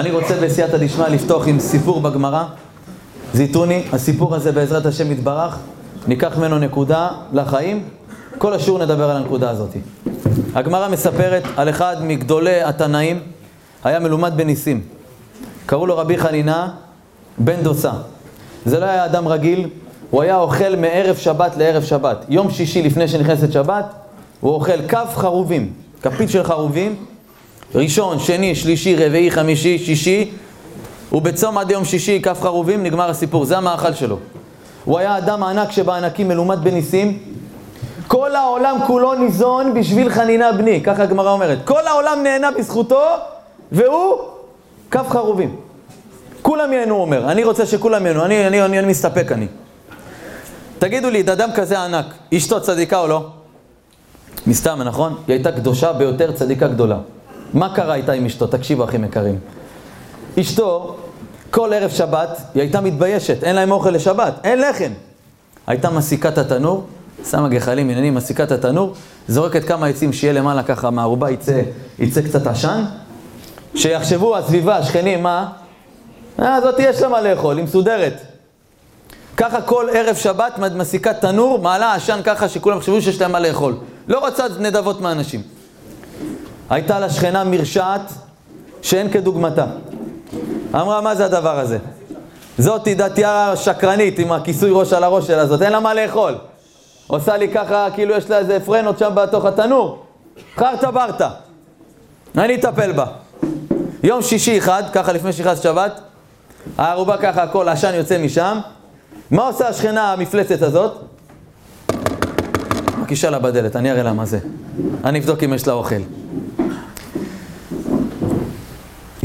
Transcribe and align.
אני 0.00 0.10
רוצה 0.10 0.40
בסייעתא 0.40 0.76
דשמיא 0.76 1.06
לפתוח 1.06 1.48
עם 1.48 1.60
סיפור 1.60 2.00
בגמרא. 2.00 2.44
זיתוני, 3.34 3.82
הסיפור 3.92 4.34
הזה 4.34 4.52
בעזרת 4.52 4.86
השם 4.86 5.12
יתברך, 5.12 5.58
ניקח 6.06 6.38
ממנו 6.38 6.58
נקודה 6.58 7.08
לחיים. 7.32 7.84
כל 8.38 8.52
השיעור 8.54 8.78
נדבר 8.78 9.10
על 9.10 9.16
הנקודה 9.16 9.50
הזאת. 9.50 9.70
הגמרא 10.54 10.88
מספרת 10.88 11.42
על 11.56 11.70
אחד 11.70 11.96
מגדולי 12.00 12.62
התנאים, 12.62 13.20
היה 13.84 13.98
מלומד 13.98 14.32
בניסים. 14.36 14.80
קראו 15.66 15.86
לו 15.86 15.96
רבי 15.98 16.18
חנינה 16.18 16.68
בן 17.38 17.62
דוסה. 17.62 17.92
זה 18.64 18.80
לא 18.80 18.84
היה 18.84 19.04
אדם 19.04 19.28
רגיל, 19.28 19.68
הוא 20.10 20.22
היה 20.22 20.36
אוכל 20.36 20.76
מערב 20.76 21.16
שבת 21.16 21.56
לערב 21.56 21.82
שבת. 21.82 22.24
יום 22.28 22.50
שישי 22.50 22.82
לפני 22.82 23.08
שנכנסת 23.08 23.52
שבת, 23.52 23.84
הוא 24.40 24.52
אוכל 24.52 24.88
כף 24.88 25.12
חרובים, 25.14 25.72
כפית 26.02 26.30
של 26.30 26.44
חרובים, 26.44 26.96
ראשון, 27.74 28.18
שני, 28.18 28.54
שלישי, 28.54 28.96
רביעי, 28.96 29.30
חמישי, 29.30 29.78
שישי, 29.78 30.30
ובצום 31.12 31.58
עד 31.58 31.70
יום 31.70 31.84
שישי, 31.84 32.20
כף 32.22 32.42
חרובים, 32.42 32.82
נגמר 32.82 33.10
הסיפור, 33.10 33.44
זה 33.44 33.56
המאכל 33.56 33.94
שלו. 33.94 34.16
הוא 34.84 34.98
היה 34.98 35.18
אדם 35.18 35.42
ענק 35.42 35.70
שבענקים, 35.70 36.28
מלומד 36.28 36.64
בניסים. 36.64 37.18
כל 38.06 38.36
העולם 38.36 38.76
כולו 38.86 39.14
ניזון 39.14 39.74
בשביל 39.74 40.10
חנינה 40.10 40.52
בני, 40.52 40.80
ככה 40.80 41.02
הגמרא 41.02 41.30
אומרת. 41.30 41.58
כל 41.64 41.86
העולם 41.86 42.22
נהנה 42.22 42.50
בזכותו, 42.50 43.04
והוא 43.72 44.18
כף 44.90 45.06
חרובים. 45.08 45.56
כולם 46.42 46.72
ייהנו, 46.72 46.94
הוא 46.94 47.02
אומר. 47.02 47.32
אני 47.32 47.44
רוצה 47.44 47.66
שכולם 47.66 48.06
ייהנו, 48.06 48.24
אני, 48.24 48.46
אני, 48.46 48.64
אני, 48.64 48.78
אני 48.78 48.86
מסתפק, 48.86 49.32
אני. 49.32 49.46
תגידו 50.78 51.10
לי, 51.10 51.20
אדם 51.20 51.50
כזה 51.54 51.78
ענק, 51.78 52.06
אשתו 52.36 52.60
צדיקה 52.60 52.98
או 52.98 53.06
לא? 53.06 53.26
מסתם, 54.46 54.82
נכון? 54.82 55.14
היא 55.26 55.34
הייתה 55.34 55.52
קדושה 55.52 55.92
ביותר, 55.92 56.32
צדיקה 56.32 56.68
גדולה. 56.68 56.98
מה 57.54 57.74
קרה 57.74 57.94
איתה 57.94 58.12
עם 58.12 58.26
אשתו? 58.26 58.46
תקשיבו, 58.46 58.84
אחים 58.84 59.04
יקרים. 59.04 59.38
אשתו, 60.40 60.96
כל 61.50 61.72
ערב 61.72 61.90
שבת, 61.90 62.40
היא 62.54 62.60
הייתה 62.62 62.80
מתביישת, 62.80 63.44
אין 63.44 63.56
להם 63.56 63.70
אוכל 63.70 63.90
לשבת, 63.90 64.34
אין 64.44 64.60
לחם. 64.60 64.92
הייתה 65.66 65.90
מסיקה 65.90 66.28
את 66.28 66.38
התנור, 66.38 66.86
שמה 67.30 67.48
גחלים, 67.48 67.90
עניינים, 67.90 68.14
מסיקה 68.14 68.42
את 68.42 68.52
התנור, 68.52 68.94
זורקת 69.28 69.64
כמה 69.64 69.86
עצים 69.86 70.12
שיהיה 70.12 70.32
למעלה 70.32 70.62
ככה 70.62 70.90
מהערובה, 70.90 71.30
יצא, 71.30 71.60
יצא 71.98 72.22
קצת 72.22 72.46
עשן. 72.46 72.84
שיחשבו 73.74 74.36
הסביבה, 74.36 74.76
השכנים, 74.76 75.22
מה? 75.22 75.48
אה, 76.42 76.60
זאת 76.60 76.74
יש 76.78 77.02
לה 77.02 77.08
מה 77.08 77.20
לאכול, 77.20 77.56
היא 77.56 77.64
מסודרת. 77.64 78.20
ככה 79.36 79.62
כל 79.62 79.86
ערב 79.92 80.16
שבת 80.16 80.58
מסיקה 80.74 81.14
תנור, 81.14 81.58
מעלה 81.58 81.94
עשן 81.94 82.20
ככה 82.24 82.48
שכולם 82.48 82.78
יחשבו 82.78 83.00
שיש 83.00 83.20
להם 83.20 83.32
מה 83.32 83.40
לאכול. 83.40 83.76
לא 84.08 84.18
רוצה 84.18 84.44
נדבות 84.58 85.00
מאנשים. 85.00 85.42
הייתה 86.70 87.00
לה 87.00 87.10
שכנה 87.10 87.44
מרשעת 87.44 88.12
שאין 88.82 89.10
כדוגמתה. 89.10 89.66
אמרה, 90.74 91.00
מה 91.00 91.14
זה 91.14 91.24
הדבר 91.24 91.58
הזה? 91.58 91.78
זאתי 92.58 92.94
דתייה 92.94 93.52
שקרנית 93.56 94.18
עם 94.18 94.32
הכיסוי 94.32 94.70
ראש 94.72 94.92
על 94.92 95.04
הראש 95.04 95.26
שלה, 95.26 95.46
זאת 95.46 95.62
אין 95.62 95.72
לה 95.72 95.80
מה 95.80 95.94
לאכול. 95.94 96.34
עושה 97.06 97.36
לי 97.36 97.48
ככה, 97.48 97.88
כאילו 97.94 98.14
יש 98.14 98.30
לה 98.30 98.38
איזה 98.38 98.58
פרנות 98.60 98.98
שם 98.98 99.10
בתוך 99.14 99.44
התנור. 99.44 100.04
חרטה 100.56 100.90
ברטה. 100.90 101.30
אני 102.38 102.54
אטפל 102.54 102.92
בה. 102.92 103.06
יום 104.02 104.22
שישי 104.22 104.58
אחד, 104.58 104.82
ככה 104.92 105.12
לפני 105.12 105.32
שנכנס 105.32 105.62
שבת, 105.62 106.00
הערובה 106.78 107.16
ככה, 107.16 107.42
הכל, 107.42 107.68
העשן 107.68 107.94
יוצא 107.94 108.18
משם. 108.18 108.58
מה 109.30 109.46
עושה 109.46 109.68
השכנה 109.68 110.12
המפלצת 110.12 110.62
הזאת? 110.62 110.92
מקישה 113.02 113.30
לה 113.30 113.38
בדלת, 113.38 113.76
אני 113.76 113.90
אראה 113.90 114.02
לה 114.02 114.12
מה 114.12 114.24
זה. 114.24 114.38
אני 115.04 115.18
אבדוק 115.18 115.42
אם 115.42 115.52
יש 115.52 115.66
לה 115.66 115.72
אוכל. 115.72 116.00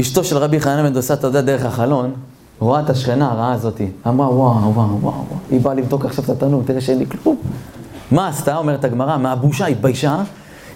אשתו 0.00 0.24
של 0.24 0.36
רבי 0.36 0.60
חנן 0.60 0.82
בן 0.82 0.92
דוסה, 0.92 1.14
אתה 1.14 1.26
יודע, 1.26 1.40
דרך 1.40 1.64
החלון, 1.64 2.14
רואה 2.58 2.80
את 2.80 2.90
השכנה 2.90 3.30
הרעה 3.30 3.52
הזאתי. 3.52 3.90
אמרה, 4.06 4.30
וואו, 4.30 4.74
וואו, 4.74 4.74
וואו, 4.74 5.00
וואו. 5.00 5.24
היא 5.50 5.60
באה 5.60 5.74
לבדוק 5.74 6.04
עכשיו 6.04 6.24
את 6.24 6.30
התנור, 6.30 6.62
תראה 6.66 6.80
שאין 6.80 6.98
לי 6.98 7.06
כלום. 7.06 7.36
מה 8.10 8.28
עשתה? 8.28 8.56
אומרת 8.56 8.84
הגמרא, 8.84 9.16
מהבושה, 9.16 9.66
התביישה, 9.66 10.22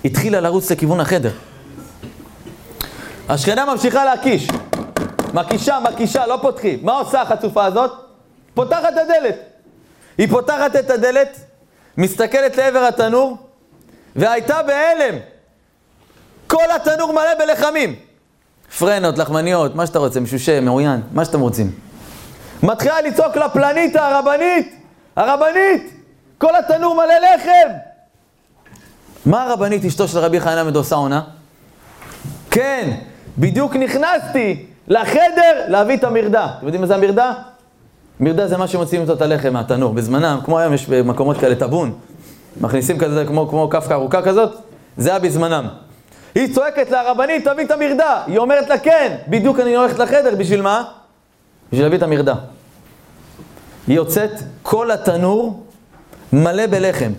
התחילה 0.04 0.40
לרוץ 0.40 0.70
לכיוון 0.70 1.00
החדר. 1.00 1.30
השכנה 3.28 3.64
ממשיכה 3.64 4.04
להקיש. 4.04 4.48
מקישה, 5.34 5.78
מקישה, 5.80 6.26
לא 6.26 6.38
פותחים. 6.42 6.78
מה 6.82 6.92
עושה 6.92 7.22
החצופה 7.22 7.64
הזאת? 7.64 7.90
פותחת 8.54 8.88
את 8.92 8.98
הדלת. 8.98 9.36
היא 10.18 10.28
פותחת 10.28 10.76
את 10.76 10.90
הדלת, 10.90 11.38
מסתכלת 11.96 12.56
לעבר 12.56 12.78
התנור, 12.78 13.36
והייתה 14.16 14.62
בהלם. 14.62 15.18
כל 16.46 16.70
התנור 16.76 17.12
מלא 17.12 17.34
בלחמים. 17.38 18.09
פרנות, 18.78 19.18
לחמניות, 19.18 19.74
מה 19.74 19.86
שאתה 19.86 19.98
רוצה, 19.98 20.20
משושה, 20.20 20.60
מעוין, 20.60 21.00
מה 21.12 21.24
שאתם 21.24 21.40
רוצים. 21.40 21.70
מתחילה 22.62 23.02
לצעוק 23.02 23.36
לפלנית 23.36 23.96
הרבנית, 23.96 24.74
הרבנית, 25.16 25.92
כל 26.38 26.56
התנור 26.56 26.94
מלא 26.94 27.14
לחם. 27.34 27.72
מה 29.26 29.42
הרבנית, 29.42 29.84
אשתו 29.84 30.08
של 30.08 30.18
רבי 30.18 30.40
חנן 30.40 30.66
מדוסה 30.66 30.94
עונה? 30.96 31.22
כן, 32.50 32.90
בדיוק 33.38 33.76
נכנסתי 33.76 34.66
לחדר 34.88 35.64
להביא 35.68 35.96
את 35.96 36.04
המרדה. 36.04 36.46
אתם 36.58 36.66
יודעים 36.66 36.80
מה 36.80 36.86
זה 36.86 36.94
המרדה? 36.94 37.32
מרדה 38.20 38.48
זה 38.48 38.56
מה 38.56 38.68
שמוציאים 38.68 39.02
אותו 39.02 39.14
את 39.14 39.22
הלחם 39.22 39.52
מהתנור. 39.52 39.94
בזמנם, 39.94 40.40
כמו 40.44 40.58
היום 40.58 40.74
יש 40.74 40.86
במקומות 40.86 41.36
כאלה 41.36 41.54
טאבון, 41.54 41.92
מכניסים 42.60 42.98
כזה 42.98 43.24
כמו, 43.26 43.48
כמו 43.48 43.70
כף 43.70 43.90
ארוכה 43.90 44.22
כזאת, 44.22 44.56
זה 44.96 45.10
היה 45.10 45.18
בזמנם. 45.18 45.66
היא 46.34 46.54
צועקת 46.54 46.90
לרבנית, 46.90 47.48
תביא 47.48 47.64
את 47.64 47.70
המרדה. 47.70 48.22
היא 48.26 48.38
אומרת 48.38 48.68
לה, 48.68 48.78
כן, 48.78 49.16
בדיוק 49.28 49.60
אני 49.60 49.74
הולכת 49.76 49.98
לחדר, 49.98 50.34
בשביל 50.38 50.62
מה? 50.62 50.84
בשביל 51.68 51.84
להביא 51.84 51.98
את 51.98 52.02
המרדה. 52.02 52.34
היא 53.86 53.96
יוצאת, 53.96 54.30
כל 54.62 54.90
התנור 54.90 55.64
מלא 56.32 56.66
בלחם. 56.66 57.12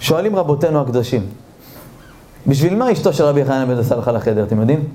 שואלים 0.00 0.36
רבותינו 0.36 0.80
הקדושים, 0.80 1.26
בשביל 2.46 2.74
מה 2.74 2.92
אשתו 2.92 3.12
של 3.12 3.24
רבי 3.24 3.44
חנן 3.44 3.68
בן 3.68 3.80
דסה 3.80 3.94
הלכה 3.94 4.12
לחדר, 4.12 4.44
אתם 4.44 4.60
יודעים? 4.60 4.88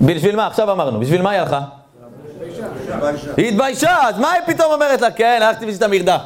בשביל 0.00 0.36
מה? 0.36 0.46
עכשיו 0.46 0.72
אמרנו, 0.72 1.00
בשביל 1.00 1.22
מה 1.22 1.30
היא 1.30 1.40
הלכה? 1.40 1.60
היא 3.36 3.48
התביישה, 3.48 4.08
אז 4.08 4.18
מה 4.18 4.32
היא 4.32 4.42
פתאום 4.46 4.72
אומרת 4.72 5.00
לה? 5.00 5.10
כן, 5.10 5.40
הלכתי 5.42 5.66
בשביל 5.66 5.84
המרדה. 5.84 6.18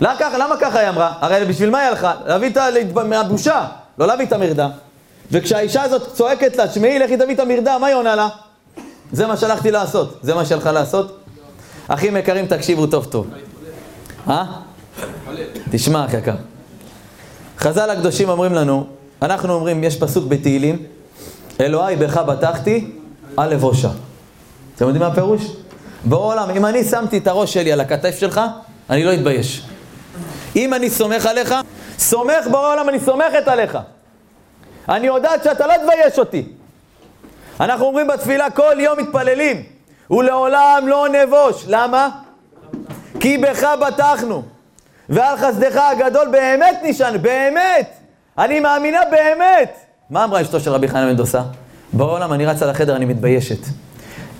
למה 0.00 0.16
ככה, 0.18 0.38
למה 0.38 0.56
ככה 0.56 0.78
היא 0.78 0.88
אמרה? 0.88 1.12
הרי 1.20 1.44
בשביל 1.44 1.70
מה 1.70 1.78
היא 1.78 1.88
הלכה? 1.88 2.14
להביא 2.26 2.50
את 2.50 2.56
ה... 2.56 2.68
מהבושה, 3.04 3.66
לא 3.98 4.06
להביא 4.06 4.26
את 4.26 4.32
המרדה. 4.32 4.68
וכשהאישה 5.30 5.82
הזאת 5.82 6.12
צועקת 6.14 6.56
לה, 6.56 6.70
שמעי, 6.70 6.98
לכי 6.98 7.16
תביא 7.16 7.34
את 7.34 7.40
המרדה, 7.40 7.78
מה 7.78 7.86
היא 7.86 7.96
עונה 7.96 8.14
לה? 8.14 8.28
זה 9.12 9.26
מה 9.26 9.36
שהלכתי 9.36 9.70
לעשות. 9.70 10.18
זה 10.22 10.34
מה 10.34 10.44
שהלכה 10.44 10.72
לעשות? 10.72 11.18
אחים 11.88 12.16
יקרים, 12.16 12.46
תקשיבו 12.46 12.86
טוב 12.86 13.04
טוב. 13.04 13.26
אה? 14.28 14.44
תשמע, 15.70 16.04
אחי 16.04 16.16
יקר. 16.16 16.34
חז"ל 17.58 17.90
הקדושים 17.90 18.28
אומרים 18.28 18.54
לנו, 18.54 18.86
אנחנו 19.22 19.54
אומרים, 19.54 19.84
יש 19.84 19.96
פסוק 19.96 20.24
בתהילים, 20.28 20.82
אלוהי 21.60 21.96
בך 21.96 22.16
בטחתי, 22.16 22.90
על 23.36 23.54
לבושה. 23.54 23.90
אתם 24.76 24.84
יודעים 24.84 25.02
מה 25.02 25.08
הפירוש? 25.12 25.42
בעולם, 26.04 26.50
אם 26.50 26.66
אני 26.66 26.84
שמתי 26.84 27.18
את 27.18 27.26
הראש 27.26 27.54
שלי 27.54 27.72
על 27.72 27.80
הכתף 27.80 28.16
שלך, 28.18 28.40
אני 28.90 29.04
לא 29.04 29.14
אתבייש. 29.14 29.69
אם 30.56 30.74
אני 30.74 30.90
סומך 30.90 31.26
עליך, 31.26 31.54
סומך 31.98 32.46
בעולם, 32.50 32.88
אני 32.88 33.00
סומכת 33.00 33.48
עליך. 33.48 33.78
אני 34.88 35.06
יודעת 35.06 35.44
שאתה 35.44 35.66
לא 35.66 35.74
תבייש 35.76 36.18
אותי. 36.18 36.44
אנחנו 37.60 37.86
אומרים 37.86 38.06
בתפילה 38.06 38.50
כל 38.50 38.76
יום 38.78 38.98
מתפללים, 38.98 39.62
ולעולם 40.10 40.84
לא 40.86 41.06
נבוש. 41.08 41.64
למה? 41.68 42.08
כי 43.20 43.38
בך 43.38 43.68
בטחנו, 43.86 44.42
ועל 45.08 45.36
חסדך 45.36 45.76
הגדול 45.76 46.28
באמת 46.28 46.80
נשען, 46.82 47.22
באמת! 47.22 47.90
אני 48.38 48.60
מאמינה 48.60 49.00
באמת! 49.10 49.78
מה 50.10 50.24
אמרה 50.24 50.40
אשתו 50.42 50.60
של 50.60 50.70
רבי 50.70 50.88
חנן 50.88 51.06
בן 51.10 51.16
דוסה? 51.16 51.42
בעולם 51.92 52.32
אני 52.32 52.46
רצה 52.46 52.66
לחדר, 52.66 52.96
אני 52.96 53.04
מתביישת. 53.04 53.58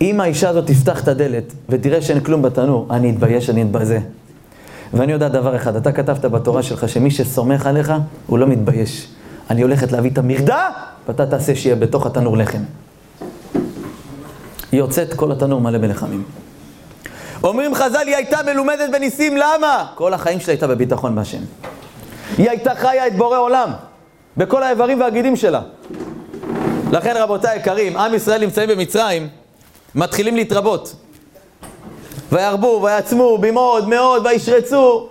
אם 0.01 0.21
האישה 0.21 0.49
הזאת 0.49 0.67
תפתח 0.67 1.03
את 1.03 1.09
הדלת 1.09 1.45
ותראה 1.69 2.03
שאין 2.03 2.21
כלום 2.21 2.43
בתנור, 2.43 2.87
אני 2.91 3.11
אתבייש, 3.11 3.51
אני 3.51 3.63
אתבזה. 3.63 3.99
ואני 4.95 5.13
יודע 5.13 5.29
דבר 5.29 5.57
אחד, 5.57 5.77
אתה 5.77 5.93
כתבת 5.93 6.25
בתורה 6.25 6.63
שלך 6.63 6.89
שמי 6.89 7.11
שסומך 7.11 7.67
עליך, 7.67 7.93
הוא 8.27 8.39
לא 8.39 8.47
מתבייש. 8.47 9.09
אני 9.51 9.63
הולכת 9.63 9.93
להביא 9.93 10.11
את 10.11 10.19
המרדה, 10.19 10.69
ואתה 11.09 11.27
תעשה 11.27 11.55
שיהיה 11.55 11.77
בתוך 11.77 12.07
התנור 12.07 12.37
לחם. 12.37 12.63
היא 14.73 14.81
יוצאת 14.81 15.15
כל 15.15 15.33
התנור 15.33 15.61
מלא 15.61 15.79
בלחמים. 15.79 16.25
אומרים 17.43 17.75
חז"ל, 17.75 18.03
היא 18.07 18.17
הייתה 18.17 18.39
מלומדת 18.47 18.91
בניסים, 18.93 19.37
למה? 19.37 19.87
כל 19.95 20.15
החיים 20.15 20.41
שלה 20.41 20.53
הייתה 20.53 20.67
בביטחון 20.67 21.15
בהשם. 21.15 21.43
היא 22.39 22.51
הייתה 22.51 22.75
חיה 22.75 23.07
את 23.07 23.17
בורא 23.17 23.39
עולם, 23.39 23.71
בכל 24.37 24.63
האיברים 24.63 25.01
והגידים 25.01 25.37
שלה. 25.37 25.61
לכן 26.93 27.15
רבותיי 27.17 27.51
היקרים, 27.51 27.97
עם 27.97 28.15
ישראל 28.15 28.41
נמצאים 28.41 28.69
במצרים, 28.69 29.29
מתחילים 29.95 30.37
להתרבות. 30.37 30.95
וירבו, 32.33 32.81
ויעצמו, 32.85 33.39
במאוד, 33.39 33.89
מאוד, 33.89 34.27
וישרצו. 34.27 35.09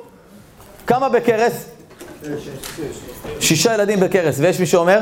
כמה 0.88 1.10
בכרס? 1.10 1.66
שישה 3.40 3.74
ילדים 3.74 4.00
בכרס, 4.00 4.36
ויש 4.40 4.60
מי 4.60 4.66
שאומר? 4.66 5.00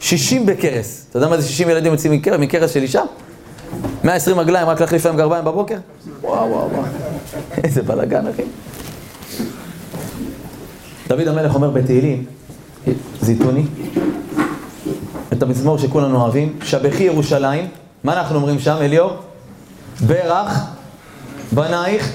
60 0.00 0.46
בכרס. 0.46 1.06
אתה 1.10 1.18
יודע 1.18 1.28
מה 1.28 1.40
זה 1.40 1.48
60 1.48 1.70
ילדים 1.70 1.92
יוצאים 1.92 2.22
מכרס 2.38 2.70
של 2.70 2.82
אישה? 2.82 3.02
120 4.04 4.40
רגליים, 4.40 4.68
רק 4.68 4.80
להחליף 4.80 5.06
להם 5.06 5.16
גרביים 5.16 5.44
בבוקר? 5.44 5.76
וואו, 6.22 6.50
וואו, 6.50 6.70
וואו. 6.70 6.82
איזה 7.64 7.82
בלאגן, 7.82 8.26
אחי. 8.26 8.42
דוד 11.08 11.28
המלך 11.28 11.54
אומר 11.54 11.70
בתהילים, 11.70 12.24
זיתוני, 13.20 13.64
את 15.32 15.42
המזמור 15.42 15.78
שכולנו 15.78 16.22
אוהבים, 16.22 16.58
שבחי 16.64 17.02
ירושלים, 17.02 17.68
מה 18.04 18.12
אנחנו 18.12 18.36
אומרים 18.36 18.58
שם, 18.58 18.76
אליאור? 18.80 19.12
ברך 20.06 20.64
בנייך 21.52 22.12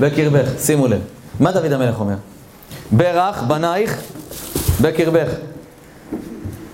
בקרבך, 0.00 0.48
שימו 0.58 0.88
לב. 0.88 1.00
מה 1.40 1.52
דוד 1.52 1.72
המלך 1.72 2.00
אומר? 2.00 2.14
ברך 2.92 3.42
בנייך 3.42 4.02
בקרבך. 4.80 5.28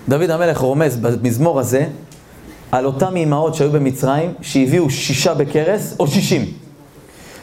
דוד 0.09 0.29
המלך 0.29 0.57
רומז 0.57 0.97
במזמור 0.97 1.59
הזה 1.59 1.85
על 2.71 2.85
אותם 2.85 3.15
אימהות 3.15 3.55
שהיו 3.55 3.71
במצרים, 3.71 4.33
שהביאו 4.41 4.89
שישה 4.89 5.33
בכרס 5.33 5.95
או 5.99 6.07
שישים. 6.07 6.45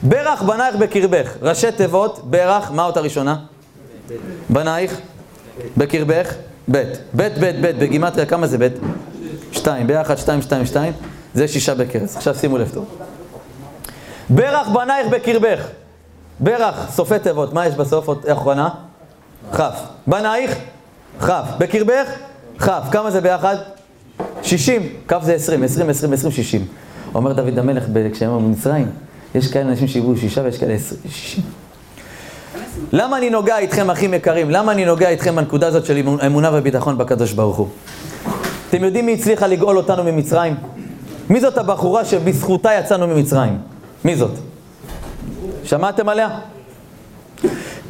ברך 0.02 0.42
בנייך 0.42 0.76
בקרבך, 0.76 1.34
ראשי 1.42 1.72
תיבות, 1.72 2.20
ברך, 2.24 2.70
מה 2.70 2.84
אות 2.84 2.96
הראשונה? 2.96 3.36
בנייך, 4.50 5.00
בקרבך, 5.76 6.34
בית. 6.68 6.88
בית, 7.12 7.38
בית, 7.38 7.60
בית, 7.60 7.78
בגימטריה 7.78 8.26
כמה 8.26 8.46
זה 8.46 8.58
בית? 8.58 8.72
שתיים, 9.52 9.86
ביחד 9.86 10.18
שתיים, 10.18 10.42
שתיים, 10.42 10.66
שתיים, 10.66 10.92
זה 11.34 11.48
שישה 11.48 11.74
בכרס. 11.74 12.16
עכשיו 12.16 12.34
שימו 12.34 12.58
לב 12.58 12.70
טוב. 12.74 13.03
ברך 14.30 14.68
בנייך 14.68 15.06
בקרבך. 15.10 15.66
ברך, 16.40 16.90
סופי 16.90 17.18
תיבות, 17.18 17.52
מה 17.52 17.66
יש 17.66 17.74
בסוף? 17.74 18.08
אחרונה? 18.32 18.68
כף. 19.52 19.80
בנייך? 20.06 20.54
כף. 21.20 21.44
בקרבך? 21.58 22.08
כף. 22.58 22.82
כמה 22.92 23.10
זה 23.10 23.20
ביחד? 23.20 23.56
שישים. 24.42 24.82
כף 25.08 25.20
זה 25.22 25.34
עשרים, 25.34 25.62
עשרים, 25.62 25.90
עשרים, 25.90 26.12
עשרים, 26.12 26.32
שישים. 26.32 26.66
אומר 27.14 27.32
דוד 27.32 27.58
המלך 27.58 27.84
כשהם 28.12 28.30
היו 28.30 28.40
במצרים, 28.40 28.86
יש 29.34 29.52
כאלה 29.52 29.70
אנשים 29.70 29.88
שהביאו 29.88 30.16
שישה 30.16 30.42
ויש 30.44 30.58
כאלה 30.58 30.76
שישים. 31.08 31.44
למה 32.92 33.18
אני 33.18 33.30
נוגע 33.30 33.58
איתכם, 33.58 33.90
אחים 33.90 34.14
יקרים? 34.14 34.50
למה 34.50 34.72
אני 34.72 34.84
נוגע 34.84 35.08
איתכם 35.08 35.36
בנקודה 35.36 35.66
הזאת 35.66 35.86
של 35.86 36.02
אמונה 36.26 36.50
וביטחון 36.52 36.98
בקדוש 36.98 37.32
ברוך 37.32 37.56
הוא? 37.56 37.68
אתם 38.70 38.84
יודעים 38.84 39.06
מי 39.06 39.14
הצליחה 39.14 39.46
לגאול 39.46 39.76
אותנו 39.76 40.04
ממצרים? 40.04 40.54
מי 41.30 41.40
זאת 41.40 41.58
הבחורה 41.58 42.04
שבזכותה 42.04 42.70
יצאנו 42.74 43.06
ממצרים? 43.06 43.58
מי 44.04 44.16
זאת? 44.16 44.30
שמעתם 45.64 46.08
עליה? 46.08 46.28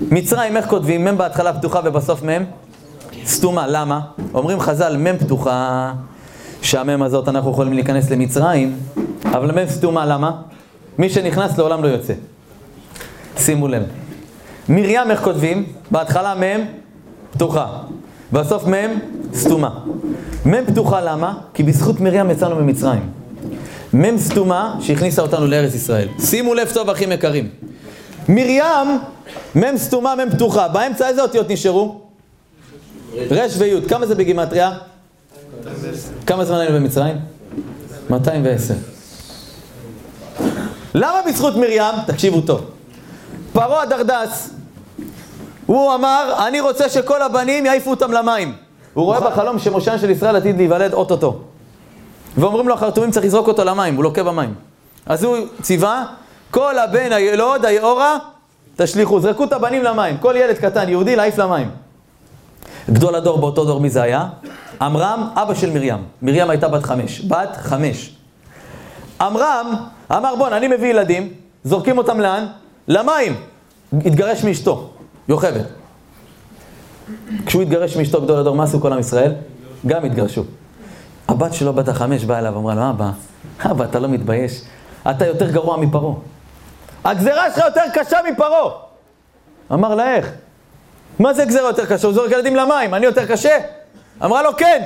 מצרים, 0.01 0.57
איך 0.57 0.67
כותבים? 0.67 1.05
מ' 1.05 1.19
בהתחלה 1.19 1.53
פתוחה 1.53 1.81
ובסוף 1.85 2.23
מ' 2.23 2.45
סתומה. 3.27 3.67
למה? 3.67 4.01
אומרים 4.35 4.61
חז"ל, 4.61 4.97
מ' 4.97 5.19
פתוחה, 5.19 5.93
שהמ' 6.63 7.03
הזאת 7.03 7.29
אנחנו 7.29 7.51
יכולים 7.51 7.73
להיכנס 7.73 8.11
למצרים, 8.11 8.77
אבל 9.25 9.63
מ' 9.63 9.69
סתומה, 9.69 10.07
למה? 10.07 10.31
מי 10.99 11.11
שנכנס 11.11 11.59
לעולם 11.59 11.83
לא 11.83 11.89
יוצא. 11.89 12.13
שימו 13.39 13.69
לב. 13.69 13.83
מרים, 14.69 15.11
איך 15.11 15.23
כותבים? 15.25 15.67
בהתחלה 15.91 16.35
מ' 16.35 16.65
פתוחה, 17.31 17.67
בסוף 18.33 18.67
מ' 18.67 18.99
סתומה. 19.35 19.71
מ' 20.47 20.65
פתוחה 20.67 21.01
למה? 21.01 21.39
כי 21.55 21.63
בזכות 21.63 22.01
מרים 22.01 22.31
יצאנו 22.31 22.57
ממצרים. 22.57 23.24
מ' 23.95 24.19
סתומה 24.19 24.77
שהכניסה 24.81 25.23
אותנו 25.23 25.47
לארץ 25.47 25.75
ישראל. 25.75 26.09
שימו 26.25 26.55
לב 26.55 26.71
טוב, 26.75 26.91
אחים 26.91 27.13
יקרים. 27.13 27.49
מרים, 28.29 28.99
מ' 29.57 29.77
סתומה, 29.77 30.15
מ' 30.15 30.31
פתוחה. 30.31 30.69
באמצע 30.69 31.09
איזה 31.09 31.23
אותיות 31.23 31.51
נשארו? 31.51 32.01
ר' 33.31 33.47
וי'. 33.59 33.89
כמה 33.89 34.07
זה 34.07 34.15
בגימטריה? 34.15 34.73
כמה 36.27 36.45
זמן 36.45 36.57
היינו 36.57 36.75
במצרים? 36.75 37.17
210. 38.11 38.75
למה 40.95 41.19
בזכות 41.29 41.57
מרים? 41.57 41.83
תקשיבו 42.07 42.41
טוב. 42.41 42.71
פרעה 43.53 43.83
הדרדס, 43.83 44.51
הוא 45.67 45.95
אמר, 45.95 46.35
אני 46.49 46.61
רוצה 46.61 46.89
שכל 46.89 47.23
הבנים 47.23 47.67
יעיפו 47.67 47.91
אותם 47.91 48.13
למים. 48.13 48.55
הוא 48.95 49.05
רואה 49.05 49.21
בחלום 49.21 49.59
שמושען 49.59 49.99
של 49.99 50.11
ישראל 50.11 50.37
עתיד 50.37 50.57
להיוולד 50.57 50.93
אוטוטו. 50.93 51.41
ואומרים 52.39 52.69
לו 52.69 52.75
החרטומים 52.75 53.11
צריך 53.11 53.27
לזרוק 53.27 53.49
אותו 53.49 53.65
למים, 53.65 53.97
הוא 53.97 54.05
לוקה 54.05 54.23
במים. 54.23 54.55
אז 55.07 55.25
הוא 55.25 55.37
ציווה, 55.63 56.05
כל 56.51 56.79
הבן 56.79 57.13
הילוד, 57.13 57.65
היאורה, 57.65 58.17
תשליכו, 58.77 59.21
זרקו 59.21 59.45
את 59.45 59.53
הבנים 59.53 59.83
למים. 59.83 60.19
כל 60.19 60.35
ילד 60.37 60.57
קטן, 60.57 60.89
יהודי, 60.89 61.17
להעיף 61.17 61.39
למים. 61.39 61.71
גדול 62.91 63.15
הדור 63.15 63.39
באותו 63.39 63.65
דור, 63.65 63.81
מי 63.81 63.91
זה 63.91 64.03
היה? 64.03 64.27
עמרם, 64.81 65.29
אבא 65.35 65.55
של 65.55 65.71
מרים. 65.71 66.05
מרים 66.23 66.51
הייתה 66.51 66.69
בת 66.69 66.83
חמש. 66.83 67.21
בת 67.21 67.57
חמש. 67.57 68.15
עמרם 69.21 69.75
אמר, 70.13 70.37
בואנה, 70.37 70.57
אני 70.57 70.69
מביא 70.69 70.89
ילדים, 70.89 71.33
זורקים 71.65 71.99
אותם 71.99 72.21
לאן? 72.21 72.47
למים. 72.89 73.35
התגרש 73.93 74.45
מאשתו, 74.45 74.91
יוכבד. 75.29 75.65
כשהוא 77.47 77.63
התגרש 77.63 77.97
מאשתו 77.97 78.23
גדול 78.23 78.39
הדור, 78.39 78.57
מה 78.57 78.65
עשו 78.65 78.81
כל 78.81 78.93
עם 78.93 78.99
ישראל? 78.99 79.33
גם 79.87 80.05
התגרשו. 80.05 80.45
הבת 81.29 81.55
שלו, 81.55 81.73
בת 81.73 81.89
החמש, 81.89 82.25
באה 82.25 82.39
אליו, 82.39 82.57
אמרה 82.57 82.75
לו, 82.75 82.91
אבא, 82.91 83.11
אבא, 83.71 83.85
אתה 83.85 83.99
לא 83.99 84.09
מתבייש? 84.09 84.63
אתה 85.11 85.27
יותר 85.27 85.51
גרוע 85.51 85.77
מפרעה. 85.77 86.15
הגזרה 87.05 87.51
שלך 87.51 87.65
יותר 87.65 87.83
קשה 87.95 88.19
מפרעה. 88.33 88.71
אמר 89.73 89.95
לה, 89.95 90.15
איך? 90.15 90.33
מה 91.19 91.35
זה 91.35 91.45
גזרה 91.45 91.69
יותר 91.69 91.87
קשה? 91.87 92.07
הוא 92.07 92.15
זורק 92.15 92.31
ילדים 92.31 92.57
למים, 92.57 92.95
אני 92.95 93.07
יותר 93.07 93.27
קשה? 93.27 93.59
אמרה 94.25 94.43
לו, 94.43 94.57
כן. 94.57 94.83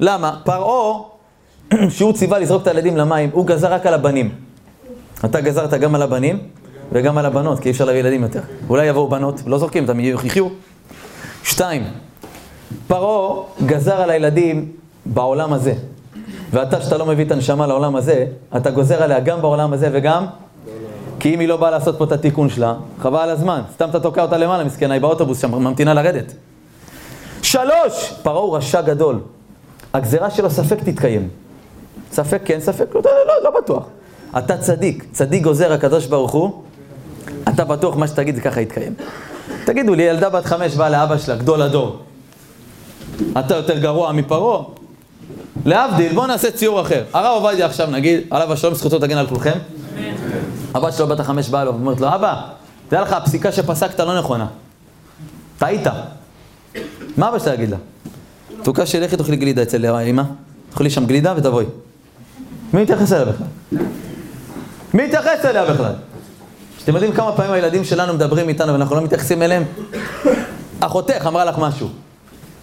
למה? 0.00 0.40
פרעה, 0.44 1.02
שהוא 1.96 2.12
ציווה 2.12 2.38
לזרוק 2.38 2.62
את 2.62 2.66
הילדים 2.66 2.96
למים, 2.96 3.30
הוא 3.32 3.46
גזר 3.46 3.72
רק 3.72 3.86
על 3.86 3.94
הבנים. 3.94 4.34
אתה 5.24 5.40
גזרת 5.40 5.74
גם 5.74 5.94
על 5.94 6.02
הבנים 6.02 6.38
וגם 6.92 7.18
על 7.18 7.26
הבנות, 7.26 7.60
כי 7.60 7.68
אי 7.68 7.72
אפשר 7.72 7.84
להביא 7.84 8.00
ילדים 8.00 8.22
יותר. 8.22 8.40
אולי 8.68 8.86
יבואו 8.86 9.08
בנות, 9.08 9.40
לא 9.46 9.58
זורקים 9.58 9.82
אותם, 9.82 10.00
יחיו. 10.00 10.48
שתיים, 11.42 11.84
פרעה 12.86 13.42
גזר 13.66 14.00
על 14.00 14.10
הילדים 14.10 14.72
בעולם 15.06 15.52
הזה. 15.52 15.74
ואתה, 16.50 16.82
שאתה 16.82 16.98
לא 16.98 17.06
מביא 17.06 17.24
את 17.24 17.30
הנשמה 17.30 17.66
לעולם 17.66 17.96
הזה, 17.96 18.26
אתה 18.56 18.70
גוזר 18.70 19.02
עליה 19.02 19.20
גם 19.20 19.42
בעולם 19.42 19.72
הזה 19.72 19.88
וגם... 19.92 20.26
כי 21.20 21.34
אם 21.34 21.40
היא 21.40 21.48
לא 21.48 21.56
באה 21.56 21.70
לעשות 21.70 21.98
פה 21.98 22.04
את 22.04 22.12
התיקון 22.12 22.48
שלה, 22.48 22.74
חבל 23.00 23.18
על 23.18 23.30
הזמן. 23.30 23.60
סתם 23.74 23.90
אתה 23.90 24.00
תוקע 24.00 24.22
אותה 24.22 24.36
למעלה, 24.36 24.64
מסכנה, 24.64 24.94
היא 24.94 25.02
באוטובוס 25.02 25.40
שם, 25.40 25.54
ממתינה 25.54 25.94
לרדת. 25.94 26.32
שלוש! 27.42 28.12
פרעה 28.22 28.38
הוא 28.38 28.56
רשע 28.56 28.80
גדול. 28.80 29.20
הגזרה 29.94 30.30
שלו 30.30 30.50
ספק 30.50 30.78
תתקיים. 30.84 31.28
ספק 32.12 32.40
כן, 32.44 32.60
ספק 32.60 32.94
לא, 32.94 33.00
לא, 33.04 33.10
לא, 33.26 33.34
לא 33.44 33.60
בטוח. 33.60 33.84
אתה 34.38 34.56
צדיק, 34.56 35.04
צדיק 35.12 35.42
גוזר 35.42 35.72
הקדוש 35.72 36.06
ברוך 36.06 36.32
הוא, 36.32 36.62
אתה 37.48 37.64
בטוח 37.64 37.96
מה 37.96 38.08
שתגיד 38.08 38.34
זה 38.34 38.40
ככה 38.40 38.60
יתקיים. 38.60 38.94
תגידו 39.64 39.94
לי, 39.94 40.02
ילדה 40.02 40.30
בת 40.30 40.44
חמש 40.44 40.74
באה 40.74 40.90
לאבא 40.90 41.18
שלה, 41.18 41.36
גדול 41.36 41.62
הדור. 41.62 41.98
אתה 43.38 43.56
יותר 43.56 43.78
גרוע 43.78 44.12
מפרעה? 44.12 44.62
להבדיל, 45.64 46.12
בואו 46.14 46.26
נעשה 46.26 46.50
ציור 46.50 46.80
אחר. 46.80 47.04
הרב 47.12 47.42
עובדיה 47.42 47.66
עכשיו 47.66 47.90
נגיד, 47.90 48.20
עליו 48.30 48.52
השלום 48.52 48.74
זכותו 48.74 48.98
תגן 48.98 49.16
על 49.18 49.26
כולכם. 49.26 49.58
הבת 50.74 50.92
שלו 50.92 51.06
בת 51.06 51.20
החמש 51.20 51.48
באה 51.48 51.64
לו 51.64 51.74
ואומרת 51.74 52.00
לו, 52.00 52.08
אבא, 52.14 52.40
תדע 52.88 53.02
לך, 53.02 53.12
הפסיקה 53.12 53.52
שפסקת 53.52 54.00
לא 54.00 54.18
נכונה. 54.18 54.46
טעית. 55.58 55.86
מה 57.16 57.28
אבא 57.28 57.38
שלה 57.38 57.54
יגיד 57.54 57.70
לה? 57.70 57.76
תוקה 58.62 58.86
שלכי 58.86 59.16
תאכלי 59.16 59.36
גלידה 59.36 59.62
אצל 59.62 59.86
אמא, 59.86 60.22
תאכלי 60.70 60.90
שם 60.90 61.06
גלידה 61.06 61.34
ותבואי. 61.36 61.64
מי 62.72 62.82
מתייחס 62.82 63.12
אליה 63.12 63.24
בכלל? 63.24 63.46
מי 64.94 65.06
מתייחס 65.06 65.44
אליה 65.44 65.64
בכלל? 65.64 65.92
אתם 66.84 66.94
יודעים 66.94 67.12
כמה 67.12 67.32
פעמים 67.32 67.52
הילדים 67.52 67.84
שלנו 67.84 68.14
מדברים 68.14 68.48
איתנו 68.48 68.72
ואנחנו 68.72 68.96
לא 68.96 69.02
מתייחסים 69.02 69.42
אליהם? 69.42 69.64
אחותך 70.80 71.26
אמרה 71.26 71.44
לך 71.44 71.58
משהו. 71.58 71.88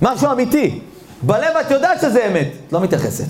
משהו 0.02 0.32
אמיתי. 0.32 0.80
בלב 1.22 1.56
את 1.62 1.72
יודעת 1.72 2.02
שזה 2.02 2.28
אמת, 2.28 2.48
לא 2.72 2.82
מתייחסת. 2.82 3.26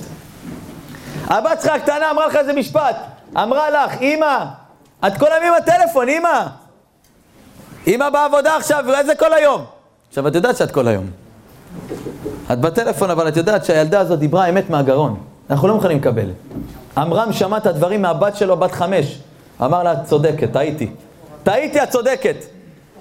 הבת 1.28 1.62
שלך 1.62 1.72
הקטנה 1.72 2.12
אמרה 2.12 2.28
לך 2.28 2.36
איזה 2.36 2.54
משפט, 2.54 2.96
אמרה 3.38 3.70
לך, 3.70 4.02
אמא, 4.02 4.46
את 5.08 5.18
כל 5.18 5.32
היום 5.32 5.46
עם 5.46 5.54
הטלפון, 5.54 6.10
אמא. 6.10 6.48
אמא 7.88 8.10
בעבודה 8.10 8.58
עכשיו, 8.58 8.84
ואיזה 8.88 9.16
כל 9.16 9.34
היום? 9.34 9.66
עכשיו, 10.10 10.28
את 10.28 10.36
יודעת 10.36 10.58
שאת 10.58 10.72
כל 10.72 10.88
היום. 10.88 11.06
את 12.52 12.60
בטלפון, 12.60 13.10
אבל 13.10 13.28
את 13.28 13.38
יודעת 13.38 13.66
שהילדה 13.66 14.00
הזאת 14.00 14.20
דיברה 14.20 14.50
אמת 14.50 14.70
מהגרון. 14.70 15.20
אנחנו 15.50 15.68
לא 15.68 15.76
מוכנים 15.76 15.98
לקבל. 15.98 16.30
עמרם 16.98 17.34
שמע 17.34 17.58
את 17.58 17.66
הדברים 17.66 18.02
מהבת 18.02 18.36
שלו, 18.36 18.58
בת 18.58 18.72
חמש. 18.72 19.20
אמר 19.62 19.84
לה, 19.84 19.94
את 19.94 19.98
צודקת, 20.06 20.52
טעיתי. 20.54 20.92
טעיתי, 21.44 21.84
את 21.84 21.90
צודקת. 21.90 22.36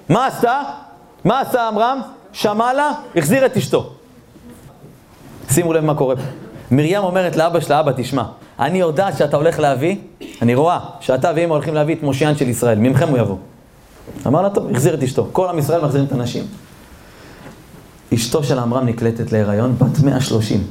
מה 0.09 0.27
עשתה? 0.27 0.61
מה 1.23 1.39
עשה 1.39 1.67
עמרם? 1.67 2.01
שמע 2.33 2.73
לה, 2.73 2.91
החזיר 3.15 3.45
את 3.45 3.57
אשתו. 3.57 3.93
שימו 5.51 5.73
לב 5.73 5.83
מה 5.83 5.95
קורה 5.95 6.15
פה. 6.15 6.21
מרים 6.71 7.03
אומרת 7.03 7.35
לאבא 7.35 7.59
שלה, 7.59 7.79
אבא, 7.79 7.91
תשמע, 7.95 8.23
אני 8.59 8.79
יודעת 8.79 9.17
שאתה 9.17 9.37
הולך 9.37 9.59
להביא, 9.59 9.95
אני 10.41 10.55
רואה 10.55 10.79
שאתה 10.99 11.31
ואמא 11.35 11.53
הולכים 11.53 11.73
להביא 11.73 11.95
את 11.95 12.03
מושיען 12.03 12.35
של 12.37 12.49
ישראל, 12.49 12.79
ממכם 12.79 13.07
הוא 13.07 13.17
יבוא. 13.17 13.37
אמר 14.27 14.41
לה, 14.41 14.49
טוב, 14.49 14.71
החזיר 14.71 14.93
את 14.93 15.03
אשתו. 15.03 15.27
כל 15.31 15.49
עם 15.49 15.59
ישראל 15.59 15.81
מחזירים 15.81 16.07
את 16.07 16.11
הנשים. 16.11 16.43
אשתו 18.13 18.43
של 18.43 18.59
עמרם 18.59 18.85
נקלטת 18.85 19.31
להיריון, 19.31 19.75
בת 19.77 19.99
130. 20.03 20.63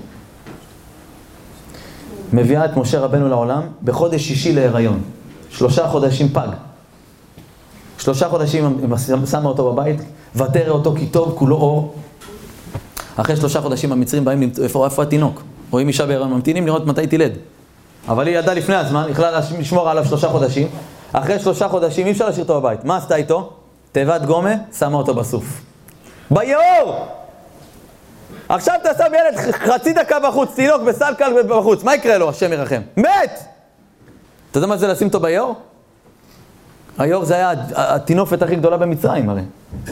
מביאה 2.32 2.64
את 2.64 2.76
משה 2.76 3.00
רבנו 3.00 3.28
לעולם 3.28 3.62
בחודש 3.84 4.28
שישי 4.28 4.52
להיריון. 4.52 5.00
שלושה 5.50 5.88
חודשים 5.88 6.28
פג. 6.28 6.48
שלושה 7.98 8.28
חודשים 8.28 8.80
שמה 9.30 9.48
אותו 9.48 9.72
בבית, 9.72 10.00
ותרא 10.36 10.70
אותו 10.70 10.94
כי 10.96 11.06
טוב, 11.06 11.34
כולו 11.38 11.56
אור. 11.56 11.94
אחרי 13.16 13.36
שלושה 13.36 13.60
חודשים 13.60 13.92
המצרים 13.92 14.24
באים 14.24 14.50
איפה, 14.62 14.84
איפה 14.84 15.02
התינוק? 15.02 15.42
רואים 15.70 15.88
אישה 15.88 16.06
בהיריון, 16.06 16.30
ממתינים 16.30 16.66
לראות 16.66 16.86
מתי 16.86 17.06
תילד. 17.06 17.32
אבל 18.08 18.26
היא 18.26 18.38
ידעה 18.38 18.54
לפני 18.54 18.74
הזמן, 18.74 19.06
יכלה 19.10 19.40
לשמור 19.58 19.90
עליו 19.90 20.04
שלושה 20.04 20.28
חודשים. 20.28 20.68
אחרי 21.12 21.38
שלושה 21.38 21.68
חודשים 21.68 22.06
אי 22.06 22.12
אפשר 22.12 22.26
להשאיר 22.26 22.42
אותו 22.42 22.60
בבית. 22.60 22.84
מה 22.84 22.96
עשתה 22.96 23.16
איתו? 23.16 23.52
תיבת 23.92 24.22
גומה, 24.22 24.54
שמה 24.78 24.96
אותו 24.96 25.14
בסוף. 25.14 25.62
ביאור! 26.30 27.06
עכשיו 28.48 28.74
אתה 28.82 28.90
שם 28.98 29.12
ילד 29.14 29.52
חצי 29.52 29.92
דקה 29.92 30.20
בחוץ, 30.20 30.54
תינוק 30.54 30.82
בסלקל 30.82 31.42
בחוץ, 31.48 31.84
מה 31.84 31.94
יקרה 31.94 32.18
לו, 32.18 32.28
השם 32.28 32.52
ירחם? 32.52 32.80
מת! 32.96 33.40
אתה 34.50 34.58
יודע 34.58 34.66
מה 34.66 34.76
זה 34.76 34.88
לשים 34.88 35.06
אותו 35.06 35.20
ביאור? 35.20 35.54
היאור 36.98 37.24
זה 37.24 37.34
היה 37.34 37.52
הטינופת 37.74 38.42
הכי 38.42 38.56
גדולה 38.56 38.76
במצרים 38.76 39.28
הרי. 39.28 39.42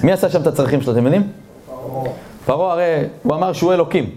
מי 0.02 0.12
עשה 0.12 0.30
שם 0.30 0.42
את 0.42 0.46
הצרכים 0.46 0.82
שלו, 0.82 0.92
אתם 0.92 1.00
מבינים? 1.00 1.32
פרעה 2.48 2.72
הרי, 2.72 3.04
הוא 3.22 3.34
אמר 3.34 3.52
שהוא 3.52 3.72
אלוקים. 3.72 4.10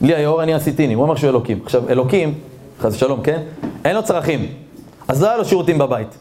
לי 0.00 0.14
היאור, 0.14 0.42
אני 0.42 0.54
עשיתיני, 0.54 0.94
הוא 0.94 1.04
אמר 1.04 1.16
שהוא 1.16 1.30
אלוקים. 1.30 1.60
עכשיו, 1.64 1.90
אלוקים, 1.90 2.34
חס 2.80 2.94
ושלום, 2.94 3.22
כן? 3.22 3.42
אין 3.84 3.96
לו 3.96 4.02
צרכים. 4.02 4.46
אז 5.08 5.22
לא 5.22 5.28
היה 5.28 5.36
לו 5.36 5.44
שירותים 5.44 5.78
בבית. 5.78 6.18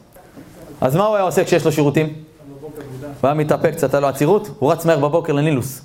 אז 0.82 0.96
מה 0.96 1.06
הוא 1.06 1.16
היה 1.16 1.26
עושה 1.26 1.44
כשיש 1.44 1.66
לו 1.66 1.72
שירותים? 1.72 2.06
הוא 2.06 3.14
היה 3.24 3.34
מתאפק 3.34 3.72
קצת, 3.74 3.94
היה 3.94 4.02
לו 4.02 4.08
עצירות, 4.08 4.50
הוא 4.60 4.72
רץ 4.72 4.86
מהר 4.86 5.00
בבוקר 5.00 5.34
לנילוס. 5.34 5.82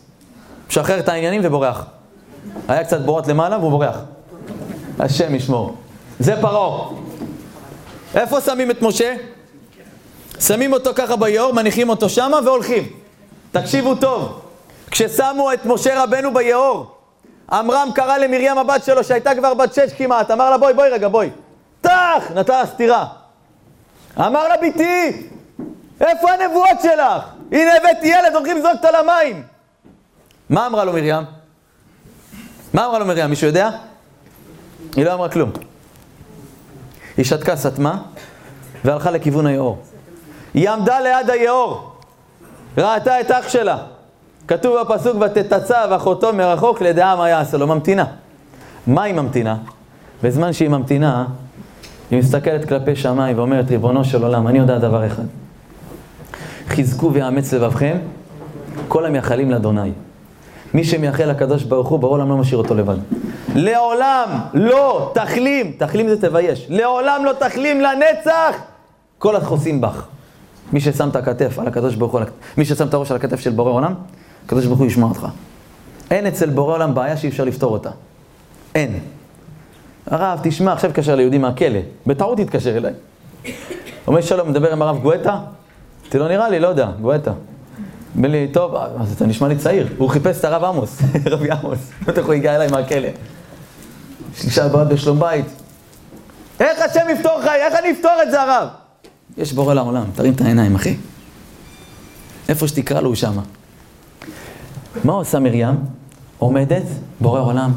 משחרר 0.68 0.98
את 0.98 1.08
העניינים 1.08 1.40
ובורח. 1.44 1.86
היה 2.68 2.84
קצת 2.84 3.00
בורות 3.00 3.28
למעלה 3.28 3.58
והוא 3.58 3.70
בורח. 3.70 3.96
השם 4.98 5.34
ישמור. 5.34 5.74
זה 6.18 6.40
פרעה. 6.40 6.88
איפה 8.14 8.40
שמים 8.40 8.70
את 8.70 8.82
משה? 8.82 9.14
שמים 10.40 10.72
אותו 10.72 10.90
ככה 10.94 11.16
ביאור, 11.16 11.52
מניחים 11.52 11.88
אותו 11.88 12.08
שמה 12.08 12.38
והולכים. 12.44 12.86
תקשיבו 13.52 13.94
טוב, 13.94 14.40
כששמו 14.90 15.52
את 15.52 15.64
משה 15.64 16.02
רבנו 16.02 16.34
ביאור, 16.34 16.94
עמרם 17.52 17.88
קרא 17.94 18.18
למרים 18.18 18.58
הבת 18.58 18.84
שלו, 18.84 19.04
שהייתה 19.04 19.34
כבר 19.34 19.54
בת 19.54 19.74
שש 19.74 19.92
כמעט, 19.98 20.30
אמר 20.30 20.50
לה 20.50 20.58
בואי, 20.58 20.74
בואי 20.74 20.90
רגע, 20.90 21.08
בואי. 21.08 21.30
טח! 21.80 22.30
נתן 22.34 22.52
לה 22.52 22.66
סטירה. 22.66 23.06
אמר 24.18 24.48
לה 24.48 24.56
ביתי, 24.56 25.28
איפה 26.00 26.32
הנבואות 26.32 26.80
שלך? 26.82 27.24
הנה 27.52 27.76
הבאתי 27.76 28.06
ילד, 28.06 28.34
הולכים 28.34 28.56
לזרוק 28.56 28.72
אותה 28.72 28.88
למים. 28.90 29.42
מה 30.50 30.66
אמרה 30.66 30.84
לו 30.84 30.92
מרים? 30.92 31.24
מה 32.74 32.86
אמרה 32.86 32.98
לו 32.98 33.06
מרים, 33.06 33.30
מישהו 33.30 33.46
יודע? 33.46 33.70
היא 34.96 35.04
לא 35.04 35.14
אמרה 35.14 35.28
כלום. 35.28 35.50
היא 37.16 37.24
שתקה, 37.24 37.56
סתמה, 37.56 38.02
והלכה 38.84 39.10
לכיוון 39.10 39.46
היאור. 39.46 39.82
היא 40.54 40.70
עמדה 40.70 41.00
ליד 41.00 41.30
היאור, 41.30 41.92
ראתה 42.78 43.20
את 43.20 43.30
אח 43.30 43.48
שלה. 43.48 43.78
כתוב 44.50 44.76
בפסוק, 44.80 45.16
ותתצב 45.20 45.88
אחותו 45.96 46.32
מרחוק 46.32 46.82
לדעה 46.82 47.16
מה 47.16 47.28
יעשה 47.28 47.56
לו, 47.56 47.66
ממתינה. 47.66 48.04
מה 48.86 49.02
היא 49.02 49.14
ממתינה? 49.14 49.56
בזמן 50.22 50.52
שהיא 50.52 50.68
ממתינה, 50.68 51.26
היא 52.10 52.18
מסתכלת 52.18 52.68
כלפי 52.68 52.96
שמיים 52.96 53.38
ואומרת, 53.38 53.70
ריבונו 53.70 54.04
של 54.04 54.22
עולם, 54.22 54.48
אני 54.48 54.58
יודע 54.58 54.78
דבר 54.78 55.06
אחד. 55.06 55.22
חזקו 56.68 57.12
ויאמץ 57.12 57.52
לבבכם, 57.52 57.98
כל 58.88 59.06
המייחלים 59.06 59.50
לאדוני. 59.50 59.92
מי 60.74 60.84
שמייחל 60.84 61.24
לקדוש 61.24 61.64
ברוך 61.64 61.88
הוא, 61.88 61.98
בעולם 61.98 62.28
לא 62.28 62.36
משאיר 62.36 62.58
אותו 62.58 62.74
לבד. 62.74 62.96
לעולם 63.54 64.28
לא 64.54 65.10
תחלים, 65.14 65.72
תחלים 65.78 66.08
זה 66.08 66.20
תבייש, 66.20 66.66
לעולם 66.68 67.24
לא 67.24 67.32
תחלים 67.32 67.80
לנצח 67.80 68.56
כל 69.18 69.36
החוסים 69.36 69.80
בך. 69.80 70.06
מי 70.72 70.80
ששם 70.80 71.08
את 71.08 71.16
הכתף 71.16 71.58
על 71.58 71.68
הקדוש 71.68 71.94
ברוך 71.94 72.12
הוא, 72.12 72.20
מי 72.58 72.64
ששם 72.64 72.86
את 72.86 72.94
הראש 72.94 73.10
על 73.10 73.16
הכתף 73.16 73.40
של 73.40 73.50
בורא 73.50 73.70
עולם, 73.70 73.94
הקדוש 74.46 74.66
ברוך 74.66 74.78
הוא 74.78 74.86
ישמע 74.86 75.06
אותך. 75.06 75.26
אין 76.10 76.26
אצל 76.26 76.50
בורא 76.50 76.74
עולם 76.74 76.94
בעיה 76.94 77.16
שאי 77.16 77.28
אפשר 77.28 77.44
לפתור 77.44 77.72
אותה. 77.72 77.90
אין. 78.74 78.98
הרב, 80.06 80.40
תשמע, 80.42 80.72
עכשיו 80.72 80.90
התקשר 80.90 81.14
ליהודי 81.14 81.38
מהכלא, 81.38 81.80
בטעות 82.06 82.40
התקשר 82.40 82.76
אליי. 82.76 82.92
אומר 84.06 84.20
שלום, 84.20 84.48
מדבר 84.50 84.72
עם 84.72 84.82
הרב 84.82 84.98
גואטה? 85.02 85.38
אמרתי 86.02 86.18
לו, 86.18 86.28
נראה 86.28 86.48
לי, 86.48 86.60
לא 86.60 86.68
יודע, 86.68 86.90
גואטה. 87.00 87.32
אומר 88.16 88.28
לי, 88.28 88.48
טוב, 88.52 88.74
אז 88.74 89.12
אתה 89.12 89.26
נשמע 89.26 89.48
לי 89.48 89.56
צעיר. 89.56 89.88
הוא 89.98 90.08
חיפש 90.08 90.38
את 90.38 90.44
הרב 90.44 90.64
עמוס, 90.64 91.02
רבי 91.32 91.50
עמוס. 91.50 91.78
בטח 92.06 92.24
הוא 92.24 92.32
הגיע 92.32 92.56
אליי 92.56 92.68
מהכלא. 92.70 93.08
שלישה 94.36 94.68
בעיות 94.68 94.88
בשלום 94.88 95.20
בית. 95.20 95.46
איך 96.60 96.78
השם 96.80 97.00
יפתור 97.10 97.42
חיי? 97.42 97.62
איך 97.62 97.74
אני 97.74 97.92
אפתור 97.92 98.12
את 98.22 98.30
זה, 98.30 98.42
הרב? 98.42 98.68
יש 99.36 99.52
בורא 99.52 99.74
לעולם, 99.74 100.04
תרים 100.14 100.32
את 100.32 100.40
העיניים, 100.40 100.74
אחי. 100.74 100.96
איפה 102.48 102.68
שתקרא 102.68 103.00
לו 103.00 103.08
הוא 103.08 103.14
שמה. 103.14 103.42
מה 105.04 105.12
עושה 105.12 105.38
מרים? 105.38 105.74
עומדת, 106.38 106.82
בורא 107.20 107.40
עולם, 107.40 107.72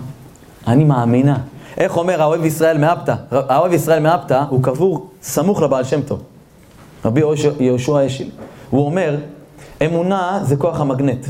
אני 0.68 0.84
מאמינה. 0.84 1.38
איך 1.78 1.98
אומר 1.98 2.22
האוהב 2.22 2.46
ישראל 2.46 2.78
מאפתא? 2.78 3.16
האוהב 3.32 3.74
ישראל 3.74 4.00
מאפתא 4.00 4.44
הוא 4.50 4.64
קבור 4.64 5.10
סמוך 5.22 5.62
לבעל 5.62 5.84
שם 5.84 6.02
טוב. 6.02 6.22
רבי 7.06 7.22
יהושע 7.60 8.06
אשל. 8.06 8.30
הוא 8.70 8.86
אומר, 8.86 9.18
אמונה 9.86 10.40
זה 10.44 10.56
כוח 10.56 10.82
המגנט. 10.82 11.28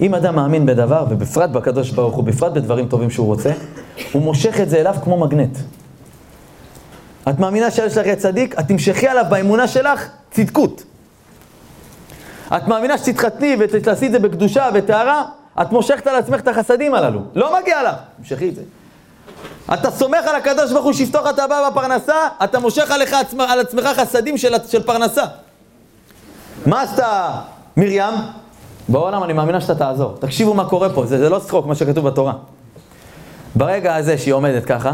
אם 0.00 0.14
אדם 0.14 0.36
מאמין 0.36 0.66
בדבר, 0.66 1.06
ובפרט 1.10 1.50
בקדוש 1.50 1.90
ברוך 1.90 2.14
הוא, 2.14 2.24
בפרט 2.24 2.52
בדברים 2.52 2.88
טובים 2.88 3.10
שהוא 3.10 3.26
רוצה, 3.26 3.52
הוא 4.12 4.22
מושך 4.22 4.60
את 4.60 4.70
זה 4.70 4.80
אליו 4.80 4.94
כמו 5.04 5.20
מגנט. 5.20 5.58
את 7.28 7.38
מאמינה 7.38 7.70
שיש 7.70 7.96
לך 7.96 8.18
צדיק, 8.18 8.60
את 8.60 8.68
תמשכי 8.68 9.08
עליו 9.08 9.24
באמונה 9.30 9.68
שלך 9.68 10.08
צדקות. 10.30 10.84
את 12.56 12.68
מאמינה 12.68 12.98
שתתחתני 12.98 13.56
ותעשי 13.58 14.06
את 14.06 14.12
זה 14.12 14.18
בקדושה, 14.18 14.68
וטהרה, 14.74 15.24
את 15.62 15.72
מושכת 15.72 16.06
על 16.06 16.16
עצמך 16.16 16.40
את 16.40 16.48
החסדים 16.48 16.94
הללו. 16.94 17.20
לא 17.34 17.60
מגיע 17.60 17.82
לך, 17.82 17.94
תמשכי 18.16 18.48
את 18.48 18.54
זה. 18.54 18.62
אתה 19.74 19.90
סומך 19.90 20.26
על 20.26 20.36
הקדוש 20.36 20.72
ברוך 20.72 20.84
הוא 20.84 20.92
שיפתוח 20.92 21.30
את 21.30 21.38
הבא 21.38 21.70
בפרנסה, 21.70 22.14
אתה 22.44 22.58
מושך 22.58 22.90
עליך 22.90 23.12
עצמך, 23.12 23.50
על 23.50 23.60
עצמך 23.60 23.84
חסדים 23.84 24.38
של, 24.38 24.54
של 24.68 24.82
פרנסה. 24.82 25.24
מה 26.66 26.82
עשתה 26.82 27.30
מרים? 27.76 28.14
בעולם 28.88 29.24
אני 29.24 29.32
מאמינה 29.32 29.60
שאתה 29.60 29.74
תעזור. 29.74 30.16
תקשיבו 30.18 30.54
מה 30.54 30.68
קורה 30.68 30.90
פה, 30.90 31.06
זה, 31.06 31.18
זה 31.18 31.28
לא 31.28 31.38
צחוק 31.38 31.66
מה 31.66 31.74
שכתוב 31.74 32.08
בתורה. 32.08 32.32
ברגע 33.54 33.94
הזה 33.94 34.18
שהיא 34.18 34.34
עומדת 34.34 34.64
ככה, 34.64 34.92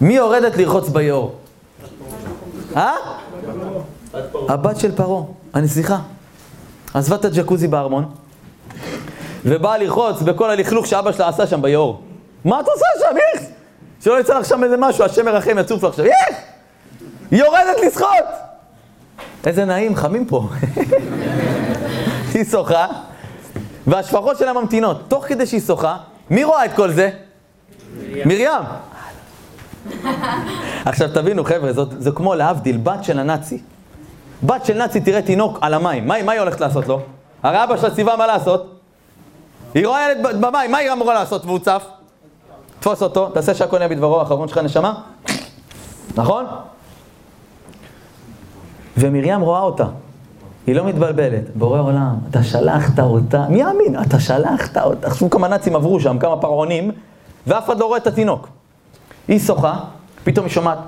מי 0.00 0.14
יורדת 0.14 0.56
לרחוץ 0.56 0.88
ביאור? 0.88 1.34
אה? 2.76 2.92
הבת 4.48 4.80
של 4.80 4.92
פרעה, 4.92 5.22
הנסיכה. 5.54 5.98
עזבה 6.94 7.16
את 7.16 7.24
הג'קוזי 7.24 7.68
בארמון, 7.68 8.04
ובאה 9.44 9.78
לרחוץ 9.78 10.22
בכל 10.22 10.50
הלכלוך 10.50 10.86
שאבא 10.86 11.12
שלה 11.12 11.28
עשה 11.28 11.46
שם 11.46 11.62
ביאור. 11.62 12.02
מה 12.44 12.60
את 12.60 12.66
עושה 12.68 12.86
שם, 12.98 13.16
איך? 13.16 13.48
שלא 14.04 14.20
יצא 14.20 14.38
לך 14.38 14.46
שם 14.46 14.64
איזה 14.64 14.76
משהו, 14.78 15.04
השם 15.04 15.28
ירחם, 15.28 15.58
יצוף 15.58 15.82
לך 15.84 15.90
עכשיו, 15.90 16.04
איך? 16.04 16.36
היא 17.30 17.40
יורדת 17.40 17.76
לשחות! 17.86 18.46
איזה 19.46 19.64
נעים, 19.64 19.96
חמים 19.96 20.26
פה. 20.26 20.48
היא 22.34 22.44
שוחה, 22.44 22.86
והשפחות 23.86 24.38
שלה 24.38 24.52
ממתינות. 24.52 25.00
תוך 25.08 25.24
כדי 25.24 25.46
שהיא 25.46 25.60
שוחה, 25.60 25.96
מי 26.30 26.44
רואה 26.44 26.64
את 26.64 26.72
כל 26.72 26.92
זה? 26.92 27.10
מרים. 28.24 28.62
עכשיו 30.84 31.08
תבינו 31.14 31.44
חבר'ה, 31.44 31.70
זה 31.98 32.10
כמו 32.10 32.34
להבדיל, 32.34 32.76
בת 32.76 33.04
של 33.04 33.18
הנאצי. 33.18 33.62
בת 34.42 34.64
של 34.64 34.78
נאצי 34.78 35.00
תראה 35.00 35.22
תינוק 35.22 35.58
על 35.60 35.74
המים, 35.74 36.08
מה, 36.08 36.22
מה 36.22 36.32
היא 36.32 36.40
הולכת 36.40 36.60
לעשות 36.60 36.88
לו? 36.88 37.00
הרי 37.42 37.64
אבא 37.64 37.76
שלה 37.76 37.94
ציווה 37.94 38.16
מה 38.16 38.26
לעשות? 38.26 38.80
היא 39.74 39.86
רואה 39.86 40.10
ילד 40.10 40.40
במים, 40.40 40.70
מה 40.70 40.78
היא 40.78 40.92
אמורה 40.92 41.14
לעשות 41.14 41.44
והוא 41.44 41.58
צף? 41.58 41.84
תפוס 42.80 43.02
אותו, 43.02 43.28
תעשה 43.28 43.54
שהכל 43.54 43.76
יהיה 43.76 43.88
בדברו 43.88 44.20
האחרון 44.20 44.48
שלך 44.48 44.58
נשמה, 44.58 44.94
נכון? 46.16 46.46
ומרים 48.96 49.40
רואה 49.40 49.60
אותה, 49.60 49.84
היא 50.66 50.74
לא 50.74 50.84
מתבלבלת, 50.84 51.42
בורא 51.54 51.80
עולם, 51.80 52.14
אתה 52.30 52.42
שלחת 52.42 52.98
אותה, 52.98 53.46
מי 53.48 53.60
יאמין? 53.60 54.02
אתה 54.02 54.20
שלחת 54.20 54.76
אותה, 54.76 55.06
עכשיו 55.06 55.30
כמה 55.30 55.48
נאצים 55.48 55.76
עברו 55.76 56.00
שם, 56.00 56.18
כמה 56.18 56.36
פרעונים, 56.36 56.90
ואף 57.46 57.64
אחד 57.64 57.78
לא 57.78 57.86
רואה 57.86 57.98
את 57.98 58.06
התינוק. 58.06 58.48
היא 59.28 59.38
שוחה, 59.38 59.74
פתאום 60.24 60.46
היא 60.46 60.52
שומעת, 60.54 60.78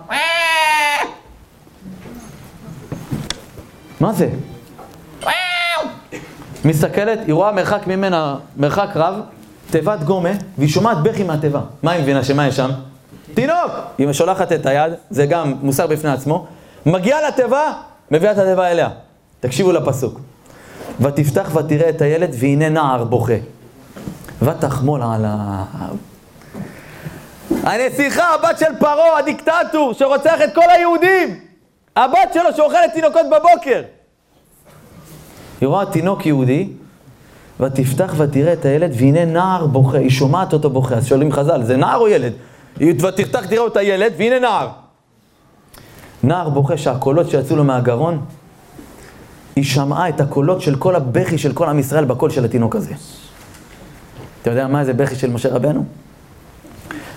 מה 4.00 4.12
זה? 4.12 4.28
מסתכלת, 6.64 7.18
היא 7.26 7.34
רואה 7.34 7.52
מרחק 7.52 7.86
ממנה, 7.86 8.36
מרחק 8.56 8.88
רב, 8.94 9.14
תיבת 9.70 10.02
גומה, 10.02 10.30
והיא 10.58 10.68
שומעת 10.68 10.98
בכי 11.02 11.22
מהתיבה. 11.24 11.60
מה 11.82 11.90
היא 11.90 12.02
מבינה? 12.02 12.24
שמה 12.24 12.46
יש 12.46 12.56
שם? 12.56 12.70
תינוק! 13.34 13.72
היא 13.98 14.12
שולחת 14.12 14.52
את 14.52 14.66
היד, 14.66 14.92
זה 15.10 15.26
גם 15.26 15.54
מוסר 15.62 15.86
בפני 15.86 16.10
עצמו, 16.10 16.46
מגיעה 16.86 17.28
לתיבה, 17.28 17.72
מביאה 18.10 18.32
את 18.32 18.38
התיבה 18.38 18.70
אליה. 18.70 18.88
תקשיבו 19.40 19.72
לפסוק. 19.72 20.20
ותפתח 21.00 21.50
ותראה 21.54 21.88
את 21.88 22.02
הילד, 22.02 22.30
והנה 22.38 22.68
נער 22.68 23.04
בוכה. 23.04 23.32
ותחמול 24.42 25.02
על 25.02 25.24
ה... 25.26 25.64
הנסיכה, 27.62 28.34
הבת 28.34 28.58
של 28.58 28.78
פרעה, 28.78 29.18
הדיקטטור, 29.18 29.92
שרוצח 29.92 30.40
את 30.44 30.54
כל 30.54 30.70
היהודים. 30.70 31.47
הבת 31.98 32.34
שלו 32.34 32.56
שאוכלת 32.56 32.92
תינוקות 32.94 33.26
בבוקר. 33.26 33.82
היא 35.60 35.68
רואה 35.68 35.86
תינוק 35.86 36.26
יהודי, 36.26 36.68
ותפתח 37.60 38.14
ותראה 38.16 38.52
את 38.52 38.64
הילד, 38.64 38.90
והנה 38.98 39.24
נער 39.24 39.66
בוכה, 39.66 39.98
היא 39.98 40.10
שומעת 40.10 40.52
אותו 40.52 40.70
בוכה, 40.70 40.94
אז 40.94 41.06
שואלים 41.06 41.32
חז"ל, 41.32 41.62
זה 41.62 41.76
נער 41.76 41.98
או 41.98 42.08
ילד? 42.08 42.32
ותפתח 42.76 43.46
תראה 43.46 43.66
את 43.66 43.76
הילד, 43.76 44.12
והנה 44.18 44.38
נער. 44.38 44.68
נער 46.22 46.48
בוכה 46.48 46.76
שהקולות 46.76 47.30
שיצאו 47.30 47.56
לו 47.56 47.64
מהגרון, 47.64 48.24
היא 49.56 49.64
שמעה 49.64 50.08
את 50.08 50.20
הקולות 50.20 50.60
של 50.60 50.76
כל 50.76 50.96
הבכי 50.96 51.38
של 51.38 51.52
כל 51.52 51.68
עם 51.68 51.78
ישראל 51.78 52.04
בקול 52.04 52.30
של 52.30 52.44
התינוק 52.44 52.76
הזה. 52.76 52.94
אתה 54.42 54.50
יודע 54.50 54.66
מה 54.66 54.84
זה 54.84 54.92
בכי 54.92 55.14
של 55.16 55.30
משה 55.30 55.48
רבנו? 55.48 55.84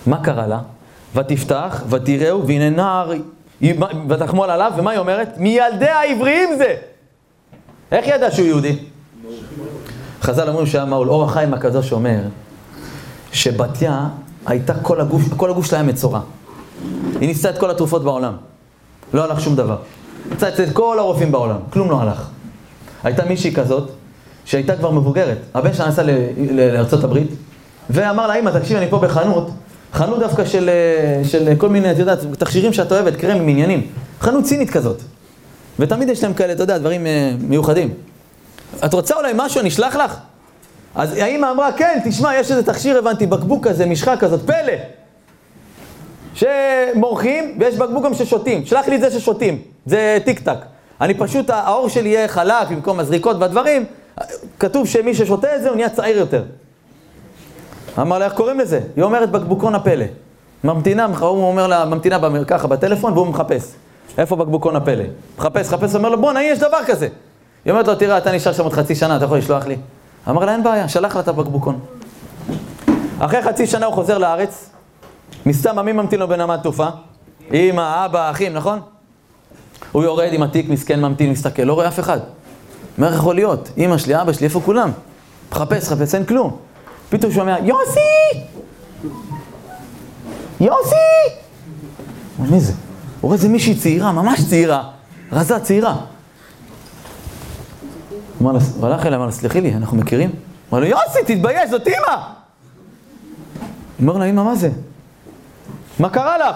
מה 0.08 0.24
קרה 0.24 0.48
לה? 0.48 0.60
ותפתח, 1.16 1.84
ותראהו, 1.90 2.48
והנה 2.48 2.70
נער, 2.70 3.12
ותחמול 4.10 4.50
עליו, 4.50 4.72
ומה 4.77 4.91
היא 4.91 5.00
אומרת? 5.00 5.38
מילדי 5.38 5.86
העבריים 5.86 6.50
זה! 6.58 6.75
איך 7.91 8.08
ידעה 8.08 8.32
שהוא 8.32 8.46
יהודי? 8.46 8.75
חז"ל 10.22 10.50
אומרים 10.50 10.68
מעול. 10.88 11.10
אור 11.10 11.24
החיים 11.24 11.53
הקדוש 11.53 11.91
אומר 11.91 12.20
שבתיה 13.32 14.08
הייתה 14.46 14.74
כל 14.82 15.01
הגוף, 15.01 15.22
כל 15.38 15.50
הגוף 15.50 15.65
שלה 15.65 15.80
היה 15.80 15.88
מצורע. 15.88 16.20
היא 17.20 17.27
ניסתה 17.27 17.50
את 17.50 17.58
כל 17.58 17.72
התרופות 17.72 18.03
בעולם. 18.03 18.34
לא 19.13 19.24
הלך 19.24 19.41
שום 19.41 19.56
דבר. 19.56 19.77
יצא 20.32 20.50
אצל 20.50 20.65
כל 20.74 21.00
הרופאים 21.00 21.32
בעולם, 21.32 21.58
כלום 21.70 21.89
לא 21.89 22.01
הלך. 22.01 22.27
הייתה 23.03 23.25
מישהי 23.25 23.53
כזאת, 23.53 23.91
שהייתה 24.46 24.75
כבר 24.75 24.91
מבוגרת. 24.91 25.38
הבן 25.53 25.74
שלה 25.74 25.88
נסע 25.88 26.03
לארה"ב, 26.51 27.18
ואמר 27.89 28.27
לה, 28.27 28.36
אמא, 28.36 28.50
תקשיב, 28.50 28.77
אני 28.77 28.89
פה 28.89 29.00
בחנות, 29.00 29.50
חנות 29.93 30.19
דווקא 30.19 30.45
של, 30.45 30.69
של 31.24 31.55
כל 31.57 31.69
מיני, 31.69 31.91
את 31.91 31.98
יודעת, 31.98 32.19
תכשירים 32.38 32.74
שאת 32.74 32.91
אוהבת, 32.91 33.15
קרמים, 33.15 33.48
עניינים. 33.48 33.88
חנות 34.21 34.43
צינית 34.43 34.69
כזאת. 34.69 35.01
ותמיד 35.79 36.10
יש 36.10 36.24
להם 36.24 36.33
כאלה, 36.33 36.53
אתה 36.53 36.63
יודע, 36.63 36.77
דברים 36.77 37.05
uh, 37.05 37.43
מיוחדים. 37.43 37.93
את 38.86 38.93
רוצה 38.93 39.15
אולי 39.15 39.31
משהו, 39.36 39.60
אני 39.60 39.69
אשלח 39.69 39.95
לך? 39.95 40.17
אז 40.95 41.13
האמא 41.17 41.51
אמרה, 41.51 41.71
כן, 41.71 42.00
תשמע, 42.05 42.36
יש 42.36 42.51
איזה 42.51 42.63
תכשיר, 42.63 42.98
הבנתי, 42.98 43.25
בקבוק 43.25 43.67
כזה, 43.67 43.86
משחה 43.86 44.17
כזאת, 44.17 44.41
פלא. 44.45 44.74
שמורחים, 46.33 47.57
ויש 47.60 47.75
בקבוק 47.75 48.05
גם 48.05 48.13
ששותים. 48.13 48.65
שלח 48.65 48.88
לי 48.88 48.95
את 48.95 49.01
זה 49.01 49.19
ששותים, 49.19 49.62
זה 49.86 50.17
טיק 50.25 50.39
טק. 50.39 50.57
אני 51.01 51.13
פשוט, 51.13 51.50
האור 51.50 51.89
שלי 51.89 52.10
יהיה 52.10 52.27
חלק 52.27 52.67
במקום 52.69 53.00
הזריקות 53.00 53.38
והדברים. 53.39 53.86
כתוב 54.60 54.88
שמי 54.88 55.13
ששותה 55.13 55.55
את 55.55 55.62
זה, 55.62 55.69
הוא 55.69 55.75
נהיה 55.75 55.89
צעיר 55.89 56.17
יותר. 56.17 56.43
אמר 58.00 58.17
לה, 58.17 58.25
איך 58.25 58.33
קוראים 58.33 58.60
לזה? 58.60 58.79
היא 58.95 59.03
אומרת 59.03 59.31
בקבוקון 59.31 59.75
הפלא. 59.75 60.05
ממתינה, 60.63 61.05
הוא 61.05 61.48
אומר 61.48 61.67
לה, 61.67 61.86
ממתינה 61.86 62.17
ככה 62.48 62.67
בטלפון, 62.67 63.13
והוא 63.13 63.27
מחפש. 63.27 63.74
איפה 64.17 64.36
בקבוקון 64.36 64.75
הפלא? 64.75 65.03
מחפש, 65.38 65.74
מחפש, 65.74 65.95
אומר 65.95 66.10
לו, 66.10 66.21
בואנה, 66.21 66.43
יש 66.43 66.60
דבר 66.60 66.77
כזה. 66.86 67.07
היא 67.65 67.71
אומרת 67.71 67.88
לו, 67.88 67.95
תראה, 67.95 68.17
אתה 68.17 68.31
נשאר 68.31 68.53
שם 68.53 68.63
עוד 68.63 68.74
חצי 68.74 68.95
שנה, 68.95 69.17
אתה 69.17 69.25
יכול 69.25 69.38
לשלוח 69.38 69.65
לי? 69.65 69.77
אמר 70.29 70.45
לה, 70.45 70.53
אין 70.53 70.63
בעיה, 70.63 70.89
שלח 70.89 71.15
לה 71.15 71.21
את 71.21 71.27
הבקבוקון. 71.27 71.79
אחרי 73.19 73.41
חצי 73.41 73.67
שנה 73.67 73.86
הוא 73.86 73.93
חוזר 73.93 74.17
לארץ, 74.17 74.69
מסתם, 75.45 75.86
מי 75.86 75.91
ממתין 75.91 76.19
לו 76.19 76.27
בנמל 76.27 76.57
תעופה? 76.57 76.88
אמא, 77.53 78.05
אבא, 78.05 78.31
אחים, 78.31 78.53
נכון? 78.53 78.79
הוא 79.91 80.03
יורד 80.03 80.29
עם 80.33 80.43
התיק, 80.43 80.69
מסכן, 80.69 81.01
ממתין, 81.01 81.31
מסתכל, 81.31 81.63
לא 81.63 81.74
רואה 81.74 81.88
אף 81.88 82.00
אחד. 82.00 82.19
אומר, 82.98 83.07
איך 83.07 83.15
יכול 83.15 83.36
להיות? 83.36 83.69
אמא 83.77 83.98
שלי, 83.98 84.21
אבא 84.21 84.33
שלי, 84.33 84.43
איפה 84.43 84.62
כולם? 84.65 84.91
מחפש, 85.51 85.91
מחפש, 85.91 86.15
אין 86.15 86.25
כלום. 86.25 86.57
פתאום 87.12 87.32
שומע, 87.32 87.58
יוסי! 87.60 88.00
יוסי! 90.60 90.95
מי 92.39 92.60
זה? 92.60 92.74
הוא 92.74 92.80
רואה 93.21 93.34
איזה 93.34 93.50
מישהי 93.50 93.76
צעירה, 93.76 94.12
ממש 94.12 94.50
צעירה, 94.50 94.89
רזה 95.32 95.60
צעירה. 95.60 95.95
הוא 98.39 98.52
הלך 98.84 99.06
אליה, 99.06 99.17
אמר 99.17 99.26
לה, 99.26 99.32
סלחי 99.32 99.62
לי, 99.62 99.74
אנחנו 99.74 99.97
מכירים? 99.97 100.32
אמר 100.71 100.80
לו, 100.80 100.86
יוסי, 100.86 101.19
תתבייש, 101.26 101.69
זאת 101.69 101.88
אימא! 101.88 102.17
אומר 104.02 104.17
לה, 104.17 104.26
אימא, 104.26 104.43
מה 104.43 104.56
זה? 104.56 104.69
מה 106.00 106.10
קרה 106.10 106.38
לך? 106.38 106.56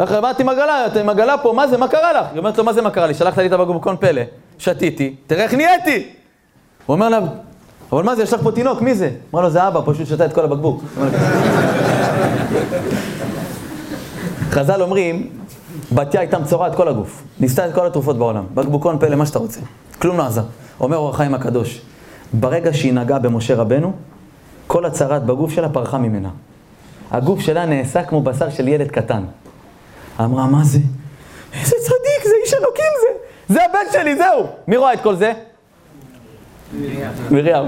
איך 0.00 0.12
באתי 0.12 0.42
עם 0.42 0.48
עגלה, 0.48 0.86
אתה 0.86 1.00
עם 1.00 1.08
עגלה 1.08 1.38
פה, 1.38 1.52
מה 1.52 1.68
זה, 1.68 1.76
מה 1.76 1.88
קרה 1.88 2.12
לך? 2.12 2.26
היא 2.32 2.38
אומרת 2.38 2.58
לו, 2.58 2.64
מה 2.64 2.72
זה 2.72 2.82
מה 2.82 2.90
קרה 2.90 3.06
לי? 3.06 3.14
שלחת 3.14 3.38
לי 3.38 3.46
את 3.46 3.52
הבקבוקון 3.52 3.96
פלא, 3.96 4.22
שתיתי, 4.58 5.16
תראה 5.26 5.44
איך 5.44 5.54
נהייתי! 5.54 6.08
הוא 6.86 6.94
אומר 6.94 7.08
לה, 7.08 7.18
אבל 7.92 8.02
מה 8.02 8.16
זה, 8.16 8.22
יש 8.22 8.32
לך 8.32 8.42
פה 8.42 8.52
תינוק, 8.52 8.80
מי 8.80 8.94
זה? 8.94 9.10
אמר 9.34 9.42
לו, 9.42 9.50
זה 9.50 9.68
אבא, 9.68 9.80
פשוט 9.84 10.06
שתה 10.06 10.24
את 10.24 10.32
כל 10.32 10.44
הבקבוק. 10.44 10.82
חז"ל 14.50 14.82
אומרים, 14.82 15.30
בתיה 15.92 16.20
הייתה 16.20 16.38
מצורעת 16.38 16.74
כל 16.74 16.88
הגוף, 16.88 17.22
ניסתה 17.40 17.68
את 17.68 17.74
כל 17.74 17.86
התרופות 17.86 18.18
בעולם, 18.18 18.44
בקבוקון 18.54 18.98
פלא, 18.98 19.16
מה 19.16 19.26
שאתה 19.26 19.38
רוצה, 19.38 19.60
כלום 19.98 20.18
לא 20.18 20.26
עזר. 20.26 20.42
אומר 20.80 20.96
אור 20.96 21.10
החיים 21.10 21.34
הקדוש, 21.34 21.80
ברגע 22.32 22.74
שהיא 22.74 22.92
נגעה 22.92 23.18
במשה 23.18 23.54
רבנו, 23.54 23.92
כל 24.66 24.84
הצרת 24.84 25.24
בגוף 25.24 25.50
שלה 25.50 25.68
פרחה 25.68 25.98
ממנה. 25.98 26.28
הגוף 27.10 27.40
שלה 27.40 27.66
נעשה 27.66 28.04
כמו 28.04 28.22
בשר 28.22 28.50
של 28.50 28.68
ילד 28.68 28.90
קטן. 28.90 29.22
אמרה, 30.20 30.46
מה 30.46 30.64
זה? 30.64 30.78
איזה 31.60 31.76
צדיק, 31.80 32.24
זה 32.24 32.34
איש 32.44 32.54
אלוקים 32.54 32.92
זה. 33.00 33.18
זה 33.54 33.60
הבן 33.64 33.92
שלי, 33.92 34.16
זהו. 34.16 34.46
מי 34.68 34.76
רואה 34.76 34.92
את 34.94 35.00
כל 35.00 35.16
זה? 35.16 35.32
מרים. 37.30 37.62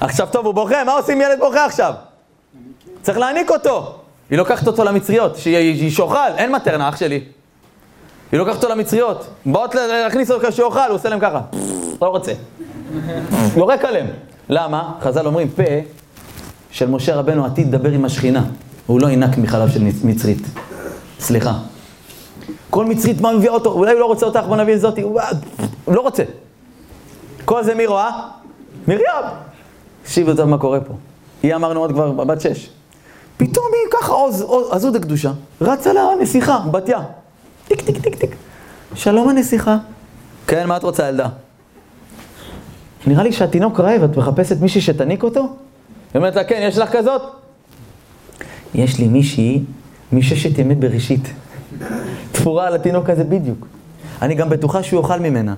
עכשיו 0.00 0.28
טוב, 0.32 0.46
הוא 0.46 0.54
בוכה, 0.54 0.84
מה 0.84 0.92
עושים 0.92 1.20
ילד 1.20 1.38
בוכה 1.38 1.64
עכשיו? 1.64 1.94
צריך 3.02 3.18
להעניק 3.18 3.50
אותו. 3.50 3.94
היא 4.30 4.38
לוקחת 4.38 4.66
אותו 4.66 4.84
למצריות, 4.84 5.36
שהיא 5.36 5.90
שאוכל, 5.90 6.32
אין 6.36 6.52
מטרנה, 6.52 6.88
אח 6.88 6.96
שלי. 6.96 7.20
היא 8.32 8.38
לוקחת 8.38 8.56
אותו 8.56 8.68
למצריות, 8.68 9.26
באות 9.46 9.74
להכניס 9.74 10.30
אותו 10.30 10.52
שיאכל, 10.52 10.80
הוא 10.88 10.94
עושה 10.94 11.08
להם 11.08 11.20
ככה. 11.20 11.40
לא 12.02 12.08
רוצה. 12.08 12.32
יורק 13.56 13.84
עליהם. 13.84 14.06
למה? 14.48 14.92
חז"ל 15.00 15.26
אומרים, 15.26 15.48
פה 15.48 15.62
של 16.70 16.90
משה 16.90 17.16
רבנו 17.16 17.44
עתיד 17.44 17.68
לדבר 17.68 17.90
עם 17.90 18.04
השכינה. 18.04 18.42
הוא 18.86 19.00
לא 19.00 19.10
ינק 19.10 19.38
מחלב 19.38 19.68
של 19.68 19.82
מצרית. 20.04 20.42
סליחה. 21.20 21.52
כל 22.70 22.84
מצרית, 22.84 23.20
מה 23.20 23.32
מביאה 23.32 23.52
אותו? 23.52 23.70
אולי 23.72 23.92
הוא 23.92 24.00
לא 24.00 24.06
רוצה 24.06 24.26
אותך, 24.26 24.40
בוא 24.48 24.56
נביא 24.56 24.74
את 24.74 24.80
זאתי. 24.80 25.02
הוא 25.02 25.20
לא 25.88 26.00
רוצה. 26.00 26.22
כל 27.46 27.64
זה 27.64 27.74
מי 27.74 27.86
רואה? 27.86 28.10
מרים. 28.88 29.00
תקשיבו 30.02 30.34
טוב 30.34 30.48
מה 30.48 30.58
קורה 30.58 30.80
פה. 30.80 30.94
היא 31.42 31.54
אמרנו 31.54 31.80
עוד 31.80 31.92
כבר 31.92 32.12
בת 32.12 32.40
שש. 32.40 32.70
פתאום 33.36 33.66
היא 33.72 33.92
ככה 34.00 34.14
עזות 34.70 34.94
הקדושה, 34.94 35.32
רצה 35.60 35.92
לנסיכה, 35.92 36.58
בתיה. 36.70 37.00
טיק 37.68 37.80
טיק 37.80 37.98
טיק 37.98 38.14
טיק. 38.14 38.36
שלום 38.94 39.28
הנסיכה. 39.28 39.76
כן, 40.46 40.68
מה 40.68 40.76
את 40.76 40.82
רוצה 40.82 41.08
ילדה? 41.08 41.28
נראה 43.06 43.22
לי 43.22 43.32
שהתינוק 43.32 43.80
רעב, 43.80 44.02
את 44.02 44.16
מחפשת 44.16 44.60
מישהי 44.60 44.80
שתניק 44.80 45.22
אותו? 45.22 45.40
היא 45.40 45.48
אומרת 46.14 46.36
לה, 46.36 46.44
כן, 46.44 46.60
יש 46.62 46.78
לך 46.78 46.92
כזאת? 46.92 47.22
יש 48.74 48.98
לי 48.98 49.08
מישהי 49.08 49.64
מששת 50.12 50.58
ימי 50.58 50.74
בראשית. 50.74 51.28
תפורה 52.32 52.66
על 52.66 52.74
התינוק 52.74 53.10
הזה 53.10 53.24
בדיוק. 53.24 53.66
אני 54.22 54.34
גם 54.34 54.48
בטוחה 54.48 54.82
שהוא 54.82 55.00
יאכל 55.00 55.20
ממנה. 55.20 55.54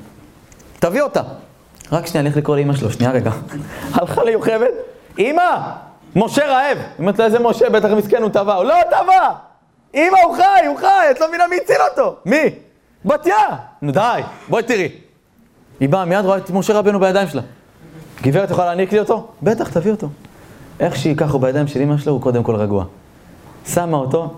תביא 0.79 1.03
אותה. 1.03 1.22
רק 1.92 2.07
שנייה, 2.07 2.20
אני 2.20 2.29
הולך 2.29 2.37
לקרוא 2.37 2.57
לאמא 2.57 2.74
שלו, 2.77 2.90
שנייה 2.90 3.12
רגע. 3.12 3.31
הלכה 3.92 4.24
ליוכבד, 4.24 4.70
אמא, 5.18 5.61
משה 6.16 6.46
רעב. 6.46 6.79
היא 6.79 6.87
אומרת 6.98 7.18
לה, 7.18 7.24
איזה 7.24 7.38
משה? 7.38 7.70
בטח 7.70 7.88
מסכן, 7.88 8.22
הוא 8.22 8.31
טבע. 8.31 8.55
הוא 8.55 8.64
לא 8.64 8.74
טבע! 8.90 9.33
אמא, 9.94 10.18
הוא 10.24 10.37
חי, 10.37 10.66
הוא 10.66 10.79
חי, 10.79 11.11
את 11.11 11.20
לא 11.20 11.29
מבינה 11.29 11.44
מי 11.51 11.57
הציל 11.57 11.77
אותו. 11.90 12.16
מי? 12.24 12.42
בתיה. 13.05 13.46
נו 13.83 13.92
די, 13.92 14.20
בואי 14.48 14.62
תראי. 14.62 14.88
היא 15.81 15.88
באה 15.88 16.05
מיד, 16.05 16.24
רואה 16.24 16.37
את 16.37 16.51
משה 16.51 16.79
רבנו 16.79 17.01
בידיים 17.01 17.29
שלה. 17.29 17.42
גברת 18.22 18.51
יכולה 18.51 18.66
להעניק 18.66 18.92
לי 18.92 18.98
אותו? 18.98 19.29
בטח, 19.42 19.68
תביא 19.68 19.90
אותו. 19.90 20.09
איך 20.81 20.96
שייקחו 20.96 21.38
בידיים 21.38 21.66
של 21.66 21.81
אמא 21.81 21.98
שלו, 21.98 22.12
הוא 22.12 22.22
קודם 22.22 22.42
כל 22.42 22.57
רגוע. 22.57 22.85
שמה 23.66 23.96
אותו, 23.96 24.35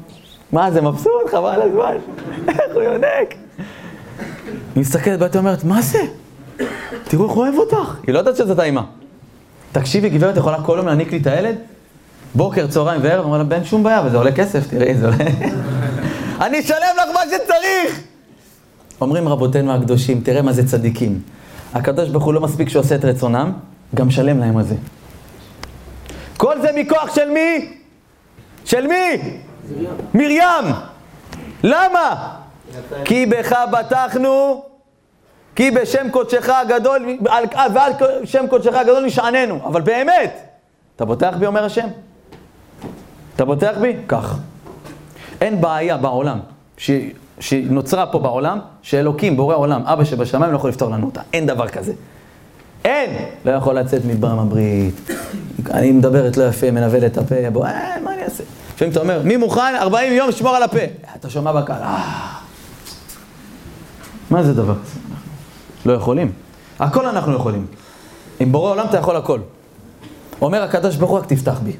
מה 0.52 0.70
זה 0.70 0.80
מבסוט, 0.80 1.30
חבל 1.30 1.48
על 1.48 1.62
הזמן, 1.62 1.96
איך 2.48 2.74
הוא 2.74 2.82
יונק. 2.82 3.34
היא 4.74 4.80
מסתכלת 4.80 5.18
בתיה 5.18 5.40
ואומרת, 5.40 5.64
מה 5.64 5.82
זה? 5.82 5.98
תראו 7.04 7.24
איך 7.24 7.32
הוא 7.32 7.44
אוהב 7.44 7.54
אותך. 7.54 7.94
היא 8.06 8.14
לא 8.14 8.18
יודעת 8.18 8.36
שזאת 8.36 8.58
האימא. 8.58 8.82
תקשיבי, 9.72 10.08
גברת 10.08 10.36
יכולה 10.36 10.62
כל 10.62 10.74
יום 10.76 10.86
להעניק 10.86 11.12
לי 11.12 11.18
את 11.18 11.26
הילד? 11.26 11.56
בוקר, 12.34 12.66
צהריים 12.66 13.00
וערב, 13.04 13.24
אמרה 13.24 13.38
לה, 13.38 13.44
בן 13.44 13.64
שום 13.64 13.82
בעיה, 13.82 14.02
וזה 14.06 14.16
עולה 14.16 14.32
כסף, 14.32 14.66
תראי, 14.70 14.94
זה 14.94 15.06
עולה... 15.06 15.16
אני 16.46 16.60
אשלם 16.60 16.76
לך 16.76 17.14
מה 17.14 17.20
שצריך! 17.26 18.00
אומרים 19.00 19.28
רבותינו 19.28 19.74
הקדושים, 19.74 20.20
תראה 20.20 20.42
מה 20.42 20.52
זה 20.52 20.66
צדיקים. 20.66 21.20
הקדוש 21.74 22.08
ברוך 22.08 22.24
הוא 22.24 22.34
לא 22.34 22.40
מספיק 22.40 22.68
שעושה 22.68 22.94
את 22.94 23.04
רצונם, 23.04 23.52
גם 23.94 24.10
שלם 24.10 24.38
להם 24.38 24.56
על 24.56 24.64
זה. 24.64 24.74
כל 26.36 26.60
זה 26.60 26.68
מכוח 26.74 27.14
של 27.14 27.30
מי? 27.30 27.72
של 28.64 28.86
מי? 28.86 29.32
מרים. 30.14 30.74
למה? 31.62 32.36
כי 33.04 33.26
בך 33.26 33.54
בטחנו, 33.72 34.62
כי 35.60 35.70
בשם 35.70 36.10
קודשך 36.10 36.48
הגדול, 36.48 37.06
ועל 37.74 37.92
שם 38.24 38.46
קודשך 38.50 38.74
הגדול 38.74 39.04
נשעננו. 39.04 39.60
אבל 39.64 39.80
באמת, 39.80 40.40
אתה 40.96 41.04
בוטח 41.04 41.34
בי 41.38 41.46
אומר 41.46 41.64
השם? 41.64 41.86
אתה 43.36 43.44
בוטח 43.44 43.72
בי? 43.80 43.96
קח. 44.06 44.38
אין 45.40 45.60
בעיה 45.60 45.96
בעולם, 45.96 46.38
ש... 46.76 46.90
שנוצרה 47.40 48.06
פה 48.06 48.18
בעולם, 48.18 48.58
שאלוקים, 48.82 49.36
בורא 49.36 49.54
עולם, 49.54 49.82
אבא 49.84 50.04
שבשמיים, 50.04 50.52
לא 50.52 50.56
יכול 50.56 50.70
לפתור 50.70 50.90
לנו 50.90 51.06
אותה. 51.06 51.20
אין 51.32 51.46
דבר 51.46 51.68
כזה. 51.68 51.92
אין! 52.84 53.10
לא 53.44 53.50
יכול 53.50 53.78
לצאת 53.78 54.04
מדברם 54.04 54.38
הברית. 54.38 55.10
אני 55.70 55.92
מדברת 55.92 56.36
לא 56.36 56.44
יפה, 56.44 56.70
מנבל 56.70 57.06
את 57.06 57.18
הפה, 57.18 57.50
בוא, 57.52 57.66
אה, 57.66 57.96
מה 58.04 58.14
אני 58.14 58.22
אעשה? 58.22 58.44
לפעמים 58.74 58.92
אתה 58.92 59.00
אומר, 59.00 59.22
מי 59.24 59.36
מוכן 59.36 59.74
40 59.80 60.12
יום 60.12 60.28
לשמור 60.28 60.56
על 60.56 60.62
הפה? 60.62 60.84
אתה 61.16 61.30
שומע 61.30 61.52
בקהל, 61.52 61.82
אה... 61.82 62.36
מה 64.30 64.42
זה 64.42 64.54
דבר 64.54 64.74
כזה? 64.74 65.09
לא 65.86 65.92
יכולים. 65.92 66.32
הכל 66.78 67.06
אנחנו 67.06 67.34
יכולים. 67.36 67.66
עם 68.40 68.52
בורא 68.52 68.70
עולם 68.70 68.86
אתה 68.86 68.98
יכול 68.98 69.16
הכל. 69.16 69.40
אומר 70.42 70.62
הקדוש 70.62 70.96
ברוך 70.96 71.10
הוא, 71.10 71.18
רק 71.18 71.26
תפתח 71.26 71.58
בי. 71.64 71.72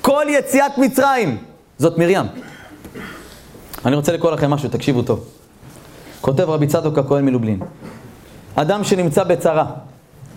כל 0.00 0.24
יציאת 0.28 0.78
מצרים, 0.78 1.38
זאת 1.78 1.98
מרים. 1.98 2.26
אני 3.86 3.96
רוצה 3.96 4.12
לקרוא 4.12 4.30
לכם 4.30 4.50
משהו, 4.50 4.68
תקשיבו 4.68 5.02
טוב. 5.02 5.24
כותב 6.20 6.50
רבי 6.50 6.66
צדוק 6.66 6.98
הכהן 6.98 7.24
מלובלין, 7.24 7.60
אדם 8.54 8.84
שנמצא 8.84 9.24
בצרה, 9.24 9.66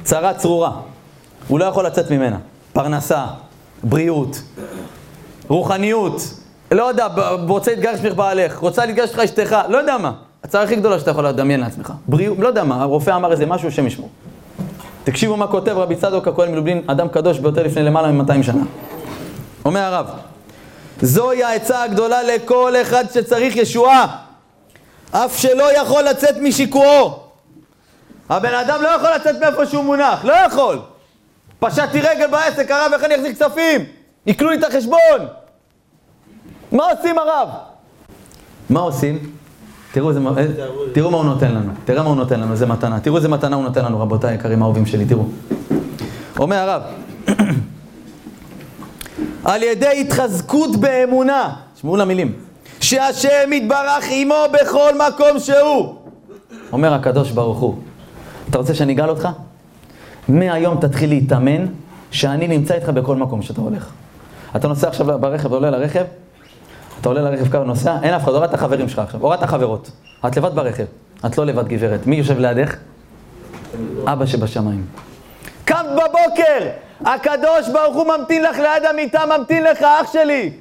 צרה 0.04 0.34
צרורה, 0.34 0.72
הוא 1.48 1.60
לא 1.60 1.66
יכול 1.66 1.86
לצאת 1.86 2.12
ממנה. 2.12 2.38
פרנסה, 2.74 3.26
בריאות, 3.84 4.42
רוחניות, 5.48 6.22
לא 6.72 6.84
יודע, 6.84 7.08
רוצה 7.48 7.72
להתגרש 7.72 8.00
ממך 8.00 8.14
בעלך, 8.14 8.58
רוצה 8.58 8.86
להתגרש 8.86 9.10
ממך 9.10 9.20
אשתך, 9.20 9.58
לא 9.70 9.78
יודע 9.78 9.98
מה. 9.98 10.12
הצרה 10.44 10.64
הכי 10.64 10.76
גדולה 10.76 11.00
שאתה 11.00 11.12
יכול 11.12 11.28
לדמיין 11.28 11.60
לעצמך. 11.60 11.94
בריאות, 12.08 12.40
לא 12.40 12.48
יודע 12.48 12.64
מה, 12.64 12.82
הרופא 12.82 13.12
אמר 13.12 13.32
איזה 13.32 13.46
משהו, 13.46 13.68
השם 13.68 13.88
ישמור. 13.88 14.10
תקשיבו 15.04 15.38
מה 15.38 15.48
כותב 15.48 15.72
רבי 15.72 15.96
צדוק 15.96 16.28
הכהן 16.28 16.52
מלובלין, 16.52 16.82
אדם 16.88 17.08
קדוש 17.08 17.40
ביותר 17.40 17.64
לפני 17.64 17.84
למעלה 17.84 18.12
מ-200 18.12 18.44
שנה. 18.44 18.64
אומר 19.66 19.80
הרב, 19.80 20.08
זוהי 21.02 21.44
העצה 21.44 21.84
הגדולה 21.84 22.24
לכל 22.24 22.74
אחד 22.82 23.04
שצריך 23.14 23.56
ישועה, 23.56 24.18
אף 25.12 25.38
שלא 25.38 25.78
יכול 25.78 26.04
לצאת 26.04 26.38
משיקועו. 26.42 27.20
הבן 28.30 28.54
אדם 28.54 28.82
לא 28.82 28.88
יכול 28.88 29.10
לצאת 29.16 29.36
מאיפה 29.40 29.66
שהוא 29.66 29.84
מונח, 29.84 30.26
לא 30.26 30.34
יכול. 30.34 30.80
פשטתי 31.60 32.02
רגל 32.02 32.28
בעסק, 32.28 32.72
הרב, 32.72 32.94
איך 32.94 33.04
אני 33.04 33.16
אחזיק 33.16 33.36
כספים? 33.36 33.86
עיקלו 34.26 34.50
לי 34.50 34.58
את 34.58 34.64
החשבון. 34.64 35.28
מה 36.72 36.84
עושים 36.92 37.18
הרב? 37.18 37.50
מה 38.70 38.80
עושים? 38.80 39.43
תראו, 39.94 40.10
איזה, 40.10 40.20
תראו 40.94 41.12
מה 41.12 41.18
הוא 41.18 41.26
נותן 41.26 41.52
לנו, 41.52 41.72
תראה 41.86 42.04
מה 42.04 42.10
הוא 42.10 42.16
נותן 42.16 42.40
לנו, 42.40 42.52
איזה 42.52 42.66
מתנה. 42.66 43.00
תראו 43.00 43.18
איזה 43.18 43.30
מתנה 43.30 43.56
הוא 43.56 43.64
נותן 43.64 43.86
לנו, 43.86 44.00
רבותיי 44.00 44.32
היקרים 44.32 44.62
האהובים 44.62 44.86
שלי, 44.86 45.06
תראו. 45.06 45.24
אומר 46.40 46.56
הרב, 46.56 46.82
על 49.52 49.64
ידי 49.64 50.02
התחזקות 50.02 50.76
באמונה, 50.76 51.54
שמעו 51.82 51.96
למילים, 51.96 52.32
שהשם 52.80 53.54
יתברך 53.54 54.06
עמו 54.10 54.36
בכל 54.54 54.92
מקום 55.08 55.40
שהוא. 55.40 55.96
אומר 56.72 56.94
הקדוש 56.94 57.32
ברוך 57.32 57.60
הוא, 57.60 57.76
אתה 58.50 58.58
רוצה 58.58 58.74
שאני 58.74 58.94
אגל 58.94 59.10
אותך? 59.10 59.30
מהיום 60.30 60.78
תתחיל 60.82 61.10
להתאמן 61.10 61.66
שאני 62.12 62.48
נמצא 62.48 62.74
איתך 62.74 62.90
בכל 62.90 63.16
מקום 63.16 63.42
שאתה 63.42 63.62
הולך. 63.62 63.92
אתה 64.56 64.68
נוסע 64.68 64.88
עכשיו 64.88 65.20
ברכב 65.20 65.52
ועולה 65.52 65.70
לרכב, 65.70 66.04
אתה 67.04 67.10
עולה 67.10 67.22
לרכב 67.22 67.52
כמה 67.52 67.64
נוסע, 67.64 67.96
אין 68.04 68.14
אף 68.14 68.24
אחד, 68.24 68.32
הורדת 68.32 68.54
החברים 68.54 68.90
שלך 68.90 69.00
עכשיו, 69.00 69.22
הורדת 69.22 69.44
חברות. 69.44 69.92
את 70.28 70.38
לבד 70.38 70.56
ברכב, 70.56 70.86
את 71.26 71.38
לא 71.38 71.46
לבד 71.46 71.68
גברת. 71.68 72.08
מי 72.08 72.16
יושב 72.16 72.40
לידך? 72.40 72.76
אבא 74.06 74.26
שבשמיים. 74.26 74.86
קם 75.66 75.86
בבוקר, 75.92 76.70
הקדוש 77.06 77.70
ברוך 77.74 77.96
הוא 77.96 78.06
ממתין 78.08 78.44
לך 78.44 78.58
ליד 78.58 78.86
המיטה, 78.90 79.22
ממתין 79.26 79.64
לך, 79.64 79.82
אח 79.82 80.14
שלי. 80.14 80.52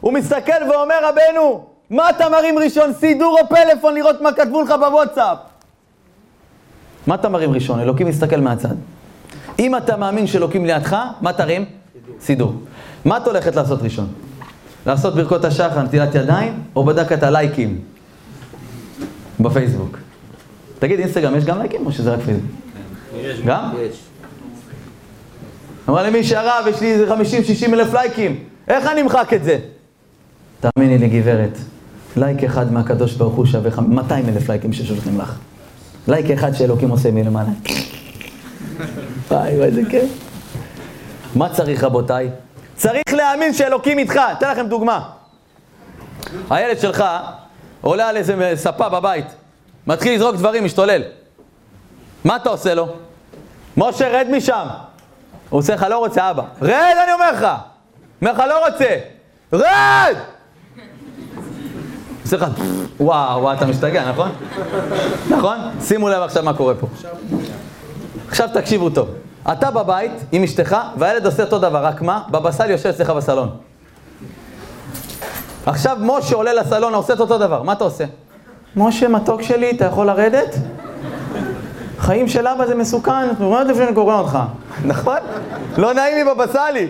הוא 0.00 0.12
מסתכל 0.12 0.70
ואומר, 0.70 0.94
רבנו, 1.02 1.64
מה 1.90 2.10
אתה 2.10 2.28
מרים 2.28 2.58
ראשון, 2.58 2.92
סידור 2.92 3.38
או 3.40 3.48
פלאפון 3.48 3.94
לראות 3.94 4.20
מה 4.20 4.32
כתבו 4.32 4.62
לך 4.62 4.74
בוואטסאפ? 4.80 5.38
מה 7.06 7.14
אתה 7.14 7.28
מרים 7.28 7.52
ראשון? 7.52 7.80
אלוקים 7.80 8.06
מסתכל 8.06 8.40
מהצד. 8.40 8.74
אם 9.58 9.76
אתה 9.76 9.96
מאמין 9.96 10.26
שאלוקים 10.26 10.66
לידך, 10.66 10.96
מה 11.20 11.32
תרים? 11.32 11.64
סידור. 11.92 12.16
סידור. 12.20 12.52
מה 13.04 13.16
את 13.16 13.26
הולכת 13.26 13.56
לעשות 13.56 13.82
ראשון? 13.82 14.08
לעשות 14.90 15.14
ברכות 15.14 15.44
השחר, 15.44 15.82
נטילת 15.82 16.14
ידיים, 16.14 16.62
או 16.76 16.84
בדק 16.84 17.12
את 17.12 17.22
הלייקים 17.22 17.78
בפייסבוק? 19.40 19.98
תגיד, 20.78 21.00
אינסטגרם 21.00 21.36
יש 21.36 21.44
גם 21.44 21.58
לייקים 21.58 21.86
או 21.86 21.92
שזה 21.92 22.12
רק 22.12 22.20
פייסבוק? 22.20 22.50
יש. 23.16 23.40
גם? 23.40 23.70
יש. 23.80 24.00
אמרה 25.88 26.02
למי 26.02 26.24
שהרב, 26.24 26.64
יש 26.70 26.80
לי 26.80 26.92
איזה 26.92 27.14
50-60 27.14 27.74
אלף 27.74 27.92
לייקים, 27.92 28.38
איך 28.68 28.86
אני 28.86 29.00
אמחק 29.00 29.32
את 29.34 29.44
זה? 29.44 29.58
תאמיני 30.60 30.98
לי, 30.98 31.08
גברת, 31.08 31.58
לייק 32.16 32.44
אחד 32.44 32.72
מהקדוש 32.72 33.14
ברוך 33.14 33.34
הוא 33.34 33.46
שווה 33.46 33.82
200 33.82 34.28
אלף 34.28 34.48
לייקים 34.48 34.72
ששולחים 34.72 35.20
לך. 35.20 35.38
לייק 36.08 36.30
אחד 36.30 36.52
שאלוקים 36.52 36.90
עושה 36.90 37.10
מלמעלה. 37.10 37.50
וואי, 39.30 39.62
איזה 39.62 39.82
כיף. 39.90 40.10
מה 41.34 41.48
צריך, 41.48 41.84
רבותיי? 41.84 42.30
צריך 42.80 43.12
להאמין 43.12 43.52
שאלוקים 43.52 43.98
איתך. 43.98 44.20
אתן 44.32 44.50
לכם 44.50 44.66
דוגמה. 44.66 45.10
הילד 46.50 46.80
שלך 46.80 47.04
עולה 47.80 48.08
על 48.08 48.16
איזה 48.16 48.52
ספה 48.54 48.88
בבית, 48.88 49.26
מתחיל 49.86 50.14
לזרוק 50.14 50.36
דברים, 50.36 50.64
משתולל. 50.64 51.02
מה 52.24 52.36
אתה 52.36 52.48
עושה 52.48 52.74
לו? 52.74 52.88
משה, 53.76 54.08
רד 54.08 54.26
משם. 54.30 54.66
הוא 55.50 55.58
עושה 55.58 55.74
לך, 55.74 55.82
לא 55.82 55.98
רוצה, 55.98 56.30
אבא. 56.30 56.42
רד, 56.62 56.94
אני 57.04 57.12
אומר 57.12 57.32
לך. 57.32 57.46
אומר 58.22 58.32
לך, 58.32 58.38
לא 58.48 58.66
רוצה. 58.66 58.96
רד! 59.52 60.16
עושה 62.22 62.36
לך, 62.36 62.46
וואו, 63.00 63.42
וואו, 63.42 63.52
אתה 63.52 63.66
משתגע, 63.66 64.10
נכון? 64.10 64.32
נכון? 65.30 65.58
שימו 65.80 66.08
לב 66.08 66.22
עכשיו 66.22 66.42
מה 66.42 66.54
קורה 66.54 66.74
פה. 66.74 66.86
עכשיו 68.28 68.48
תקשיבו 68.54 68.90
טוב. 68.90 69.08
אתה 69.52 69.70
בבית 69.70 70.12
עם 70.32 70.42
אשתך, 70.42 70.76
והילד 70.98 71.26
עושה 71.26 71.42
אותו 71.42 71.58
דבר, 71.58 71.84
רק 71.84 72.02
מה? 72.02 72.22
בבסל 72.30 72.70
יושב 72.70 72.88
אצלך 72.88 73.10
בסלון. 73.10 73.50
עכשיו 75.66 75.96
משה 76.00 76.36
עולה 76.36 76.52
לסלון, 76.54 76.94
עושה 76.94 77.12
את 77.12 77.20
אותו 77.20 77.38
דבר, 77.38 77.62
מה 77.62 77.72
אתה 77.72 77.84
עושה? 77.84 78.04
משה, 78.76 79.08
מתוק 79.08 79.42
שלי, 79.42 79.70
אתה 79.70 79.84
יכול 79.84 80.06
לרדת? 80.06 80.54
חיים 81.98 82.28
של 82.28 82.46
אבא 82.46 82.66
זה 82.66 82.74
מסוכן, 82.74 83.10
אנחנו 83.12 83.48
רואים 83.48 83.68
לפני 83.68 83.84
שאני 83.84 83.94
קורא 83.94 84.14
אותך, 84.14 84.38
נכון? 84.84 85.18
לא 85.76 85.94
נעים 85.94 86.16
לי 86.16 86.24
בבסלי. 86.34 86.88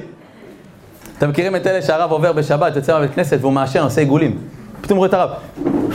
אתם 1.18 1.30
מכירים 1.30 1.56
את 1.56 1.66
אלה 1.66 1.82
שהרב 1.82 2.12
עובר 2.12 2.32
בשבת, 2.32 2.76
יוצא 2.76 2.92
מהבית 2.92 3.14
כנסת 3.14 3.38
והוא 3.40 3.52
מעשן, 3.52 3.82
עושה 3.82 4.00
עיגולים. 4.00 4.38
פתאום 4.80 4.96
רואה 4.98 5.08
את 5.08 5.14
הרב, 5.14 5.30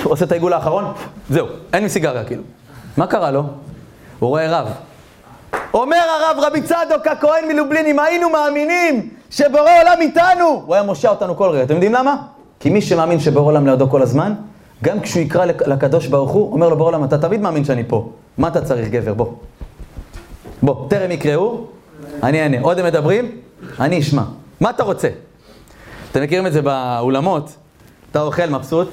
עושה 0.03 0.25
את 0.25 0.31
העיגול 0.31 0.53
האחרון, 0.53 0.93
זהו, 1.29 1.47
אין 1.73 1.83
לי 1.83 1.89
סיגריה 1.89 2.23
כאילו. 2.23 2.43
מה 2.97 3.07
קרה 3.07 3.31
לו? 3.31 3.43
הוא 4.19 4.29
רואה 4.29 4.59
רב. 4.59 4.67
אומר 5.79 5.97
הרב 5.97 6.37
רבי 6.39 6.61
צדוק 6.61 7.07
הכהן 7.07 7.47
מלובלין, 7.47 7.85
אם 7.85 7.99
היינו 7.99 8.29
מאמינים 8.29 9.09
שבורא 9.29 9.71
עולם 9.81 10.01
איתנו, 10.01 10.63
הוא 10.65 10.75
היה 10.75 10.83
מושע 10.83 11.09
אותנו 11.09 11.37
כל 11.37 11.49
רגע. 11.49 11.63
אתם 11.63 11.73
יודעים 11.73 11.93
למה? 11.93 12.15
כי 12.59 12.69
מי 12.69 12.81
שמאמין 12.81 13.19
שבורא 13.19 13.45
עולם 13.45 13.67
לידו 13.67 13.89
כל 13.89 14.01
הזמן, 14.01 14.33
גם 14.83 14.99
כשהוא 14.99 15.21
יקרא 15.21 15.45
לקדוש 15.45 16.07
ברוך 16.07 16.31
הוא, 16.31 16.53
אומר 16.53 16.69
לו 16.69 16.77
בורא 16.77 16.89
עולם, 16.89 17.03
אתה 17.03 17.17
תמיד 17.17 17.41
מאמין 17.41 17.63
שאני 17.63 17.83
פה. 17.87 18.09
מה 18.37 18.47
אתה 18.47 18.61
צריך 18.61 18.89
גבר? 18.89 19.13
בוא. 19.13 19.27
בוא, 20.61 20.89
טרם 20.89 21.11
יקראו, 21.11 21.61
אני 22.23 22.43
אענה. 22.43 22.57
עוד 22.61 22.79
הם 22.79 22.85
מדברים, 22.85 23.31
אני 23.79 23.99
אשמע. 23.99 24.23
מה 24.59 24.69
אתה 24.69 24.83
רוצה? 24.83 25.09
אתם 26.11 26.23
מכירים 26.23 26.47
את 26.47 26.53
זה 26.53 26.61
באולמות, 26.61 27.55
אתה 28.11 28.21
אוכל 28.21 28.45
מבסוט, 28.45 28.87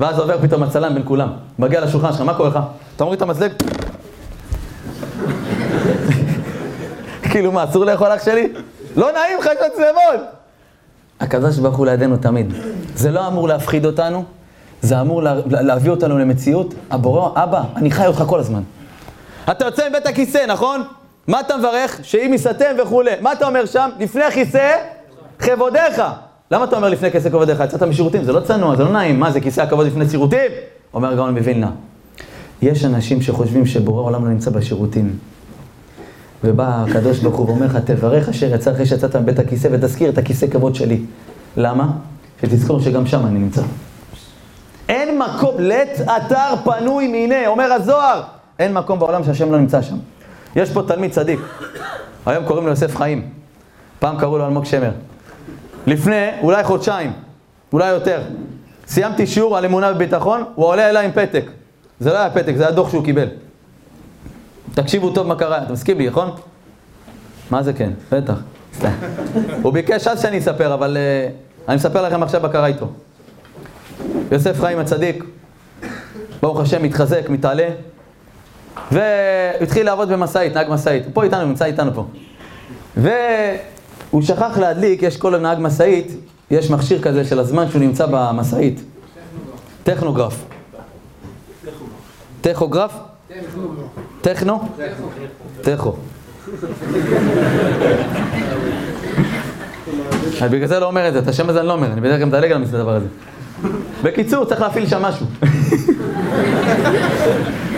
ואז 0.00 0.18
עובר 0.18 0.38
פתאום 0.42 0.62
הצלם 0.62 0.94
בין 0.94 1.02
כולם. 1.06 1.28
מגיע 1.58 1.80
לשולחן 1.80 2.12
שלך, 2.12 2.20
מה 2.20 2.34
קורה 2.34 2.48
לך? 2.48 2.58
אתה 2.96 3.04
מוריד 3.04 3.16
את 3.16 3.22
המזלג? 3.22 3.52
כאילו 7.32 7.52
מה, 7.52 7.64
אסור 7.64 7.84
לאכול 7.84 8.08
אח 8.12 8.24
שלי? 8.24 8.48
לא 8.96 9.12
נעים 9.12 9.38
לך, 9.38 9.46
יש 9.46 9.70
מצלמות! 9.72 10.28
הקדוש 11.20 11.58
ברוך 11.58 11.76
הוא 11.76 11.86
לידינו 11.86 12.16
תמיד. 12.16 12.52
זה 12.94 13.10
לא 13.10 13.26
אמור 13.26 13.48
להפחיד 13.48 13.86
אותנו, 13.86 14.24
זה 14.82 15.00
אמור 15.00 15.22
לה, 15.22 15.34
להביא 15.46 15.90
אותנו 15.90 16.18
למציאות. 16.18 16.74
הבורא, 16.90 17.30
אבא, 17.34 17.62
אני 17.76 17.90
חי 17.90 18.06
אותך 18.06 18.22
כל 18.26 18.40
הזמן. 18.40 18.62
אתה 19.50 19.64
יוצא 19.64 19.88
מבית 19.88 20.06
הכיסא, 20.06 20.46
נכון? 20.48 20.82
מה 21.26 21.40
אתה 21.40 21.56
מברך? 21.56 22.00
שאם 22.02 22.30
ייסתם 22.32 22.74
וכולי. 22.82 23.10
מה 23.20 23.32
אתה 23.32 23.46
אומר 23.46 23.66
שם? 23.66 23.90
לפני 23.98 24.30
כיסא, 24.30 24.76
כבודיך. 25.38 26.02
למה 26.50 26.64
אתה 26.64 26.76
אומר 26.76 26.88
לפני 26.88 27.10
כיסא 27.10 27.28
כבודיך? 27.28 27.60
יצאת 27.64 27.82
משירותים, 27.82 28.24
זה 28.24 28.32
לא 28.32 28.40
צנוע, 28.40 28.76
זה 28.76 28.84
לא 28.84 28.92
נעים. 28.92 29.20
מה 29.20 29.30
זה, 29.30 29.40
כיסא 29.40 29.60
הכבוד 29.60 29.86
לפני 29.86 30.08
שירותים? 30.08 30.50
אומר 30.94 31.12
הגאון 31.12 31.38
מווילנה. 31.38 31.70
יש 32.62 32.84
אנשים 32.84 33.22
שחושבים 33.22 33.66
שבורא 33.66 34.02
עולם 34.02 34.24
לא 34.24 34.30
נמצא 34.30 34.50
בשירותים. 34.50 35.18
ובא 36.44 36.84
הקדוש 36.88 37.18
ברוך 37.18 37.36
הוא 37.36 37.46
ואומר 37.46 37.66
לך, 37.66 37.76
תברך 37.76 38.28
אשר 38.28 38.54
יצא 38.54 38.72
אחרי 38.72 38.86
שיצאת 38.86 39.16
מבית 39.16 39.38
הכיסא 39.38 39.68
ותזכיר 39.72 40.10
את 40.10 40.18
הכיסא 40.18 40.46
כבוד 40.46 40.74
שלי. 40.74 41.00
למה? 41.56 41.90
שתזכור 42.42 42.80
שגם 42.80 43.06
שם 43.06 43.26
אני 43.26 43.38
נמצא. 43.38 43.62
אין 44.88 45.18
מקום, 45.18 45.54
לית 45.58 46.00
אתר 46.00 46.54
פנוי 46.64 47.08
מיני, 47.08 47.46
אומר 47.46 47.72
הזוהר, 47.72 48.22
אין 48.58 48.74
מקום 48.74 48.98
בעולם 48.98 49.24
שהשם 49.24 49.52
לא 49.52 49.58
נמצא 49.58 49.82
שם. 49.82 49.96
יש 50.56 50.70
פה 50.70 50.82
תלמיד 50.82 51.10
צדיק, 51.10 51.40
היום 52.26 52.44
קוראים 52.44 52.64
לו 52.64 52.70
יוסף 52.70 52.96
חיים, 52.96 53.28
פעם 53.98 54.18
קראו 54.18 54.38
לו 54.38 54.46
אלמוג 54.46 54.64
שמר. 54.64 54.90
לפני 55.86 56.28
אולי 56.42 56.64
חודשיים, 56.64 57.12
אולי 57.72 57.88
יותר. 57.88 58.22
סיימתי 58.86 59.26
שיעור 59.26 59.56
על 59.56 59.64
אמונה 59.64 59.92
וביטחון, 59.94 60.44
הוא 60.54 60.66
עולה 60.66 60.90
אליי 60.90 61.04
עם 61.04 61.12
פתק. 61.12 61.44
זה 62.00 62.12
לא 62.12 62.18
היה 62.18 62.30
פתק, 62.30 62.52
זה 62.56 62.62
היה 62.62 62.72
דוח 62.72 62.90
שהוא 62.90 63.04
קיבל. 63.04 63.28
תקשיבו 64.74 65.10
טוב 65.10 65.26
מה 65.26 65.34
קרה, 65.36 65.62
אתה 65.62 65.72
מסכים 65.72 65.98
לי, 65.98 66.08
נכון? 66.08 66.30
מה 67.50 67.62
זה 67.62 67.72
כן? 67.72 67.90
בטח. 68.12 68.34
הוא 69.62 69.72
ביקש 69.72 70.06
אז 70.06 70.22
שאני 70.22 70.38
אספר, 70.38 70.74
אבל 70.74 70.96
uh, 70.96 71.68
אני 71.68 71.76
מספר 71.76 72.02
לכם 72.02 72.22
עכשיו 72.22 72.40
מה 72.40 72.48
קרה 72.48 72.66
איתו. 72.66 72.88
יוסף 74.32 74.60
חיים 74.60 74.78
הצדיק, 74.78 75.24
ברוך 76.42 76.60
השם, 76.60 76.82
מתחזק, 76.82 77.28
מתעלה, 77.28 77.68
והתחיל 78.92 79.86
לעבוד 79.86 80.08
במשאית, 80.08 80.54
נהג 80.54 80.66
משאית. 80.70 81.04
הוא 81.04 81.12
פה 81.14 81.24
איתנו, 81.24 81.44
נמצא 81.44 81.64
איתנו 81.64 81.90
פה. 81.94 82.06
והוא 82.96 84.22
שכח 84.22 84.58
להדליק, 84.58 85.02
יש 85.02 85.16
כל 85.16 85.38
נהג 85.38 85.58
משאית, 85.60 86.12
יש 86.50 86.70
מכשיר 86.70 87.02
כזה 87.02 87.24
של 87.24 87.38
הזמן 87.38 87.70
שהוא 87.70 87.80
נמצא 87.80 88.06
במשאית. 88.10 88.82
טכנוגרף. 89.82 90.44
טכוגרף? 92.40 92.92
טכנו? 94.22 94.68
טכו. 95.62 95.96
אני 100.42 100.48
בגלל 100.48 100.68
זה 100.68 100.80
לא 100.80 100.86
אומר 100.86 101.08
את 101.08 101.12
זה, 101.12 101.18
את 101.18 101.28
השם 101.28 101.48
הזה 101.48 101.60
אני 101.60 101.68
לא 101.68 101.72
אומר, 101.72 101.92
אני 101.92 102.00
בדרך 102.00 102.18
כלל 102.18 102.24
מדלג 102.24 102.52
על 102.52 102.62
הדבר 102.62 102.94
הזה. 102.94 103.06
בקיצור, 104.02 104.44
צריך 104.44 104.60
להפעיל 104.60 104.86
שם 104.86 105.02
משהו. 105.02 105.26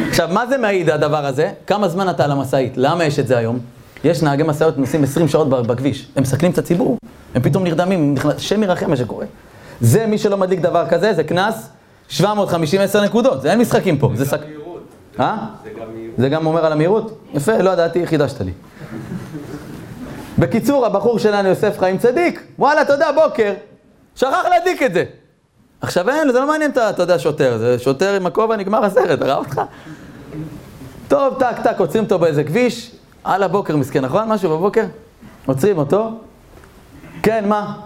עכשיו, 0.08 0.28
מה 0.32 0.46
זה 0.46 0.58
מעיד 0.58 0.90
הדבר 0.90 1.26
הזה? 1.26 1.50
כמה 1.66 1.88
זמן 1.88 2.10
אתה 2.10 2.24
על 2.24 2.30
המשאית? 2.30 2.72
למה 2.76 3.04
יש 3.04 3.18
את 3.18 3.26
זה 3.26 3.38
היום? 3.38 3.58
יש 4.04 4.22
נהגי 4.22 4.42
משאיות 4.42 4.78
נוסעים 4.78 5.04
20 5.04 5.28
שעות 5.28 5.48
בכביש, 5.48 6.08
הם 6.16 6.22
מסכנים 6.22 6.52
את 6.52 6.58
הציבור, 6.58 6.98
הם 7.34 7.42
פתאום 7.42 7.64
נרדמים, 7.64 8.14
השם 8.24 8.62
ירחם 8.62 8.90
מה 8.90 8.96
שקורה. 8.96 9.26
זה, 9.80 10.06
מי 10.06 10.18
שלא 10.18 10.36
מדליק 10.36 10.60
דבר 10.60 10.86
כזה, 10.88 11.14
זה 11.14 11.24
קנס 11.24 11.68
750 12.08 12.80
10 12.80 13.04
נקודות, 13.04 13.42
זה 13.42 13.50
אין 13.50 13.58
משחקים 13.58 13.98
פה. 13.98 14.10
זה 14.14 14.24
סק... 14.24 14.40
אה? 15.20 15.36
זה 16.18 16.28
גם 16.28 16.46
אומר 16.46 16.66
על 16.66 16.72
המהירות? 16.72 17.18
יפה, 17.34 17.58
לא 17.58 17.70
ידעתי, 17.70 18.06
חידשת 18.06 18.40
לי. 18.40 18.52
בקיצור, 20.38 20.86
הבחור 20.86 21.18
שלנו, 21.18 21.48
יוסף 21.48 21.78
חיים 21.78 21.98
צדיק, 21.98 22.42
וואלה, 22.58 22.82
אתה 22.82 22.92
יודע, 22.92 23.12
בוקר, 23.12 23.52
שכח 24.14 24.44
להדליק 24.50 24.82
את 24.82 24.94
זה. 24.94 25.04
עכשיו 25.80 26.10
אין, 26.10 26.32
זה 26.32 26.40
לא 26.40 26.46
מעניין, 26.46 26.70
אתה 26.70 27.02
יודע, 27.02 27.18
שוטר, 27.18 27.58
זה 27.58 27.78
שוטר 27.78 28.14
עם 28.14 28.26
הכובע, 28.26 28.56
נגמר 28.56 28.84
הסרט, 28.84 29.22
ראה 29.22 29.36
אותך? 29.36 29.60
טוב, 31.08 31.34
טק, 31.38 31.60
טק, 31.62 31.74
עוצרים 31.78 32.04
אותו 32.04 32.18
באיזה 32.18 32.44
כביש, 32.44 32.90
על 33.24 33.42
הבוקר 33.42 33.76
מסכן, 33.76 34.04
נכון? 34.04 34.28
משהו 34.28 34.50
בבוקר? 34.50 34.84
עוצרים 35.46 35.78
אותו. 35.78 36.10
כן, 37.22 37.48
מה? 37.48 37.80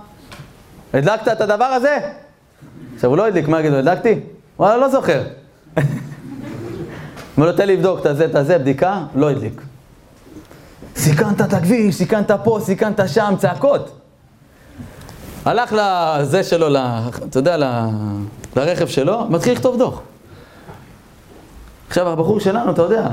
הדלקת 0.94 1.28
את 1.28 1.40
הדבר 1.40 1.64
הזה? 1.64 1.98
עכשיו, 2.94 3.10
הוא 3.10 3.16
לא 3.16 3.26
הדליק, 3.26 3.48
מה 3.48 3.60
יגידו, 3.60 3.76
הדלקתי? 3.76 4.20
וואלה, 4.58 4.76
לא 4.76 4.88
זוכר. 4.88 5.22
אומר 7.38 7.50
לו, 7.50 7.56
תן 7.56 7.66
לי 7.66 7.76
לבדוק 7.76 8.00
את 8.00 8.06
הזה, 8.06 8.24
את 8.24 8.34
הזה, 8.34 8.58
בדיקה, 8.58 9.04
לא 9.14 9.30
הדליק. 9.30 9.62
סיכנת 10.96 11.40
את 11.40 11.52
הכביש, 11.52 11.94
סיכנת 11.94 12.30
פה, 12.44 12.58
סיכנת 12.62 13.00
שם, 13.06 13.34
צעקות. 13.38 14.00
הלך 15.44 15.72
לזה 15.72 16.44
שלו, 16.44 16.76
אתה 17.28 17.38
יודע, 17.38 17.56
לרכב 18.56 18.86
שלו, 18.86 19.26
מתחיל 19.28 19.52
לכתוב 19.52 19.78
דוח. 19.78 20.00
עכשיו, 21.88 22.08
הבחור 22.08 22.40
שלנו, 22.40 22.72
אתה 22.72 22.82
יודע, 22.82 23.08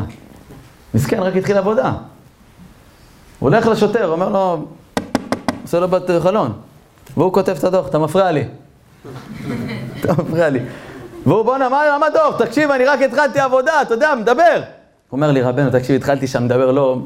מסכן, 0.94 1.20
רק 1.20 1.36
התחיל 1.36 1.58
עבודה. 1.58 1.92
הוא 3.40 3.50
הולך 3.50 3.68
לשוטר, 3.68 4.08
אומר 4.08 4.30
לו, 4.30 4.66
עושה 5.64 5.80
לו 5.80 5.88
בת 5.88 6.10
חלון, 6.24 6.54
והוא 7.18 7.34
כותב 7.34 7.56
את 7.60 7.64
הדוח, 7.64 7.88
אתה 7.88 8.00
מפריע 8.00 8.32
לי. 8.32 8.44
אתה 10.00 10.14
מפריע 10.14 10.50
לי. 10.50 10.60
והוא 11.26 11.44
בואנה, 11.46 11.70
מה, 11.70 11.98
מה 12.00 12.10
דוח? 12.10 12.38
תקשיב, 12.38 12.72
אני 12.72 12.86
רק 12.86 13.02
התחלתי 13.02 13.40
עבודה, 13.40 13.82
אתה 13.82 13.94
יודע, 13.94 14.16
מדבר. 14.16 14.56
הוא 14.56 14.62
אומר 15.12 15.32
לי, 15.32 15.42
רבנו, 15.42 15.70
תקשיב, 15.72 15.96
התחלתי 15.96 16.28
שם 16.28 16.46
לדבר, 16.46 16.72
לא... 16.72 16.98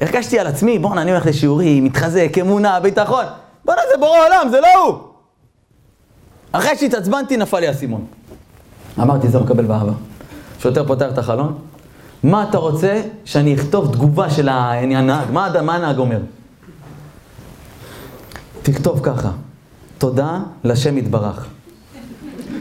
הרגשתי 0.00 0.38
על 0.38 0.46
עצמי, 0.46 0.78
בואנה, 0.78 1.02
אני 1.02 1.10
הולך 1.10 1.26
לשיעורים, 1.26 1.84
מתחזק, 1.84 2.38
אמונה, 2.40 2.80
ביטחון. 2.80 3.24
בואנה, 3.64 3.80
זה 3.92 3.98
בורא 4.00 4.18
עולם, 4.26 4.48
זה 4.50 4.60
לא 4.60 4.84
הוא. 4.84 4.98
אחרי 6.52 6.76
שהתעצבנתי, 6.76 7.36
נפל 7.36 7.60
לי 7.60 7.68
האסימון. 7.68 8.06
אמרתי, 9.00 9.28
זה 9.28 9.38
מקבל 9.38 9.64
באהבה. 9.64 9.92
שוטר 10.58 10.86
פותח 10.86 11.06
את 11.12 11.18
החלון, 11.18 11.58
מה 12.22 12.46
אתה 12.48 12.58
רוצה 12.58 13.02
שאני 13.24 13.54
אכתוב 13.54 13.92
תגובה 13.92 14.30
של 14.30 14.48
הנהג? 14.48 15.30
מה, 15.30 15.48
מה 15.62 15.74
הנהג 15.74 15.98
אומר? 15.98 16.18
תכתוב 18.62 19.00
ככה, 19.02 19.30
תודה 19.98 20.38
לשם 20.64 20.98
יתברך. 20.98 21.46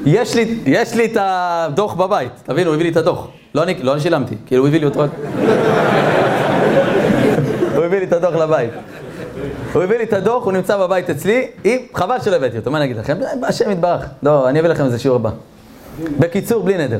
יש 0.05 0.35
לי, 0.35 0.59
יש 0.65 0.95
לי 0.95 1.05
את 1.05 1.17
הדוח 1.19 1.93
בבית, 1.93 2.31
תבין, 2.43 2.67
הוא 2.67 2.73
הביא 2.73 2.85
לי 2.85 2.91
את 2.91 2.97
הדוח. 2.97 3.27
לא 3.55 3.63
אני, 3.63 3.73
לא 3.83 3.93
אני 3.93 4.01
שילמתי, 4.01 4.35
כאילו 4.45 4.61
הוא 4.61 4.67
הביא 4.67 4.79
לי 4.79 4.85
אותו 4.85 5.03
הוא 7.75 7.85
הביא 7.85 7.99
לי 7.99 8.05
את 8.05 8.13
הדוח 8.13 8.35
לבית. 8.35 8.69
הוא 9.73 9.83
הביא 9.83 9.97
לי 9.97 10.03
את 10.03 10.13
הדוח, 10.13 10.45
הוא 10.45 10.53
נמצא 10.53 10.77
בבית 10.77 11.09
אצלי, 11.09 11.47
עם, 11.63 11.79
חבל 11.93 12.21
שלא 12.21 12.35
הבאתי 12.35 12.57
אותו, 12.57 12.71
מה 12.71 12.77
אני 12.77 12.85
אגיד 12.85 12.97
לכם? 12.97 13.17
השם 13.43 13.71
יתברך. 13.71 14.05
לא, 14.23 14.49
אני 14.49 14.59
אביא 14.59 14.69
לכם 14.69 14.85
איזה 14.85 14.99
שיעור 14.99 15.15
הבא. 15.15 15.29
בקיצור, 16.19 16.63
בלי 16.63 16.77
נדר. 16.77 16.99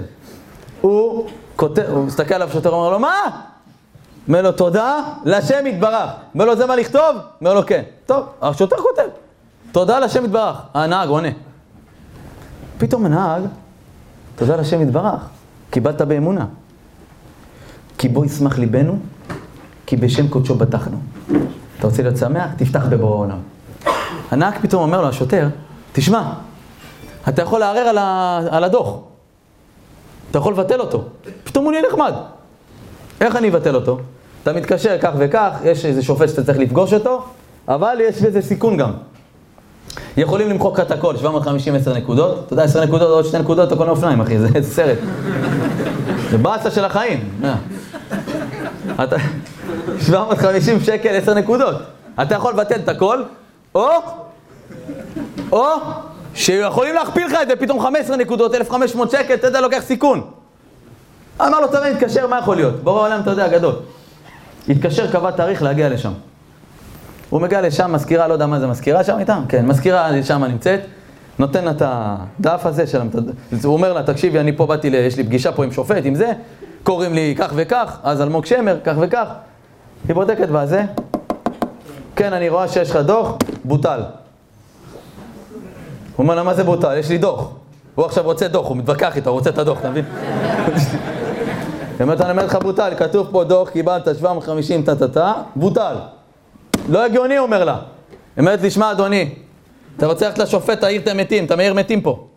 הוא 0.81 1.27
כותב, 1.55 1.83
הוא 1.89 2.05
מסתכל 2.05 2.33
עליו 2.33 2.49
שוטר, 2.53 2.69
אומר 2.69 2.89
לו, 2.89 2.99
מה? 2.99 3.13
אומר 4.27 4.41
לו, 4.41 4.51
תודה 4.51 4.99
לשם 5.25 5.67
יתברך. 5.67 6.09
אומר 6.33 6.45
לו, 6.45 6.55
זה 6.55 6.65
מה 6.65 6.75
לכתוב? 6.75 7.15
אומר 7.41 7.53
לו, 7.53 7.65
כן. 7.65 7.81
טוב, 8.05 8.25
השוטר 8.41 8.75
כותב, 8.75 9.09
תודה 9.71 9.99
לשם 9.99 10.25
יתברך. 10.25 10.55
הנהג 10.73 11.09
עונה. 11.09 11.29
פתאום 12.81 13.05
הנהג, 13.05 13.43
תודה 14.35 14.55
לשם 14.55 14.81
יתברך, 14.81 15.21
קיבלת 15.69 16.01
באמונה. 16.01 16.45
כי 17.97 18.09
בו 18.09 18.25
ישמח 18.25 18.59
ליבנו, 18.59 18.99
כי 19.85 19.95
בשם 19.95 20.27
קודשו 20.27 20.55
בטחנו. 20.55 20.97
אתה 21.79 21.87
רוצה 21.87 22.03
להיות 22.03 22.17
שמח? 22.17 22.49
תפתח 22.57 22.85
בבורא 22.89 23.15
העולם. 23.15 23.37
הנהג 24.31 24.53
פתאום 24.61 24.81
אומר 24.81 25.01
לו, 25.01 25.07
השוטר, 25.07 25.47
תשמע, 25.93 26.33
אתה 27.29 27.41
יכול 27.41 27.59
לערער 27.59 27.87
על, 27.87 27.97
על 28.51 28.63
הדוח. 28.63 28.97
אתה 30.31 30.37
יכול 30.37 30.53
לבטל 30.53 30.79
אותו. 30.79 31.03
פתאום 31.43 31.65
הוא 31.65 31.71
נהיה 31.71 31.83
נחמד. 31.89 32.13
איך 33.21 33.35
אני 33.35 33.49
אבטל 33.49 33.75
אותו? 33.75 33.99
אתה 34.43 34.53
מתקשר 34.53 34.97
כך 35.01 35.11
וכך, 35.17 35.57
יש 35.63 35.85
איזה 35.85 36.03
שופט 36.03 36.29
שאתה 36.29 36.43
צריך 36.43 36.57
לפגוש 36.57 36.93
אותו, 36.93 37.25
אבל 37.67 37.97
יש 37.99 38.21
בזה 38.21 38.41
סיכון 38.41 38.77
גם. 38.77 38.91
יכולים 40.17 40.49
למחוק 40.49 40.79
את 40.79 40.91
הכל, 40.91 41.17
750 41.17 41.75
10 41.75 41.93
נקודות, 41.93 42.43
אתה 42.45 42.53
יודע, 42.53 42.63
10 42.63 42.85
נקודות, 42.85 43.09
עוד 43.09 43.25
2 43.25 43.43
נקודות, 43.43 43.67
אתה 43.67 43.75
קונה 43.75 43.91
אופניים, 43.91 44.21
אחי, 44.21 44.39
זה 44.39 44.47
סרט. 44.75 44.97
זה 46.29 46.37
באסה 46.37 46.71
של 46.71 46.85
החיים. 46.85 47.41
750 49.99 50.79
שקל, 50.85 51.15
10 51.15 51.33
נקודות. 51.33 51.75
אתה 52.21 52.35
יכול 52.35 52.53
לבטל 52.53 52.75
את 52.75 52.89
הכל, 52.89 53.23
או, 53.75 53.89
או, 55.51 55.65
שיכולים 56.35 56.95
להכפיל 56.95 57.27
לך 57.27 57.33
את 57.41 57.47
זה 57.47 57.55
פתאום 57.55 57.81
15 57.81 58.17
נקודות, 58.17 58.55
1,500 58.55 59.11
שקל, 59.11 59.33
אתה 59.33 59.47
יודע, 59.47 59.61
לוקח 59.61 59.79
סיכון. 59.79 60.21
אמר 61.41 61.59
לו, 61.59 61.67
תראה, 61.67 61.87
התקשר, 61.87 62.27
מה 62.27 62.39
יכול 62.39 62.55
להיות? 62.55 62.83
בורא 62.83 63.01
העולם, 63.01 63.21
אתה 63.21 63.29
יודע, 63.31 63.47
גדול. 63.47 63.75
התקשר, 64.69 65.11
קבע 65.11 65.31
תאריך 65.31 65.63
להגיע 65.63 65.89
לשם. 65.89 66.11
הוא 67.31 67.41
מגיע 67.41 67.61
לשם, 67.61 67.91
מזכירה, 67.93 68.27
לא 68.27 68.33
יודע 68.33 68.45
מה 68.45 68.59
זה 68.59 68.67
מזכירה 68.67 69.03
שם 69.03 69.19
איתם? 69.19 69.43
כן, 69.49 69.65
מזכירה 69.65 70.23
שם 70.23 70.43
נמצאת, 70.43 70.79
נותן 71.39 71.65
לה 71.65 71.71
את 71.71 71.81
הדף 71.85 72.65
הזה 72.65 72.87
של... 72.87 73.01
הוא 73.63 73.73
אומר 73.73 73.93
לה, 73.93 74.03
תקשיבי, 74.03 74.39
אני 74.39 74.57
פה 74.57 74.65
באתי, 74.65 74.87
יש 74.87 75.17
לי 75.17 75.23
פגישה 75.23 75.51
פה 75.51 75.63
עם 75.63 75.71
שופט, 75.71 76.01
עם 76.03 76.15
זה, 76.15 76.31
קוראים 76.83 77.13
לי 77.13 77.35
כך 77.37 77.51
וכך, 77.55 77.97
אז 78.03 78.21
אלמוג 78.21 78.45
שמר, 78.45 78.77
כך 78.83 78.93
וכך. 78.99 79.27
היא 80.07 80.15
בודקת 80.15 80.49
בזה, 80.49 80.83
כן, 82.15 82.33
אני 82.33 82.49
רואה 82.49 82.67
שיש 82.67 82.91
לך 82.91 82.95
דוח, 82.95 83.37
בוטל. 83.63 83.99
הוא 86.15 86.23
אומר 86.23 86.35
לה, 86.35 86.43
מה 86.43 86.53
זה 86.53 86.63
בוטל? 86.63 86.97
יש 86.97 87.09
לי 87.09 87.17
דוח. 87.17 87.51
הוא 87.95 88.05
עכשיו 88.05 88.23
רוצה 88.23 88.47
דוח, 88.47 88.67
הוא 88.67 88.77
מתווכח 88.77 89.15
איתו, 89.15 89.29
הוא 89.29 89.37
רוצה 89.37 89.49
את 89.49 89.57
הדוח, 89.57 89.79
אתה 89.79 89.89
מבין? 89.89 90.05
היא 91.99 92.01
אומרת, 92.01 92.21
אני 92.21 92.31
אומר 92.31 92.45
לך 92.45 92.55
בוטל, 92.55 92.93
כתוב 92.97 93.27
פה 93.31 93.43
דוח, 93.43 93.69
קיבלת 93.69 94.07
750 94.17 94.83
טה-טה-טה, 94.83 95.33
בוטל. 95.55 95.95
לא 96.89 97.05
הגיוני, 97.05 97.39
אומר 97.39 97.63
לה. 97.63 97.73
היא 97.73 98.41
אומרת 98.41 98.61
לי, 98.61 98.71
שמע, 98.71 98.91
אדוני, 98.91 99.29
אתה 99.97 100.05
רוצה 100.05 100.25
ללכת 100.25 100.37
לשופט, 100.37 100.79
תעיר 100.79 101.01
את 101.01 101.07
המתים, 101.07 101.45
אתה 101.45 101.55
מעיר 101.55 101.73
מתים 101.73 102.01
פה. 102.01 102.27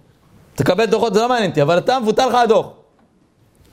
תקבל 0.55 0.85
דוחות, 0.85 1.15
זה 1.15 1.21
לא 1.21 1.29
מעניין 1.29 1.51
אותי, 1.51 1.63
אבל 1.63 1.79
אתה, 1.79 2.01
מבוטל 2.01 2.27
לך 2.27 2.35
הדוח. 2.35 2.67
הוא 2.67 2.73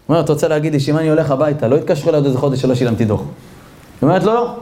אומר, 0.10 0.19
אתה 0.19 0.34
רוצה 0.34 0.47
להגיד 0.47 0.73
לי 0.73 0.79
שאם 0.79 0.97
אני 0.97 1.10
הולך 1.10 1.31
הביתה, 1.31 1.67
לא 1.67 1.75
יתקשרו 1.75 2.10
אליי 2.10 2.17
עוד 2.17 2.25
איזה 2.25 2.38
חודש 2.38 2.62
שלא 2.62 2.75
שילמתי 2.75 3.05
דוח. 3.05 3.21
היא 3.21 3.27
אומרת, 4.01 4.23
לא, 4.23 4.34
לא. 4.34 4.55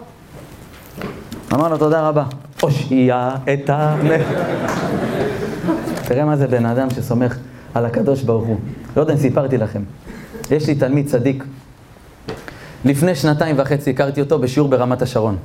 אמר 1.53 1.69
לו, 1.69 1.77
תודה 1.77 2.07
רבה. 2.07 2.23
הושיע 2.61 3.29
את 3.53 3.69
ה... 3.69 3.95
תראה 6.07 6.25
מה 6.25 6.37
זה 6.37 6.47
בן 6.47 6.65
אדם 6.65 6.89
שסומך 6.89 7.37
על 7.73 7.85
הקדוש 7.85 8.21
ברוך 8.21 8.45
הוא. 8.45 8.57
לא 8.95 9.01
יודע 9.01 9.13
אם 9.13 9.17
סיפרתי 9.17 9.57
לכם. 9.57 9.83
יש 10.51 10.67
לי 10.67 10.75
תלמיד 10.75 11.07
צדיק. 11.07 11.43
לפני 12.85 13.15
שנתיים 13.15 13.55
וחצי 13.59 13.89
הכרתי 13.89 14.21
אותו 14.21 14.39
בשיעור 14.39 14.69
ברמת 14.69 15.01
השרון. 15.01 15.37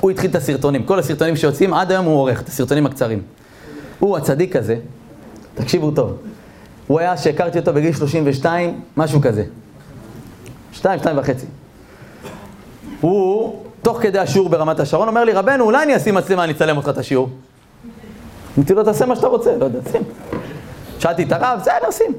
הוא 0.00 0.10
התחיל 0.10 0.30
את 0.30 0.34
הסרטונים, 0.34 0.82
כל 0.82 0.98
הסרטונים 0.98 1.36
שיוצאים, 1.36 1.74
עד 1.74 1.90
היום 1.90 2.04
הוא 2.06 2.14
עורך 2.14 2.40
את 2.40 2.48
הסרטונים 2.48 2.86
הקצרים. 2.86 3.22
הוא 3.98 4.16
הצדיק 4.16 4.56
הזה, 4.56 4.76
תקשיבו 5.54 5.90
טוב, 5.90 6.16
הוא 6.86 7.00
היה 7.00 7.16
שהכרתי 7.16 7.58
אותו 7.58 7.72
בגיל 7.72 7.92
32, 7.92 8.80
משהו 8.96 9.20
כזה. 9.20 9.44
שתיים, 10.72 10.98
שתיים 10.98 11.18
וחצי. 11.18 11.46
הוא, 13.00 13.62
תוך 13.82 14.02
כדי 14.02 14.18
השיעור 14.18 14.48
ברמת 14.48 14.80
השרון, 14.80 15.08
אומר 15.08 15.24
לי, 15.24 15.32
רבנו, 15.32 15.64
אולי 15.64 15.82
אני 15.82 15.96
אשים 15.96 16.14
מצלמה, 16.14 16.44
אני 16.44 16.52
אצלם 16.52 16.76
אותך 16.76 16.88
את 16.88 16.98
השיעור. 16.98 17.28
אמרתי 18.58 18.74
לו, 18.74 18.84
תעשה 18.84 19.06
מה 19.06 19.16
שאתה 19.16 19.26
רוצה, 19.26 19.56
לא 19.56 19.64
יודע, 19.64 19.78
שים. 19.92 20.02
שאלתי 20.98 21.22
את 21.22 21.32
הרב, 21.32 21.58
בסדר, 21.60 21.90
שים. 21.90 22.12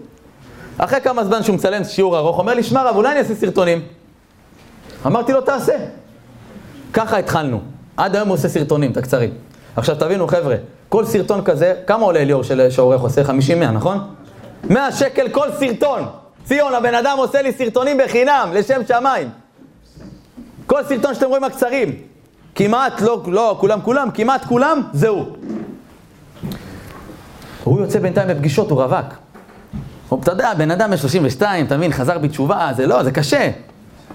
אחרי 0.78 1.02
כמה 1.02 1.26
זמן 1.26 1.44
שהוא 1.44 1.56
מצלם 1.56 1.84
שיעור 1.84 2.18
ארוך, 2.18 2.40
אומר 2.40 2.54
לי, 2.54 2.63
שמע 2.63 2.84
רב, 2.84 2.96
אולי 2.96 3.12
אני 3.12 3.20
אעשה 3.20 3.36
סרטונים. 3.36 3.82
אמרתי 5.06 5.34
לו, 5.34 5.42
תעשה. 5.42 5.74
ככה 6.93 7.17
התחלנו. 7.17 7.62
עד 7.97 8.15
היום 8.15 8.28
הוא 8.28 8.36
עושה 8.36 8.50
סרטונים, 8.50 8.91
את 8.91 8.97
הקצרים. 8.97 9.30
עכשיו 9.76 9.95
תבינו, 9.95 10.28
חבר'ה, 10.28 10.56
כל 10.89 11.06
סרטון 11.06 11.43
כזה, 11.43 11.73
כמה 11.88 12.06
עולה 12.06 12.23
ליאור 12.23 12.43
שעורך 12.69 13.02
עושה? 13.02 13.21
50-100, 13.21 13.28
נכון? 13.73 13.97
100 14.69 14.91
שקל 14.91 15.30
כל 15.30 15.47
סרטון. 15.60 16.04
ציון, 16.43 16.73
הבן 16.73 16.95
אדם 16.95 17.17
עושה 17.17 17.41
לי 17.41 17.52
סרטונים 17.52 17.97
בחינם, 18.06 18.50
לשם 18.54 18.82
שמיים. 18.88 19.30
כל 20.65 20.84
סרטון 20.84 21.13
שאתם 21.13 21.28
רואים 21.28 21.43
הקצרים, 21.43 21.95
כמעט, 22.56 23.02
לא, 23.02 23.23
לא 23.28 23.58
כולם 23.60 23.82
כולם, 23.82 24.10
כמעט 24.13 24.45
כולם, 24.45 24.82
זהו. 24.93 25.26
הוא 27.63 27.82
יוצא 27.82 28.00
בינתיים 28.00 28.28
בפגישות, 28.28 28.71
הוא 28.71 28.84
רווק. 28.84 29.06
אתה 30.23 30.32
יודע, 30.32 30.54
בן 30.54 30.71
אדם 30.71 30.89
בן 30.89 30.97
32, 30.97 31.65
אתה 31.65 31.78
מבין, 31.78 31.93
חזר 31.93 32.17
בתשובה, 32.17 32.69
זה 32.76 32.88
לא, 32.88 33.04
זה 33.04 33.12
קשה. 33.12 33.52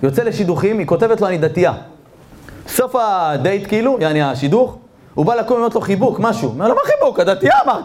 יוצא 0.02 0.22
לשידוכים, 0.22 0.78
היא 0.78 0.87
כותבת 0.87 1.20
לו, 1.20 1.26
אני 1.26 1.38
דתייה. 1.38 1.72
סוף 2.68 2.96
הדייט 2.98 3.68
כאילו, 3.68 3.96
יעני 4.01 4.22
השידוך, 4.22 4.77
הוא 5.14 5.27
בא 5.27 5.35
לקום 5.35 5.57
ואומרת 5.57 5.75
לו 5.75 5.81
חיבוק, 5.81 6.20
משהו. 6.20 6.48
אומר 6.48 6.68
לו, 6.68 6.75
מה 6.75 6.81
חיבוק? 6.85 7.20
הדתייה 7.20 7.55
אמרת. 7.64 7.85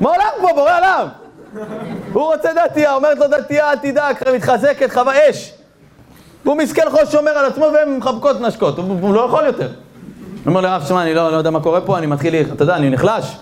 מה 0.00 0.10
הולך 0.10 0.28
פה, 0.40 0.48
בורא 0.54 0.70
עליו? 0.70 1.08
הוא 2.12 2.22
רוצה 2.34 2.48
דתייה, 2.54 2.94
אומרת 2.94 3.18
לו 3.18 3.26
דתייה, 3.28 3.70
אל 3.70 3.76
תדאג, 3.76 4.16
מתחזקת, 4.34 4.92
חווה 4.92 5.30
אש. 5.30 5.52
והוא 6.44 6.56
מסכן 6.56 6.90
חול 6.90 7.06
שומר 7.06 7.30
על 7.30 7.44
עצמו 7.44 7.66
והן 7.74 7.96
מחבקות 7.96 8.40
נשקות, 8.40 8.78
הוא, 8.78 8.98
הוא 9.00 9.14
לא 9.14 9.20
יכול 9.20 9.44
יותר. 9.44 9.66
הוא 9.66 10.50
אומר 10.50 10.60
לרב, 10.60 10.84
שמע, 10.88 11.02
אני 11.02 11.14
לא, 11.14 11.32
לא 11.32 11.36
יודע 11.36 11.50
מה 11.50 11.60
קורה 11.60 11.80
פה, 11.80 11.98
אני 11.98 12.06
מתחיל, 12.06 12.34
אתה 12.52 12.62
יודע, 12.62 12.76
אני 12.76 12.90
נחלש. 12.90 13.36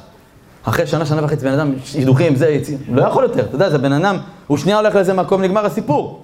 אחרי 0.64 0.86
שנה, 0.86 1.06
שנה 1.06 1.24
וחצי, 1.24 1.44
בן 1.44 1.52
אדם, 1.52 1.72
שידוכים, 1.84 2.36
זה, 2.36 2.48
יציא, 2.48 2.76
לא 2.92 3.02
יכול 3.02 3.22
יותר, 3.22 3.40
אתה 3.40 3.54
יודע, 3.54 3.70
זה 3.70 3.78
בן 3.78 3.92
אדם, 3.92 4.16
הוא 4.46 4.58
שנייה 4.58 4.78
הולך 4.78 4.94
לאיזה 4.94 5.14
מקום, 5.14 5.42
נגמר 5.42 5.66
הסיפור. 5.66 6.22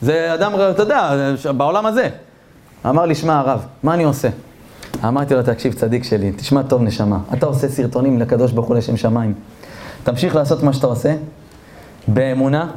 זה 0.00 0.34
אדם, 0.34 0.52
אתה 0.70 0.82
יודע, 0.82 1.10
בעולם 1.56 1.86
הזה. 1.86 2.08
אמר 2.86 3.06
לי, 3.06 3.14
שמע 3.14 3.38
הרב, 3.38 3.66
מה 3.82 3.94
אני 3.94 4.04
עושה? 4.04 4.28
אמרתי 5.04 5.34
לו, 5.34 5.42
תקשיב, 5.42 5.72
צדיק 5.72 6.04
שלי, 6.04 6.32
תשמע 6.32 6.62
טוב 6.62 6.82
נשמה, 6.82 7.18
אתה 7.32 7.46
עושה 7.46 7.68
סרטונים 7.68 8.18
לקדוש 8.18 8.52
ברוך 8.52 8.68
הוא 8.68 8.76
לשם 8.76 8.96
שמיים. 8.96 9.34
תמשיך 10.04 10.36
לעשות 10.36 10.62
מה 10.62 10.72
שאתה 10.72 10.86
עושה, 10.86 11.14
באמונה, 12.08 12.70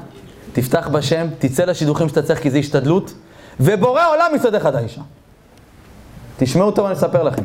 תפתח 0.53 0.87
בשם, 0.87 1.27
תצא 1.39 1.65
לשידוכים 1.65 2.09
שאתה 2.09 2.21
צריך 2.21 2.41
כי 2.41 2.51
זה 2.51 2.57
השתדלות, 2.57 3.13
ובורא 3.59 4.01
עולם 4.09 4.31
יסעדך 4.35 4.65
את 4.65 4.75
האישה. 4.75 5.01
תשמעו 6.37 6.71
טוב, 6.71 6.85
אני 6.85 6.93
אספר 6.95 7.23
לכם. 7.23 7.43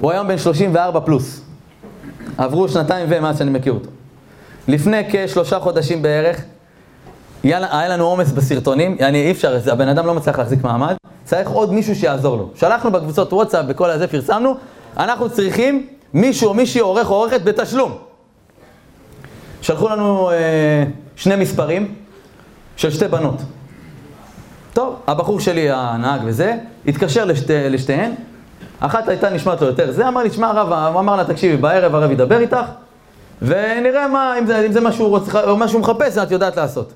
הוא 0.00 0.10
היום 0.10 0.28
בן 0.28 0.38
34 0.38 1.00
פלוס. 1.00 1.40
עברו 2.38 2.68
שנתיים 2.68 3.06
ומאז 3.10 3.38
שאני 3.38 3.50
מכיר 3.50 3.72
אותו. 3.72 3.90
לפני 4.68 5.02
כשלושה 5.10 5.60
חודשים 5.60 6.02
בערך, 6.02 6.40
היה 7.44 7.88
לנו 7.88 8.04
עומס 8.04 8.32
בסרטונים, 8.32 8.96
אני 9.00 9.22
אי 9.22 9.30
אפשר, 9.30 9.58
הבן 9.72 9.88
אדם 9.88 10.06
לא 10.06 10.14
מצליח 10.14 10.38
להחזיק 10.38 10.64
מעמד, 10.64 10.94
צריך 11.24 11.48
עוד 11.48 11.72
מישהו 11.72 11.94
שיעזור 11.94 12.36
לו. 12.36 12.50
שלחנו 12.54 12.90
בקבוצות 12.90 13.32
וואטסאפ, 13.32 13.66
בכל 13.66 13.90
הזה 13.90 14.06
פרסמנו, 14.06 14.54
אנחנו 14.96 15.30
צריכים 15.30 15.86
מישהו 16.14 16.48
או 16.48 16.54
מישהי 16.54 16.80
עורך 16.80 17.10
או 17.10 17.14
עורכת 17.14 17.42
בתשלום. 17.42 17.96
שלחו 19.62 19.88
לנו 19.88 20.30
אה, 20.30 20.84
שני 21.16 21.36
מספרים 21.36 21.94
של 22.76 22.90
שתי 22.90 23.08
בנות. 23.08 23.40
טוב, 24.72 24.96
הבחור 25.06 25.40
שלי, 25.40 25.70
הנהג 25.70 26.20
וזה, 26.24 26.56
התקשר 26.86 27.24
לשתי, 27.24 27.70
לשתיהן, 27.70 28.12
אחת 28.80 29.08
הייתה 29.08 29.30
נשמעת 29.30 29.60
לו 29.60 29.66
יותר 29.66 29.92
זה, 29.92 30.08
אמר 30.08 30.22
לי, 30.22 30.30
שמע 30.30 30.48
הרב, 30.48 30.72
אמר 30.72 31.16
לה, 31.16 31.24
תקשיבי, 31.24 31.56
בערב 31.56 31.94
הרב 31.94 32.10
ידבר 32.10 32.38
איתך, 32.38 32.66
ונראה 33.42 34.08
מה, 34.08 34.38
אם 34.38 34.46
זה, 34.46 34.66
אם 34.66 34.72
זה 34.72 34.80
מה 34.80 34.92
שהוא 34.92 35.08
רוצה, 35.08 35.54
מה 35.58 35.68
שהוא 35.68 35.80
מחפש, 35.80 36.18
את 36.18 36.30
יודעת 36.30 36.56
לעשות. 36.56 36.92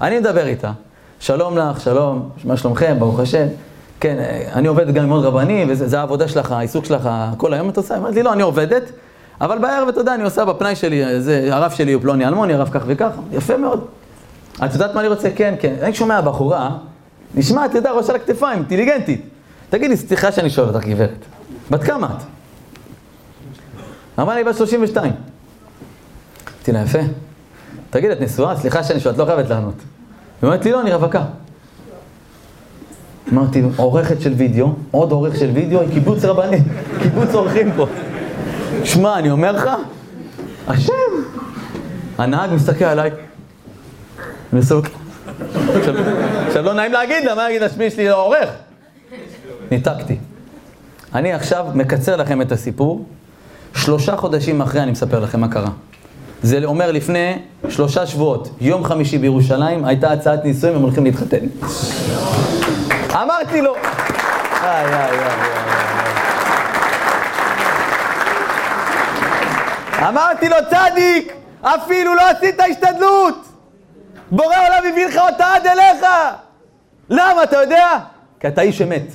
אני 0.00 0.18
מדבר 0.18 0.46
איתה, 0.46 0.72
שלום 1.20 1.58
לך, 1.58 1.80
שלום, 1.80 2.28
מה 2.44 2.56
שלומכם, 2.56 2.96
ברוך 2.98 3.20
השם. 3.20 3.46
כן, 4.00 4.16
אני 4.52 4.68
עובדת 4.68 4.94
גם 4.94 5.04
עם 5.04 5.10
עוד 5.10 5.24
רבנים, 5.24 5.68
וזה 5.70 5.98
העבודה 5.98 6.28
שלך, 6.28 6.52
העיסוק 6.52 6.84
שלך, 6.84 7.10
כל 7.36 7.54
היום 7.54 7.68
את 7.68 7.76
עושה? 7.76 7.96
אמרתי 7.96 8.14
לי, 8.14 8.22
לא, 8.22 8.32
אני 8.32 8.42
עובדת, 8.42 8.82
אבל 9.40 9.58
בערב, 9.58 9.88
אתה 9.88 10.00
יודע, 10.00 10.14
אני 10.14 10.22
עושה 10.22 10.44
בפנאי 10.44 10.76
שלי, 10.76 11.20
זה, 11.20 11.48
הרב 11.50 11.70
שלי 11.70 11.92
הוא 11.92 12.02
פלוני 12.02 12.26
אלמוני, 12.26 12.54
הרב 12.54 12.68
כך 12.72 12.82
וכך, 12.86 13.10
יפה 13.32 13.56
מאוד. 13.56 13.84
את 14.64 14.72
יודעת 14.72 14.94
מה 14.94 15.00
אני 15.00 15.08
רוצה? 15.08 15.30
כן, 15.36 15.54
כן. 15.60 15.74
אני 15.82 15.94
שומע 15.94 16.20
בחורה, 16.20 16.70
נשמעת, 17.34 17.74
ידע, 17.74 17.90
ראש 17.90 18.10
על 18.10 18.16
הכתפיים, 18.16 18.58
אינטליגנטית. 18.58 19.28
תגידי, 19.70 19.96
סליחה 19.96 20.32
שאני 20.32 20.50
שואל 20.50 20.68
אותך, 20.68 20.86
גברת, 20.86 21.24
בת 21.70 21.82
כמה 21.82 22.06
את? 22.06 22.22
אמרה 24.20 24.34
לי, 24.34 24.44
בת 24.44 24.56
32. 24.56 25.12
אמרתי 26.56 26.72
לה, 26.72 26.82
יפה. 26.82 26.98
תגיד, 27.92 28.10
את 28.10 28.20
נשואה? 28.20 28.56
סליחה 28.56 28.84
שאני 28.84 29.00
שואל, 29.00 29.14
את 29.14 29.18
לא 29.18 29.24
חייבת 29.24 29.50
לענות. 29.50 29.74
היא 29.74 30.48
אומרת 30.48 30.64
לי, 30.64 30.72
לא, 30.72 30.80
אני 30.80 30.92
רווקה. 30.92 31.24
אמרתי, 33.32 33.62
עורכת 33.76 34.20
של 34.20 34.32
וידאו, 34.32 34.74
עוד 34.90 35.12
עורך 35.12 35.36
של 35.36 35.50
וידאו, 35.54 35.80
קיבוץ 35.92 36.24
רבני, 36.24 36.56
קיבוץ 37.02 37.34
עורכים 37.34 37.72
פה. 37.76 37.86
שמע, 38.84 39.18
אני 39.18 39.30
אומר 39.30 39.52
לך, 39.52 39.70
השם. 40.68 40.92
הנהג 42.18 42.50
מסתכל 42.52 42.84
עליי, 42.84 43.10
מסוק. 44.52 44.86
עכשיו 46.46 46.62
לא 46.62 46.72
נעים 46.74 46.92
להגיד 46.92 47.24
לה, 47.24 47.34
מה 47.34 47.50
יגיד 47.50 47.62
השמי 47.62 47.90
שלי 47.90 48.08
לעורך? 48.08 48.48
ניתקתי. 49.70 50.16
אני 51.14 51.32
עכשיו 51.32 51.66
מקצר 51.74 52.16
לכם 52.16 52.42
את 52.42 52.52
הסיפור, 52.52 53.06
שלושה 53.74 54.16
חודשים 54.16 54.60
אחרי 54.62 54.82
אני 54.82 54.90
מספר 54.90 55.20
לכם 55.20 55.40
מה 55.40 55.48
קרה. 55.48 55.70
זה 56.42 56.60
אומר 56.64 56.92
לפני 56.92 57.38
שלושה 57.68 58.06
שבועות, 58.06 58.48
יום 58.60 58.84
חמישי 58.84 59.18
בירושלים, 59.18 59.84
הייתה 59.84 60.12
הצעת 60.12 60.44
נישואים, 60.44 60.76
הם 60.76 60.82
הולכים 60.82 61.04
להתחתן. 61.04 61.46
אמרתי 63.12 63.62
לו, 63.62 63.74
איי, 63.74 64.94
איי, 64.94 65.10
איי, 65.10 65.18
אמרתי 70.08 70.48
לו, 70.48 70.56
צדיק, 70.70 71.32
אפילו 71.62 72.14
לא 72.14 72.22
עשית 72.30 72.60
השתדלות. 72.60 73.44
בורא 74.30 74.56
עולם 74.56 74.92
הביא 74.92 75.06
לך 75.06 75.16
אותה 75.16 75.46
עד 75.54 75.66
אליך. 75.66 76.06
למה, 77.10 77.42
אתה 77.42 77.56
יודע? 77.56 77.86
כי 78.40 78.48
אתה 78.48 78.60
איש 78.60 78.82
אמת. 78.82 79.06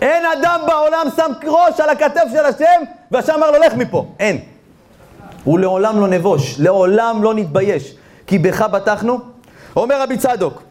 אין 0.00 0.24
אדם 0.38 0.60
בעולם 0.66 1.06
שם 1.16 1.32
ראש 1.46 1.80
על 1.80 1.90
הכתף 1.90 2.22
של 2.32 2.44
השם, 2.44 2.82
והשם 3.10 3.32
אמר 3.32 3.50
לו, 3.50 3.58
לך 3.58 3.74
מפה. 3.74 4.06
אין. 4.18 4.38
הוא 5.44 5.58
לעולם 5.58 6.00
לא 6.00 6.08
נבוש, 6.08 6.60
לעולם 6.60 7.22
לא 7.22 7.34
נתבייש. 7.34 7.94
כי 8.26 8.38
בך 8.38 8.62
בטחנו. 8.62 9.18
אומר 9.76 10.02
רבי 10.02 10.16
צדוק, 10.18 10.62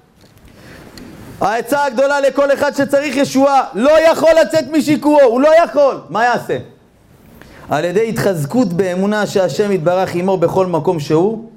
העצה 1.41 1.85
הגדולה 1.85 2.21
לכל 2.21 2.53
אחד 2.53 2.71
שצריך 2.75 3.17
ישועה, 3.17 3.61
לא 3.73 3.91
יכול 4.11 4.29
לצאת 4.41 4.65
משיקורו, 4.71 5.21
הוא 5.21 5.41
לא 5.41 5.49
יכול. 5.63 6.01
מה 6.09 6.23
יעשה? 6.23 6.57
על 7.69 7.85
ידי 7.85 8.09
התחזקות 8.09 8.73
באמונה 8.73 9.27
שהשם 9.27 9.71
יתברך 9.71 10.15
עמו 10.15 10.37
בכל 10.37 10.65
מקום 10.65 10.99
שהוא, 10.99 11.49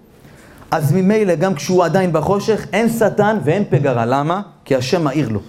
אז 0.71 0.93
ממילא 0.93 1.35
גם 1.35 1.55
כשהוא 1.55 1.85
עדיין 1.85 2.13
בחושך, 2.13 2.67
אין 2.73 2.89
שטן 2.89 3.39
ואין 3.45 3.65
פגרה. 3.71 4.07
למה? 4.07 4.41
כי 4.65 4.77
השם 4.77 5.05
מאיר 5.05 5.29
לו. 5.29 5.41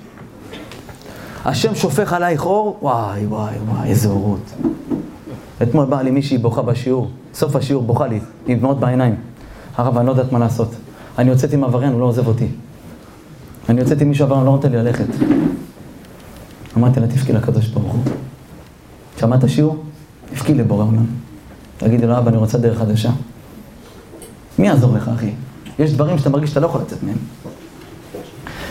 השם 1.45 1.75
שופך 1.75 2.13
עלייך 2.13 2.45
אור, 2.45 2.77
וואי 2.81 3.25
וואי 3.25 3.53
וואי, 3.67 3.89
איזה 3.89 4.09
אורות. 4.09 4.51
אתמול 5.63 5.85
באה 5.85 6.03
לי 6.03 6.11
מישהי 6.11 6.37
בוכה 6.37 6.61
בשיעור, 6.61 7.09
סוף 7.33 7.55
השיעור 7.55 7.83
בוכה 7.83 8.07
לי, 8.07 8.19
עם 8.47 8.59
דמעות 8.59 8.79
בעיניים. 8.79 9.15
הרב, 9.75 9.97
אני 9.97 10.07
לא 10.07 10.11
יודעת 10.11 10.31
מה 10.31 10.39
לעשות. 10.39 10.75
אני 11.17 11.29
יוצאת 11.29 11.53
עם 11.53 11.63
עבריין, 11.63 11.93
הוא 11.93 11.99
לא 11.99 12.05
עוזב 12.05 12.27
אותי. 12.27 12.47
אני 13.69 13.79
יוצאת 13.81 14.01
עם 14.01 14.09
מישהו 14.09 14.25
עבריין, 14.25 14.45
לא 14.45 14.51
נותן 14.51 14.71
לי 14.71 14.77
ללכת. 14.77 15.05
אמרתי 16.77 16.99
לה, 16.99 17.07
תפקי 17.07 17.33
לקדוש 17.33 17.67
ברוך 17.67 17.93
הוא. 17.93 18.03
שמעת 19.19 19.49
שיעור? 19.49 19.83
תפקי 20.33 20.53
לבורא 20.53 20.83
עולם. 20.83 21.05
תגידי 21.77 22.07
לו, 22.07 22.17
אבא, 22.17 22.29
אני 22.29 22.37
רוצה 22.37 22.57
דרך 22.57 22.77
חדשה. 22.77 23.11
מי 24.59 24.67
יעזור 24.67 24.95
לך, 24.95 25.11
אחי? 25.15 25.31
יש 25.79 25.93
דברים 25.93 26.17
שאתה 26.17 26.29
מרגיש 26.29 26.49
שאתה 26.49 26.59
לא 26.59 26.65
יכול 26.65 26.81
לצאת 26.81 27.03
מהם. 27.03 27.17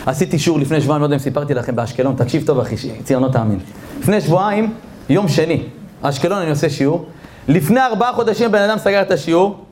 עשיתי 0.06 0.38
שיעור 0.38 0.58
לפני 0.58 0.80
שבועיים, 0.80 1.00
לא 1.00 1.06
יודע 1.06 1.16
אם 1.16 1.20
סיפרתי 1.20 1.54
לכם, 1.54 1.76
באשקלון, 1.76 2.14
תקשיב 2.16 2.46
טוב 2.46 2.58
אחי, 2.58 2.76
ציונות 3.04 3.32
תאמין. 3.32 3.58
לפני 4.00 4.20
שבועיים, 4.20 4.72
יום 5.08 5.28
שני, 5.28 5.62
אשקלון 6.02 6.38
אני 6.38 6.50
עושה 6.50 6.70
שיעור. 6.70 7.06
לפני 7.48 7.80
ארבעה 7.80 8.12
חודשים 8.12 8.52
בן 8.52 8.62
אדם 8.62 8.78
סגר 8.78 9.02
את 9.02 9.10
השיעור, 9.10 9.64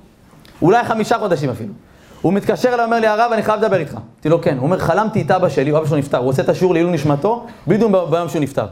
אולי 0.63 0.85
חמישה 0.85 1.19
חודשים 1.19 1.51
אפילו. 1.51 1.73
הוא 2.23 2.33
מתקשר 2.33 2.75
אליי, 2.75 2.85
אומר 2.85 3.01
לי, 3.01 3.07
הרב, 3.07 3.33
אני 3.33 3.43
חייב 3.43 3.65
לדבר 3.65 3.77
איתך. 3.77 3.93
אמרתי 3.93 4.29
לו, 4.29 4.43
כן. 4.43 4.57
הוא 4.57 4.63
אומר, 4.63 4.79
חלמתי 4.79 5.23
את 5.23 5.31
אבא 5.31 5.49
שלי, 5.49 5.77
אבא 5.77 5.87
שלו 5.87 5.97
נפטר. 5.97 6.19
הוא 6.19 6.29
עושה 6.29 6.43
את 6.43 6.49
השיעור 6.49 6.75
לעילוי 6.75 6.93
נשמתו, 6.93 7.47
בדיוק 7.69 7.93
ביום 8.11 8.29
שהוא 8.29 8.41
נפטר. 8.41 8.67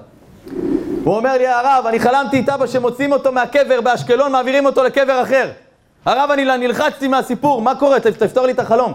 הוא 1.04 1.16
אומר 1.16 1.38
לי, 1.38 1.46
הרב, 1.46 1.84
אני 1.88 2.00
חלמתי 2.00 2.40
את 2.40 2.48
אבא 2.48 2.66
שמוצאים 2.66 3.12
אותו 3.12 3.32
מהקבר 3.32 3.80
באשקלון, 3.80 4.32
מעבירים 4.32 4.66
אותו 4.66 4.84
לקבר 4.84 5.22
אחר. 5.22 5.50
הרב, 6.04 6.30
אני 6.30 6.66
נלחצתי 6.66 7.09
מהסיפור, 7.09 7.62
מה 7.62 7.74
קורה? 7.74 8.00
תפתור 8.00 8.46
לי 8.46 8.52
את 8.52 8.59
החלום. 8.59 8.94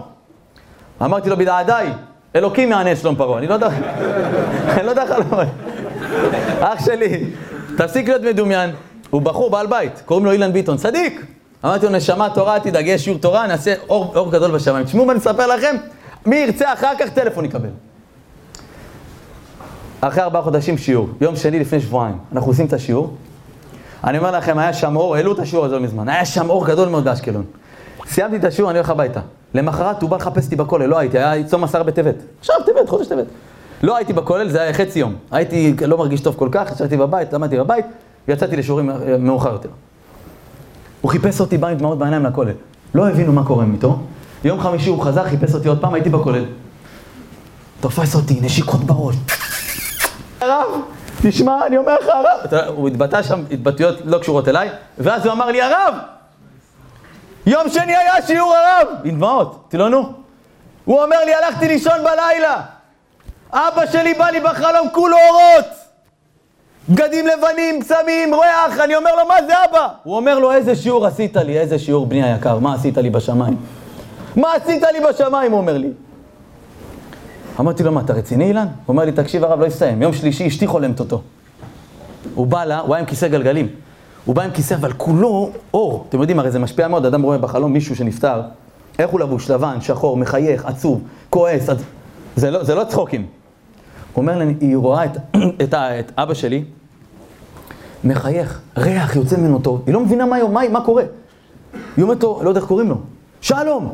אמרתי 1.02 1.30
לו, 1.30 1.36
בדעדיי, 1.36 1.92
אלוקים 2.36 2.70
יענה 2.70 2.92
את 2.92 2.96
שלום 2.96 3.16
פרעה. 3.16 3.38
אני 3.38 3.46
לא 3.46 3.54
יודע, 3.54 3.68
אני 4.74 4.86
לא 4.86 4.90
יודע 4.90 5.06
חלום. 5.06 5.40
אח 6.60 6.84
שלי, 6.84 7.24
תפסיק 7.76 8.08
להיות 8.08 8.22
מדומיין. 8.22 8.70
הוא 9.10 9.22
בחור 9.22 9.50
בעל 9.50 9.66
בית, 9.66 10.02
קוראים 10.04 10.26
לו 10.26 10.32
אילן 10.32 10.52
ביטון, 10.52 10.76
צדיק. 10.76 11.24
אמרתי 11.64 11.86
לו, 11.86 11.92
נשמה 11.92 12.28
תורה, 12.34 12.60
תדאג, 12.60 12.86
יש 12.86 13.04
שיעור 13.04 13.18
תורה, 13.18 13.46
נעשה 13.46 13.74
אור, 13.88 14.12
אור 14.16 14.32
גדול 14.32 14.50
בשמיים. 14.50 14.84
תשמעו 14.86 15.04
מה 15.04 15.12
אני 15.12 15.20
אספר 15.20 15.46
לכם, 15.46 15.76
מי 16.26 16.36
ירצה 16.36 16.72
אחר 16.72 16.92
כך 16.98 17.08
טלפון 17.08 17.44
יקבל. 17.44 17.68
אחרי 20.00 20.22
ארבעה 20.22 20.42
חודשים 20.42 20.78
שיעור, 20.78 21.08
יום 21.20 21.36
שני 21.36 21.58
לפני 21.58 21.80
שבועיים, 21.80 22.18
אנחנו 22.32 22.50
עושים 22.50 22.66
את 22.66 22.72
השיעור. 22.72 23.16
אני 24.04 24.18
אומר 24.18 24.30
לכם, 24.30 24.58
היה 24.58 24.72
שם 24.72 24.96
אור, 24.96 25.16
העלו 25.16 25.32
את 25.32 25.38
השיעור 25.38 25.64
הזה 25.64 25.74
לא 25.74 25.80
מזמן, 25.80 26.08
היה 26.08 26.24
שם 26.24 26.50
אור 26.50 26.66
גדול 26.66 26.88
מאוד 26.88 27.04
באשקלון. 27.04 27.44
סיימתי 28.06 28.36
את 28.36 28.44
השיעור, 28.44 28.70
אני 28.70 28.78
הולך 28.78 28.90
הביתה. 28.90 29.20
למחרת 29.54 30.02
הוא 30.02 30.10
בא 30.10 30.16
לחפש 30.16 30.44
אותי 30.44 30.56
בכולל, 30.56 30.86
לא 30.86 30.98
הייתי, 30.98 31.18
היה 31.18 31.44
צום 31.44 31.64
עשר 31.64 31.82
בטבת. 31.82 32.14
עכשיו 32.40 32.56
טבת, 32.66 32.88
חודש 32.88 33.06
טבת. 33.06 33.26
לא 33.82 33.96
הייתי 33.96 34.12
בכולל, 34.12 34.48
זה 34.48 34.62
היה 34.62 34.74
חצי 34.74 34.98
יום. 34.98 35.14
הייתי 35.30 35.74
לא 35.86 35.98
מרגיש 35.98 36.20
טוב 36.20 36.34
כל 36.38 36.48
כך, 36.52 36.72
ישבתי 36.72 36.96
בבית, 36.96 37.32
למדתי 37.32 37.58
בבית, 37.58 37.86
ויצאתי 38.28 38.56
לשיעורים 38.56 38.90
אה, 38.90 38.96
מאוחר 39.18 39.52
יותר. 39.52 39.68
הוא 41.00 41.10
חיפש 41.10 41.40
אותי, 41.40 41.58
בא 41.58 41.68
עם 41.68 41.78
דמעות 41.78 41.98
בעיניים 41.98 42.26
לכולל. 42.26 42.52
לא 42.94 43.08
הבינו 43.08 43.32
מה 43.32 43.44
קורה 43.44 43.64
איתו. 43.72 43.98
יום 44.44 44.60
חמישי 44.60 44.90
הוא 44.90 45.04
חזר, 45.04 45.28
חיפש 45.28 45.54
אותי 45.54 45.68
עוד 45.68 45.80
פעם, 45.80 45.94
הייתי 45.94 46.08
בכולל. 46.08 46.44
תופס 47.80 48.14
אותי, 48.14 48.40
נשיקות 48.42 48.80
בראש. 48.80 49.16
הרב, 50.40 50.66
תשמע, 51.22 51.66
אני 51.66 51.76
אומר 51.76 51.94
לך, 51.94 52.08
הרב. 52.08 52.68
הוא 52.68 52.88
התבטא 52.88 53.22
שם 53.22 53.44
התבטאויות 53.50 53.98
לא 54.04 54.18
קשורות 54.18 54.48
אליי, 54.48 54.68
ואז 54.98 55.26
הוא 55.26 55.32
אמר 55.32 55.46
לי, 55.46 55.62
הרב, 55.62 55.94
יום 57.46 57.68
שני 57.68 57.96
היה 57.96 58.22
שיעור 58.26 58.54
הרב, 58.54 58.88
עם 59.04 59.16
דמעות, 59.16 59.58
אמרתי 59.60 59.76
לו, 59.76 59.88
נו. 59.88 60.12
הוא 60.84 61.02
אומר 61.02 61.24
לי, 61.24 61.34
הלכתי 61.34 61.68
לישון 61.68 61.98
בלילה, 62.04 62.60
אבא 63.54 63.86
שלי 63.92 64.14
בא 64.14 64.30
לי 64.30 64.40
בחלום 64.40 64.88
כולו 64.92 65.16
אורות, 65.30 65.66
בגדים 66.88 67.26
לבנים, 67.26 67.82
צמים, 67.82 68.34
ריח, 68.34 68.80
אני 68.84 68.96
אומר 68.96 69.16
לו, 69.16 69.28
מה 69.28 69.34
זה 69.46 69.52
אבא? 69.64 69.88
הוא 70.02 70.16
אומר 70.16 70.38
לו, 70.38 70.52
איזה 70.52 70.76
שיעור 70.76 71.06
עשית 71.06 71.36
לי, 71.36 71.58
איזה 71.58 71.78
שיעור 71.78 72.06
בני 72.06 72.22
היקר, 72.22 72.58
מה 72.58 72.74
עשית 72.74 72.98
לי 72.98 73.10
בשמיים? 73.10 73.56
מה 74.36 74.54
עשית 74.54 74.82
לי 74.82 75.00
בשמיים, 75.08 75.52
הוא 75.52 75.60
אומר 75.60 75.78
לי. 75.78 75.90
אמרתי 77.60 77.82
לו, 77.82 77.92
מה, 77.92 78.00
אתה 78.00 78.12
רציני 78.12 78.44
אילן? 78.44 78.66
הוא 78.66 78.72
אומר 78.88 79.04
לי, 79.04 79.12
תקשיב 79.12 79.44
הרב, 79.44 79.60
לא 79.60 79.66
יסתיים. 79.66 80.02
יום 80.02 80.12
שלישי 80.12 80.46
אשתי 80.46 80.66
חולמת 80.66 81.00
אותו. 81.00 81.22
הוא 82.34 82.46
בא 82.46 82.64
לה, 82.64 82.78
הוא 82.78 82.94
היה 82.94 83.00
עם 83.00 83.06
כיסא 83.06 83.28
גלגלים. 83.28 83.68
הוא 84.24 84.34
בא 84.34 84.42
עם 84.42 84.50
כיסא, 84.50 84.74
אבל 84.74 84.92
כולו 84.92 85.50
אור. 85.74 86.04
אתם 86.08 86.20
יודעים, 86.20 86.38
הרי 86.38 86.50
זה 86.50 86.58
משפיע 86.58 86.88
מאוד, 86.88 87.06
אדם 87.06 87.22
רואה 87.22 87.38
בחלום 87.38 87.72
מישהו 87.72 87.96
שנפטר, 87.96 88.42
איך 88.98 89.10
הוא 89.10 89.20
לבוש? 89.20 89.50
לבן, 89.50 89.80
שחור, 89.80 90.16
מחייך, 90.16 90.64
עצוב, 90.66 91.02
כועס, 91.30 91.68
עצ... 91.68 91.78
זה, 92.36 92.50
לא, 92.50 92.64
זה 92.64 92.74
לא 92.74 92.84
צחוקים. 92.84 93.26
הוא 94.14 94.22
אומר 94.22 94.38
לי, 94.38 94.54
היא 94.60 94.76
רואה 94.76 95.04
את, 95.04 95.16
את, 95.62 95.74
את 95.74 96.12
אבא 96.18 96.34
שלי, 96.34 96.64
מחייך, 98.04 98.60
ריח 98.76 99.16
יוצא 99.16 99.36
ממנו 99.36 99.58
טוב, 99.58 99.82
היא 99.86 99.94
לא 99.94 100.00
מבינה 100.00 100.26
מה, 100.26 100.48
מה, 100.48 100.60
מה 100.68 100.80
קורה. 100.80 101.02
היא 101.96 102.02
אומרת 102.02 102.22
לו, 102.22 102.40
לא 102.42 102.48
יודע 102.48 102.60
איך 102.60 102.68
קוראים 102.68 102.88
לו, 102.88 103.00
שלום, 103.40 103.92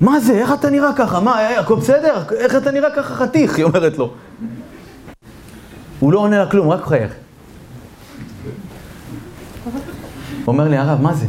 מה 0.00 0.20
זה, 0.20 0.32
איך 0.32 0.52
אתה 0.52 0.70
נראה 0.70 0.92
ככה, 0.96 1.20
מה, 1.20 1.48
הכל 1.48 1.74
בסדר? 1.74 2.22
איך 2.38 2.56
אתה 2.56 2.70
נראה 2.70 2.90
ככה 2.96 3.14
חתיך? 3.14 3.56
היא 3.56 3.64
אומרת 3.64 3.98
לו. 3.98 4.10
הוא 6.00 6.12
לא 6.12 6.18
עונה 6.18 6.38
לה 6.38 6.50
כלום, 6.50 6.68
רק 6.68 6.80
מחייך. 6.80 7.12
אומר 10.46 10.68
לי, 10.68 10.76
הרב, 10.76 11.00
מה 11.00 11.14
זה? 11.14 11.26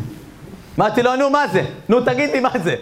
אמרתי 0.78 1.04
לו, 1.04 1.16
נו, 1.16 1.30
מה 1.30 1.48
זה? 1.48 1.66
נו, 1.90 2.02
תגיד 2.02 2.30
לי 2.30 2.40
מה 2.40 2.50
זה. 2.64 2.76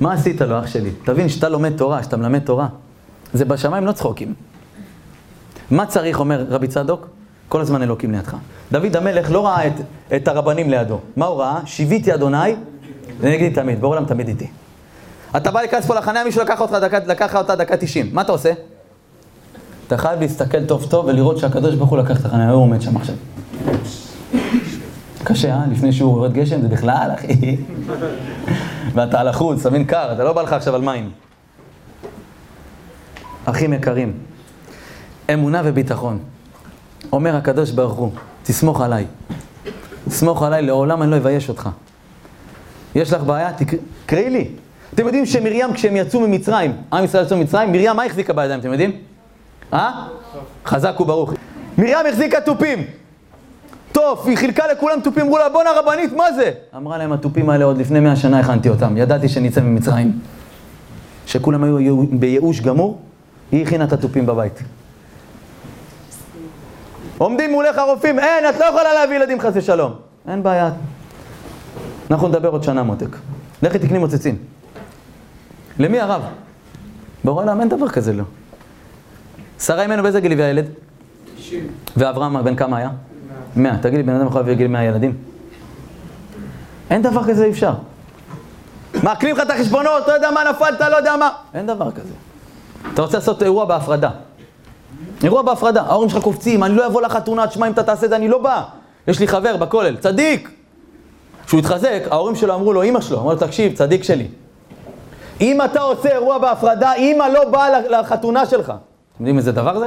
מה 0.00 0.12
עשית 0.12 0.40
לו, 0.40 0.58
אח 0.58 0.66
שלי? 0.66 0.90
תבין, 1.04 1.28
שאתה 1.28 1.48
לומד 1.48 1.76
תורה, 1.76 2.02
שאתה 2.02 2.16
מלמד 2.16 2.38
תורה, 2.38 2.68
זה 3.32 3.44
בשמיים 3.44 3.86
לא 3.86 3.92
צחוקים. 3.92 4.34
מה 5.70 5.86
צריך, 5.86 6.20
אומר 6.20 6.46
רבי 6.48 6.68
צדוק? 6.68 7.08
כל 7.48 7.60
הזמן 7.60 7.82
אלוקים 7.82 8.12
לידך. 8.12 8.36
דוד 8.72 8.96
המלך 8.96 9.30
לא 9.30 9.46
ראה 9.46 9.66
את, 9.66 9.72
את 10.16 10.28
הרבנים 10.28 10.70
לידו. 10.70 10.98
מה 11.16 11.26
הוא 11.26 11.40
ראה? 11.40 11.60
שיוויתי 11.66 12.14
אדוני 12.14 12.56
ונגדי 13.20 13.50
תמיד, 13.50 13.80
בעולם 13.80 14.04
תמיד 14.04 14.28
איתי. 14.28 14.46
אתה 15.36 15.50
בא 15.50 15.60
להיכנס 15.60 15.86
פה 15.86 15.94
לחניה, 15.94 16.24
מישהו 16.24 16.42
לקח 16.42 16.60
אותך 16.60 16.72
דקה, 16.72 16.98
לקח 17.06 17.36
אותה 17.36 17.56
דקה 17.56 17.76
90, 17.76 18.10
מה 18.12 18.22
אתה 18.22 18.32
עושה? 18.32 18.52
אתה 19.86 19.96
חייב 19.96 20.20
להסתכל 20.20 20.64
טוב 20.64 20.86
טוב 20.90 21.06
ולראות 21.06 21.38
שהקדוש 21.38 21.74
ברוך 21.74 21.90
הוא 21.90 21.98
לקח 21.98 22.20
את 22.20 22.24
החניה, 22.24 22.50
הוא 22.50 22.62
עומד 22.62 22.80
שם 22.80 22.96
עכשיו. 22.96 23.14
קשה, 25.24 25.54
אה? 25.54 25.64
לפני 25.70 25.92
שהוא 25.92 26.16
יורד 26.16 26.32
גשם, 26.32 26.60
זה 26.62 26.68
בכלל, 26.68 27.10
אחי. 27.14 27.56
ואתה 28.94 29.20
על 29.20 29.28
החוץ, 29.28 29.60
אתה 29.60 29.70
מבין 29.70 29.84
קר, 29.84 30.12
אתה 30.12 30.24
לא 30.24 30.32
בא 30.32 30.42
לך 30.42 30.52
עכשיו 30.52 30.74
על 30.74 30.80
מים. 30.80 31.10
אחים 33.46 33.72
יקרים, 33.72 34.12
אמונה 35.32 35.62
וביטחון. 35.64 36.18
אומר 37.12 37.36
הקדוש 37.36 37.70
ברוך 37.70 37.92
הוא, 37.92 38.10
תסמוך 38.42 38.80
עליי. 38.80 39.04
תסמוך 40.08 40.42
עליי, 40.42 40.62
לעולם 40.62 41.02
אני 41.02 41.10
לא 41.10 41.16
אבייש 41.16 41.48
אותך. 41.48 41.68
יש 42.94 43.12
לך 43.12 43.22
בעיה? 43.22 43.50
תקראי 44.06 44.30
לי. 44.30 44.48
אתם 44.94 45.06
יודעים 45.06 45.26
שמרים, 45.26 45.72
כשהם 45.72 45.96
יצאו 45.96 46.20
ממצרים, 46.20 46.72
עם 46.92 47.04
ישראל 47.04 47.24
יצאו 47.24 47.36
ממצרים, 47.36 47.72
מרים 47.72 47.96
מה 47.96 48.04
החזיקה 48.04 48.32
בידיים, 48.32 48.60
אתם 48.60 48.72
יודעים? 48.72 48.92
אה? 49.72 50.06
חזק 50.66 51.00
וברוך. 51.00 51.32
מרים 51.78 52.06
החזיקה 52.08 52.40
תופים. 52.40 52.84
טוב, 53.92 54.28
היא 54.28 54.36
חילקה 54.36 54.64
לכולם 54.72 55.00
תופים, 55.04 55.22
אמרו 55.22 55.38
לה, 55.38 55.48
בואנה 55.48 55.70
רבנית, 55.76 56.12
מה 56.12 56.32
זה? 56.32 56.50
אמרה 56.76 56.98
להם, 56.98 57.12
התופים 57.12 57.50
האלה 57.50 57.64
עוד 57.64 57.78
לפני 57.78 58.00
מאה 58.00 58.16
שנה 58.16 58.38
הכנתי 58.38 58.68
אותם, 58.68 58.96
ידעתי 58.96 59.28
שנצא 59.28 59.60
ממצרים. 59.60 60.18
שכולם 61.26 61.64
היו 61.64 62.06
בייאוש 62.06 62.60
גמור, 62.60 62.98
היא 63.52 63.66
הכינה 63.66 63.84
את 63.84 63.92
התופים 63.92 64.26
בבית. 64.26 64.62
עומדים 67.18 67.52
מולך 67.52 67.78
הרופאים, 67.78 68.18
אין, 68.18 68.48
את 68.48 68.60
לא 68.60 68.64
יכולה 68.64 68.94
להביא 68.94 69.16
ילדים 69.16 69.40
חס 69.40 69.52
ושלום. 69.54 69.94
אין 70.28 70.42
בעיה. 70.42 70.70
אנחנו 72.10 72.28
נדבר 72.28 72.48
עוד 72.48 72.62
שנה 72.62 72.82
מותק. 72.82 73.16
לכי 73.62 73.78
תקני 73.78 73.98
מוצצים. 73.98 74.38
למי 75.78 76.00
הרב? 76.00 76.22
ברור 77.24 77.40
העולם 77.40 77.60
אין 77.60 77.68
דבר 77.68 77.88
כזה 77.88 78.12
לא. 78.12 78.24
שרה 79.60 79.82
אימנו 79.82 80.02
באיזה 80.02 80.20
גיל 80.20 80.32
הביאה 80.32 80.48
ילד? 80.48 80.66
90. 81.38 81.66
ואברהם 81.96 82.44
בן 82.44 82.56
כמה 82.56 82.76
היה? 82.76 82.90
100. 83.56 83.78
תגיד 83.82 83.96
לי, 83.96 84.02
בן 84.02 84.14
אדם 84.14 84.26
יכול 84.26 84.40
להביא 84.40 84.54
גיל 84.54 84.68
100 84.68 84.84
ילדים? 84.84 85.16
אין 86.90 87.02
דבר 87.02 87.24
כזה, 87.24 87.44
אי 87.44 87.50
אפשר. 87.50 87.74
מעקלים 89.02 89.36
לך 89.36 89.42
את 89.42 89.50
החשבונות, 89.50 90.08
לא 90.08 90.12
יודע 90.12 90.30
מה 90.30 90.40
נפלת, 90.50 90.80
לא 90.80 90.96
יודע 90.96 91.16
מה. 91.16 91.30
אין 91.54 91.66
דבר 91.66 91.90
כזה. 91.90 92.12
אתה 92.94 93.02
רוצה 93.02 93.16
לעשות 93.16 93.42
אירוע 93.42 93.64
בהפרדה. 93.64 94.10
אירוע 95.22 95.42
בהפרדה, 95.42 95.82
ההורים 95.82 96.08
שלך 96.08 96.22
קופצים, 96.22 96.64
אני 96.64 96.74
לא 96.74 96.86
אבוא 96.86 97.02
לחתונה, 97.02 97.46
תשמע 97.46 97.66
אם 97.66 97.72
אתה 97.72 97.82
תעשה 97.82 98.04
את 98.04 98.10
זה, 98.10 98.16
אני 98.16 98.28
לא 98.28 98.38
בא. 98.38 98.62
יש 99.08 99.20
לי 99.20 99.28
חבר 99.28 99.56
בכולל, 99.56 99.96
צדיק. 99.96 100.50
כשהוא 101.46 101.60
התחזק, 101.60 102.02
ההורים 102.10 102.36
שלו 102.36 102.54
אמרו 102.54 102.72
לו, 102.72 102.82
אמא 102.82 103.00
שלו, 103.00 103.18
אמרו 103.18 103.32
לו, 103.32 103.38
תקשיב, 103.38 103.74
צדיק 103.74 104.02
שלי. 104.02 104.28
אם 105.40 105.62
אתה 105.62 105.80
עושה 105.80 106.08
אירוע 106.08 106.38
בהפרדה, 106.38 106.94
אמא 106.94 107.24
לא 107.24 107.50
באה 107.50 107.80
לחתונה 107.80 108.46
שלך. 108.46 108.64
אתם 108.64 108.74
יודעים 109.20 109.38
איזה 109.38 109.52
דבר 109.52 109.78
זה? 109.78 109.86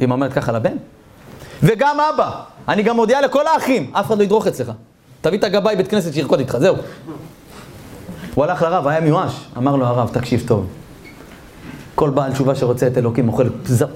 אמא 0.00 0.14
אומרת 0.14 0.32
ככה 0.32 0.52
לבן. 0.52 0.76
וגם 1.62 2.00
אבא, 2.00 2.30
אני 2.68 2.82
גם 2.82 2.96
מודיע 2.96 3.20
לכל 3.20 3.46
האחים, 3.46 3.90
אף 3.92 4.06
אחד 4.06 4.18
לא 4.18 4.22
ידרוך 4.22 4.46
אצלך. 4.46 4.72
תביא 5.20 5.38
את 5.38 5.44
הגבאי 5.44 5.76
בית 5.76 5.88
כנסת 5.88 6.14
שירקוד 6.14 6.38
איתך, 6.38 6.58
זהו. 6.58 6.76
הוא 8.34 8.44
הלך 8.44 8.62
לרב, 8.62 8.86
היה 8.86 9.00
מיואש, 9.00 9.32
אמר 9.56 9.76
לו 9.76 9.86
הרב, 9.86 10.10
תקשיב 10.12 10.44
טוב. 10.46 10.66
כל 11.98 12.10
בעל 12.10 12.32
תשובה 12.32 12.54
שרוצה 12.54 12.86
את 12.86 12.98
אלוקים 12.98 13.28
אוכל 13.28 13.48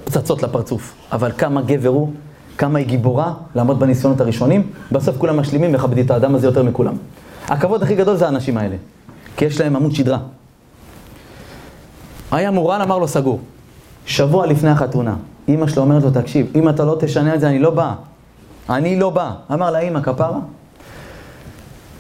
פצצות 0.05 0.42
לפרצוף. 0.42 0.94
אבל 1.12 1.32
כמה 1.38 1.62
גבר 1.62 1.88
הוא, 1.88 2.12
כמה 2.59 2.78
היא 2.78 2.86
גיבורה 2.86 3.32
לעמוד 3.55 3.80
בניסיונות 3.80 4.20
הראשונים, 4.20 4.70
בסוף 4.92 5.16
כולם 5.18 5.40
משלימים 5.40 5.74
וכבדי 5.74 6.00
את 6.00 6.11
האדם 6.11 6.34
הזה 6.34 6.46
יותר 6.46 6.62
מכולם. 6.62 6.94
הכבוד 7.48 7.82
הכי 7.82 7.94
גדול 7.94 8.16
זה 8.16 8.26
האנשים 8.26 8.59
האלה, 8.59 8.76
כי 9.36 9.44
יש 9.44 9.61
להם 9.61 9.76
עמוד 9.76 9.92
שדרה. 9.94 10.18
היה 12.30 12.50
מורן, 12.50 12.80
אמר 12.80 12.98
לו 12.98 13.09
סגור. 13.09 13.40
שבוע 14.07 14.46
לפני 14.46 14.70
החתונה, 14.70 15.14
אימא 15.48 15.66
שלו 15.66 15.82
אומרת 15.82 16.03
לו, 16.03 16.11
תקשיב, 16.11 16.46
אם 16.55 16.68
אתה 16.68 16.84
לא 16.84 16.96
תשנה 17.00 17.34
את 17.34 17.40
זה, 17.40 17.48
אני 17.48 17.59
לא 17.59 17.70
בא. 17.70 17.94
אני 18.70 18.98
לא 18.98 19.11
בא. 19.11 19.30
אמר 19.53 19.70
לה, 19.70 19.78
אימא, 19.78 20.00
כפרה, 20.00 20.38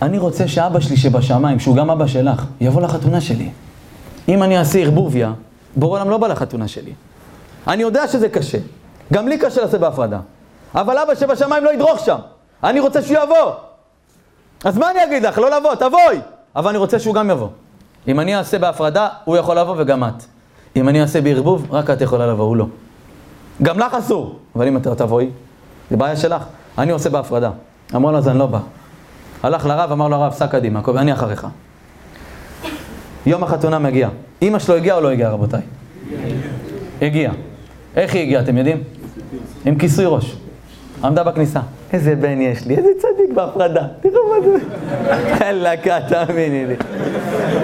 אני 0.02 0.18
רוצה 0.18 0.48
שאבא 0.48 0.80
שלי 0.80 0.96
שבשמיים, 0.96 1.60
שהוא 1.60 1.76
גם 1.76 1.90
אבא 1.90 2.06
שלך, 2.06 2.44
יבוא 2.60 2.82
לחתונה 2.82 3.20
שלי. 3.20 3.50
אם 4.28 4.42
אני 4.42 4.58
אעשה 4.58 4.78
ערבוביה, 4.78 5.32
בורא 5.76 5.98
עולם 5.98 6.10
לא 6.10 6.18
בא 6.18 6.26
לחתונה 6.26 6.68
שלי. 6.68 6.92
אני 7.68 7.82
יודע 7.82 8.08
שזה 8.08 8.28
קשה. 8.28 8.58
גם 9.12 9.28
לי 9.28 9.38
קשה 9.38 9.60
לעשות 9.60 9.80
בהפרדה. 9.80 10.20
אבל 10.74 10.98
אבא 10.98 11.14
שבשמיים 11.14 11.64
לא 11.64 11.72
ידרוך 11.72 12.04
שם. 12.04 12.18
אני 12.64 12.80
רוצה 12.80 13.02
שהוא 13.02 13.16
יבוא. 13.22 13.52
אז 14.64 14.78
מה 14.78 14.90
אני 14.90 15.04
אגיד 15.04 15.22
לך? 15.22 15.38
לא 15.38 15.50
לבוא, 15.50 15.74
תבואי. 15.74 16.20
אבל 16.56 16.68
אני 16.68 16.78
רוצה 16.78 16.98
שהוא 16.98 17.14
גם 17.14 17.30
יבוא. 17.30 17.48
אם 18.08 18.20
אני 18.20 18.36
אעשה 18.36 18.58
בהפרדה, 18.58 19.08
הוא 19.24 19.36
יכול 19.36 19.58
לבוא 19.58 19.74
וגם 19.78 20.04
את. 20.04 20.24
אם 20.76 20.88
אני 20.88 21.02
אעשה 21.02 21.20
בערבוב, 21.20 21.66
רק 21.70 21.90
את 21.90 22.00
יכולה 22.00 22.26
לבוא, 22.26 22.44
הוא 22.44 22.56
לא. 22.56 22.66
גם 23.62 23.78
לך 23.78 23.94
אסור. 23.94 24.38
אבל 24.56 24.66
אם 24.66 24.76
אתה 24.76 24.94
תבואי, 24.94 25.30
זה 25.90 25.96
בעיה 25.96 26.16
שלך. 26.16 26.42
אני 26.78 26.92
עושה 26.92 27.10
בהפרדה. 27.10 27.50
אמר 27.94 28.10
לו, 28.10 28.18
אז 28.18 28.28
אני 28.28 28.38
לא 28.38 28.46
בא. 28.46 28.58
הלך 29.42 29.66
לרב, 29.66 29.92
אמר 29.92 30.08
לו 30.08 30.16
הרב, 30.16 30.32
סע 30.32 30.46
קדימה, 30.46 30.80
אני 30.96 31.12
אחריך. 31.12 31.46
יום 33.26 33.42
החתונה 33.42 33.78
מגיע. 33.78 34.08
אמא 34.42 34.58
שלו 34.58 34.74
הגיעה 34.74 34.96
או 34.96 35.02
לא 35.02 35.10
הגיעה, 35.10 35.30
רבותיי? 35.30 35.60
הגיעה. 37.02 37.32
איך 37.96 38.14
היא 38.14 38.22
הגיעה, 38.22 38.42
אתם 38.42 38.56
יודעים? 38.56 38.82
עם 39.64 39.78
כיסוי 39.78 40.04
ראש. 40.08 40.36
עמדה 41.04 41.24
בכניסה. 41.24 41.60
איזה 41.92 42.14
בן 42.16 42.40
יש 42.40 42.66
לי, 42.66 42.76
איזה 42.76 42.88
צדיק 42.98 43.34
בהפרדה. 43.34 43.86
תראו 44.00 44.14
מה 44.28 44.46
זה. 44.46 44.58
אללה, 45.44 45.72
תאמיני 46.08 46.66
לי. 46.66 46.76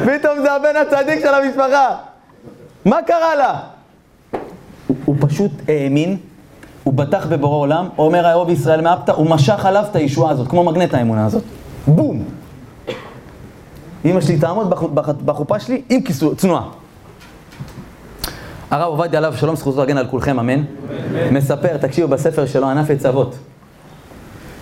פתאום 0.05 0.41
זה 0.43 0.53
הבן 0.53 0.77
הצדיק 0.77 1.21
של 1.21 1.35
המשפחה. 1.35 1.97
מה 2.85 2.97
קרה 3.07 3.35
לה? 3.35 3.61
הוא 5.05 5.17
פשוט 5.21 5.51
האמין, 5.69 6.17
הוא 6.85 6.95
בטח 6.95 7.27
בבורא 7.27 7.57
עולם, 7.57 7.89
אומר 7.99 8.27
האהוב 8.27 8.51
ישראל 8.51 8.81
מאפתא, 8.81 9.13
הוא 9.13 9.31
משך 9.31 9.67
עליו 9.67 9.85
את 9.91 9.97
הישועה 9.97 10.33
הזאת, 10.33 10.49
כמו 10.49 10.65
מגנט 10.65 10.95
האמונה 10.95 11.27
הזאת. 11.27 11.43
בום! 11.87 12.25
אמא 14.05 14.21
שלי 14.21 14.39
תעמוד 14.39 14.71
בחופה 15.25 15.61
שלי 15.61 15.83
עם 15.89 16.03
כיסוי, 16.03 16.37
צנועה. 16.37 16.63
הרב 18.71 18.89
עובדיה 18.89 19.19
עליו 19.19 19.35
שלום 19.37 19.57
זכותו 19.57 19.79
להגן 19.79 19.97
על 19.97 20.07
כולכם, 20.07 20.39
אמן. 20.39 20.63
מספר, 21.33 21.77
תקשיבו 21.77 22.09
בספר 22.09 22.47
שלו, 22.47 22.67
ענף 22.67 22.91
עץ 22.91 23.07
אבות. 23.07 23.35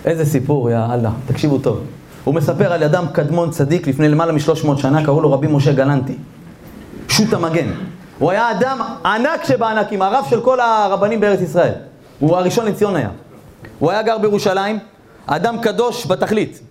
איזה 0.05 0.25
סיפור, 0.25 0.69
יא 0.69 0.77
אללה, 0.93 1.11
תקשיבו 1.27 1.57
טוב. 1.57 1.79
הוא 2.23 2.33
מספר 2.33 2.73
על 2.73 2.83
אדם 2.83 3.05
קדמון 3.13 3.51
צדיק 3.51 3.87
לפני 3.87 4.09
למעלה 4.09 4.31
משלוש 4.31 4.63
מאות 4.63 4.77
שנה, 4.77 5.05
קראו 5.05 5.21
לו 5.21 5.31
רבי 5.31 5.47
משה 5.47 5.73
גלנטי. 5.73 6.15
שו"ת 7.07 7.33
המגן. 7.33 7.71
הוא 8.19 8.31
היה 8.31 8.51
אדם 8.51 8.81
ענק 9.05 9.43
שבענקים, 9.43 10.01
הרב 10.01 10.25
של 10.29 10.41
כל 10.41 10.59
הרבנים 10.59 11.19
בארץ 11.19 11.41
ישראל. 11.41 11.73
הוא 12.19 12.37
הראשון 12.37 12.65
לציון 12.65 12.95
היה. 12.95 13.09
הוא 13.79 13.91
היה 13.91 14.01
גר 14.01 14.17
בירושלים, 14.17 14.79
אדם 15.27 15.61
קדוש 15.61 16.07
בתכלית. 16.07 16.61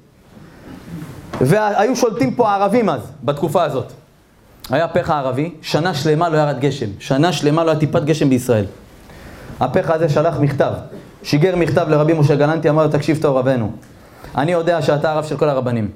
והיו 1.41 1.97
שולטים 1.97 2.34
פה 2.34 2.51
הערבים 2.51 2.89
אז, 2.89 3.01
בתקופה 3.24 3.64
הזאת. 3.64 3.93
היה 4.70 4.89
פחה 4.89 5.18
ערבי, 5.18 5.55
שנה 5.62 5.95
שלמה 5.95 6.28
לא 6.28 6.39
ירד 6.39 6.61
גשם. 6.61 6.87
שנה 6.99 7.32
שלמה 7.32 7.64
לא 7.64 7.70
היה 7.70 7.80
טיפת 7.80 8.05
גשם 8.05 8.30
בישראל. 8.30 8.64
הפחה 9.61 9.95
הזה 9.95 10.09
שלח 10.09 10.39
מכתב, 10.39 10.72
שיגר 11.22 11.57
מכתב 11.57 11.87
לרבי 11.89 12.12
משה 12.12 12.34
גלנטי, 12.34 12.70
אמר 12.70 12.87
לו, 12.87 12.93
תקשיב 12.93 13.18
טוב 13.22 13.37
רבנו, 13.37 13.70
אני 14.37 14.53
יודע 14.53 14.82
שאתה 14.82 15.12
הרב 15.12 15.24
של 15.24 15.37
כל 15.37 15.49
הרבנים, 15.49 15.91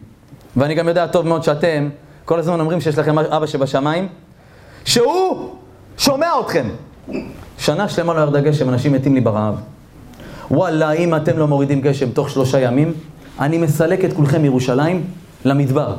ואני 0.57 0.74
גם 0.74 0.88
יודע 0.88 1.07
טוב 1.07 1.26
מאוד 1.26 1.43
שאתם 1.43 1.88
כל 2.24 2.38
הזמן 2.38 2.61
אומרים 2.61 2.80
שיש 2.80 2.99
לכם 2.99 3.18
אבא 3.18 3.47
שבשמיים, 3.47 4.09
שהוא 4.84 5.51
שומע 5.99 6.28
אתכם. 6.41 6.68
שנה 7.59 7.88
שלמה 7.88 8.14
לא 8.14 8.20
ירדה 8.20 8.41
גשם, 8.41 8.68
אנשים 8.68 8.93
מתים 8.93 9.14
לי 9.14 9.20
ברעב. 9.20 9.55
וואלה, 10.51 10.93
אם 10.93 11.14
אתם 11.14 11.38
לא 11.38 11.49
מורידים 11.49 11.80
גשם 11.80 12.11
תוך 12.11 12.30
שלושה 12.30 12.61
ימים, 12.61 12.93
אני 13.41 13.59
מסלק 13.59 14.05
את 14.05 14.12
כולכם 14.12 14.43
מירושלים 14.43 15.05
למדבר. 15.45 15.95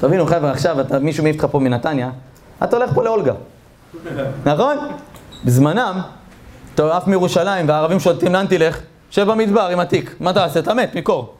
תבינו 0.00 0.26
חבר'ה, 0.26 0.50
עכשיו 0.50 0.80
אתה, 0.80 0.98
מישהו 0.98 1.24
מעיף 1.24 1.36
אותך 1.36 1.52
פה 1.52 1.58
מנתניה, 1.58 2.10
אתה 2.64 2.76
הולך 2.76 2.90
פה 2.94 3.04
לאולגה. 3.04 3.32
נכון? 4.44 4.76
בזמנם, 5.44 6.00
אתה 6.74 6.96
עף 6.96 7.06
מירושלים 7.06 7.68
והערבים 7.68 8.00
שולטים 8.00 8.32
לאן 8.32 8.46
תלך? 8.46 8.80
שב 9.10 9.30
במדבר 9.30 9.68
עם 9.72 9.80
התיק. 9.80 10.14
מה 10.20 10.32
תעשה? 10.32 10.60
אתה 10.60 10.74
מת 10.74 10.94
מקור. 10.94 11.34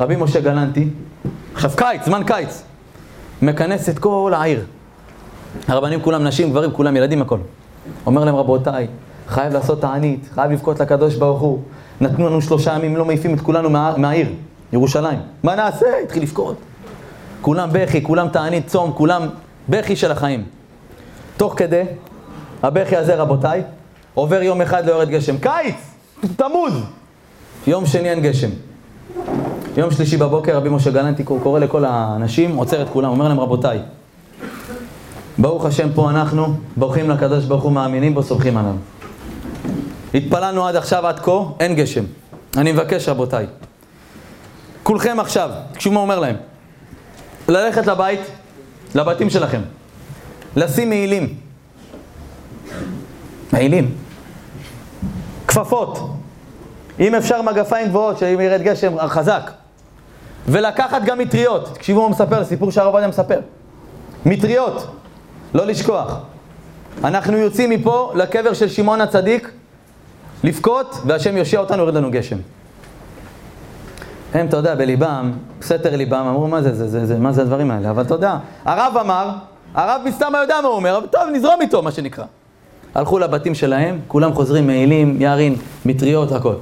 רבי 0.00 0.16
משה 0.16 0.40
גלנטי, 0.40 0.88
עכשיו 1.54 1.70
קיץ, 1.76 2.04
זמן 2.04 2.22
קיץ, 2.26 2.62
מכנס 3.42 3.88
את 3.88 3.98
כל 3.98 4.32
העיר. 4.36 4.64
הרבנים 5.68 6.00
כולם 6.02 6.24
נשים, 6.24 6.50
גברים, 6.50 6.70
כולם 6.70 6.96
ילדים, 6.96 7.22
הכל. 7.22 7.38
אומר 8.06 8.24
להם, 8.24 8.36
רבותיי, 8.36 8.86
חייב 9.28 9.52
לעשות 9.52 9.80
תענית, 9.80 10.28
חייב 10.34 10.50
לבכות 10.50 10.80
לקדוש 10.80 11.14
ברוך 11.14 11.40
הוא. 11.40 11.62
נתנו 12.00 12.26
לנו 12.28 12.42
שלושה 12.42 12.74
ימים, 12.74 12.96
לא 12.96 13.04
מעיפים 13.04 13.34
את 13.34 13.40
כולנו 13.40 13.70
מה, 13.70 13.94
מהעיר, 13.96 14.26
ירושלים. 14.72 15.18
מה 15.42 15.54
נעשה? 15.54 15.86
התחיל 16.04 16.22
לבכות. 16.22 16.56
כולם 17.40 17.68
בכי, 17.72 18.02
כולם 18.02 18.28
תענית 18.28 18.66
צום, 18.66 18.92
כולם 18.92 19.28
בכי 19.68 19.96
של 19.96 20.12
החיים. 20.12 20.44
תוך 21.36 21.54
כדי, 21.56 21.82
הבכי 22.62 22.96
הזה, 22.96 23.14
רבותיי, 23.14 23.62
עובר 24.14 24.42
יום 24.42 24.60
אחד 24.60 24.86
לא 24.86 24.92
יורד 24.92 25.08
גשם. 25.08 25.38
קיץ! 25.38 25.74
תמוז! 26.36 26.72
יום 27.66 27.86
שני 27.86 28.10
אין 28.10 28.20
גשם. 28.20 28.48
יום 29.76 29.90
שלישי 29.90 30.16
בבוקר 30.16 30.56
רבי 30.56 30.68
משה 30.68 30.90
גלנטי 30.90 31.24
קורא 31.24 31.60
לכל 31.60 31.84
האנשים, 31.84 32.56
עוצר 32.56 32.82
את 32.82 32.88
כולם, 32.92 33.10
אומר 33.10 33.28
להם 33.28 33.40
רבותיי, 33.40 33.78
ברוך 35.38 35.64
השם 35.64 35.88
פה 35.94 36.10
אנחנו, 36.10 36.54
בורחים 36.76 37.10
לקדוש 37.10 37.44
ברוך 37.44 37.62
הוא, 37.62 37.72
מאמינים 37.72 38.14
בו, 38.14 38.22
סומכים 38.22 38.56
עליו. 38.56 38.74
התפללנו 40.14 40.66
עד 40.66 40.76
עכשיו, 40.76 41.06
עד 41.06 41.18
כה, 41.18 41.38
אין 41.60 41.74
גשם. 41.74 42.04
אני 42.56 42.72
מבקש 42.72 43.08
רבותיי, 43.08 43.46
כולכם 44.82 45.20
עכשיו, 45.20 45.50
תקשיבו 45.72 45.94
מה 45.94 46.00
אומר 46.00 46.18
להם, 46.18 46.36
ללכת 47.48 47.86
לבית, 47.86 48.20
לבתים 48.94 49.30
שלכם, 49.30 49.60
לשים 50.56 50.88
מעילים. 50.88 51.34
מעילים. 53.52 53.94
כפפות. 55.48 55.98
אם 57.00 57.14
אפשר 57.14 57.42
מגפיים 57.42 57.88
גבוהות, 57.88 58.18
שאם 58.18 58.40
ירד 58.40 58.62
גשם 58.62 59.08
חזק. 59.08 59.50
ולקחת 60.48 61.02
גם 61.04 61.18
מטריות. 61.18 61.74
תקשיבו 61.74 61.98
מה 62.00 62.04
הוא 62.04 62.10
מספר, 62.12 62.44
סיפור 62.44 62.70
שהרב 62.70 62.86
עובדיה 62.86 63.08
מספר. 63.08 63.40
מטריות, 64.26 64.86
לא 65.54 65.66
לשכוח. 65.66 66.16
אנחנו 67.04 67.36
יוצאים 67.36 67.70
מפה 67.70 68.12
לקבר 68.14 68.54
של 68.54 68.68
שמעון 68.68 69.00
הצדיק, 69.00 69.50
לבכות, 70.44 70.96
והשם 71.06 71.36
יושיע 71.36 71.60
אותנו, 71.60 71.82
יורד 71.82 71.94
לנו 71.94 72.10
גשם. 72.10 72.36
הם, 74.34 74.46
אתה 74.46 74.56
יודע, 74.56 74.74
בליבם, 74.74 75.32
בסתר 75.60 75.96
ליבם, 75.96 76.26
אמרו, 76.28 76.48
מה 76.48 76.62
זה, 76.62 76.74
זה, 76.74 76.88
זה, 76.88 77.06
זה, 77.06 77.18
מה 77.18 77.32
זה 77.32 77.42
הדברים 77.42 77.70
האלה? 77.70 77.90
אבל 77.90 78.02
אתה 78.02 78.14
יודע, 78.14 78.38
הרב 78.64 78.96
אמר, 79.00 79.30
הרב 79.74 80.00
מסתם 80.04 80.32
יודע 80.42 80.56
מה 80.62 80.68
הוא 80.68 80.76
אומר, 80.76 80.98
אבל 80.98 81.06
טוב, 81.06 81.22
נזרום 81.32 81.60
איתו, 81.60 81.82
מה 81.82 81.90
שנקרא. 81.90 82.24
הלכו 82.94 83.18
לבתים 83.18 83.54
שלהם, 83.54 83.98
כולם 84.08 84.34
חוזרים 84.34 84.66
מעילים, 84.66 85.22
יערים, 85.22 85.56
מטריות, 85.86 86.32
הכל. 86.32 86.54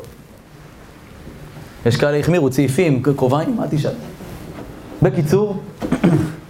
יש 1.86 1.96
כאלה 1.96 2.18
החמירו, 2.18 2.50
צעיפים, 2.50 3.02
כובעים, 3.16 3.56
מה 3.56 3.64
תשאל? 3.70 3.92
בקיצור, 5.02 5.56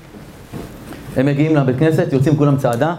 הם 1.16 1.26
מגיעים 1.26 1.56
לבית 1.56 1.78
כנסת, 1.78 2.12
יוצאים 2.12 2.36
כולם 2.36 2.56
צעדה, 2.56 2.94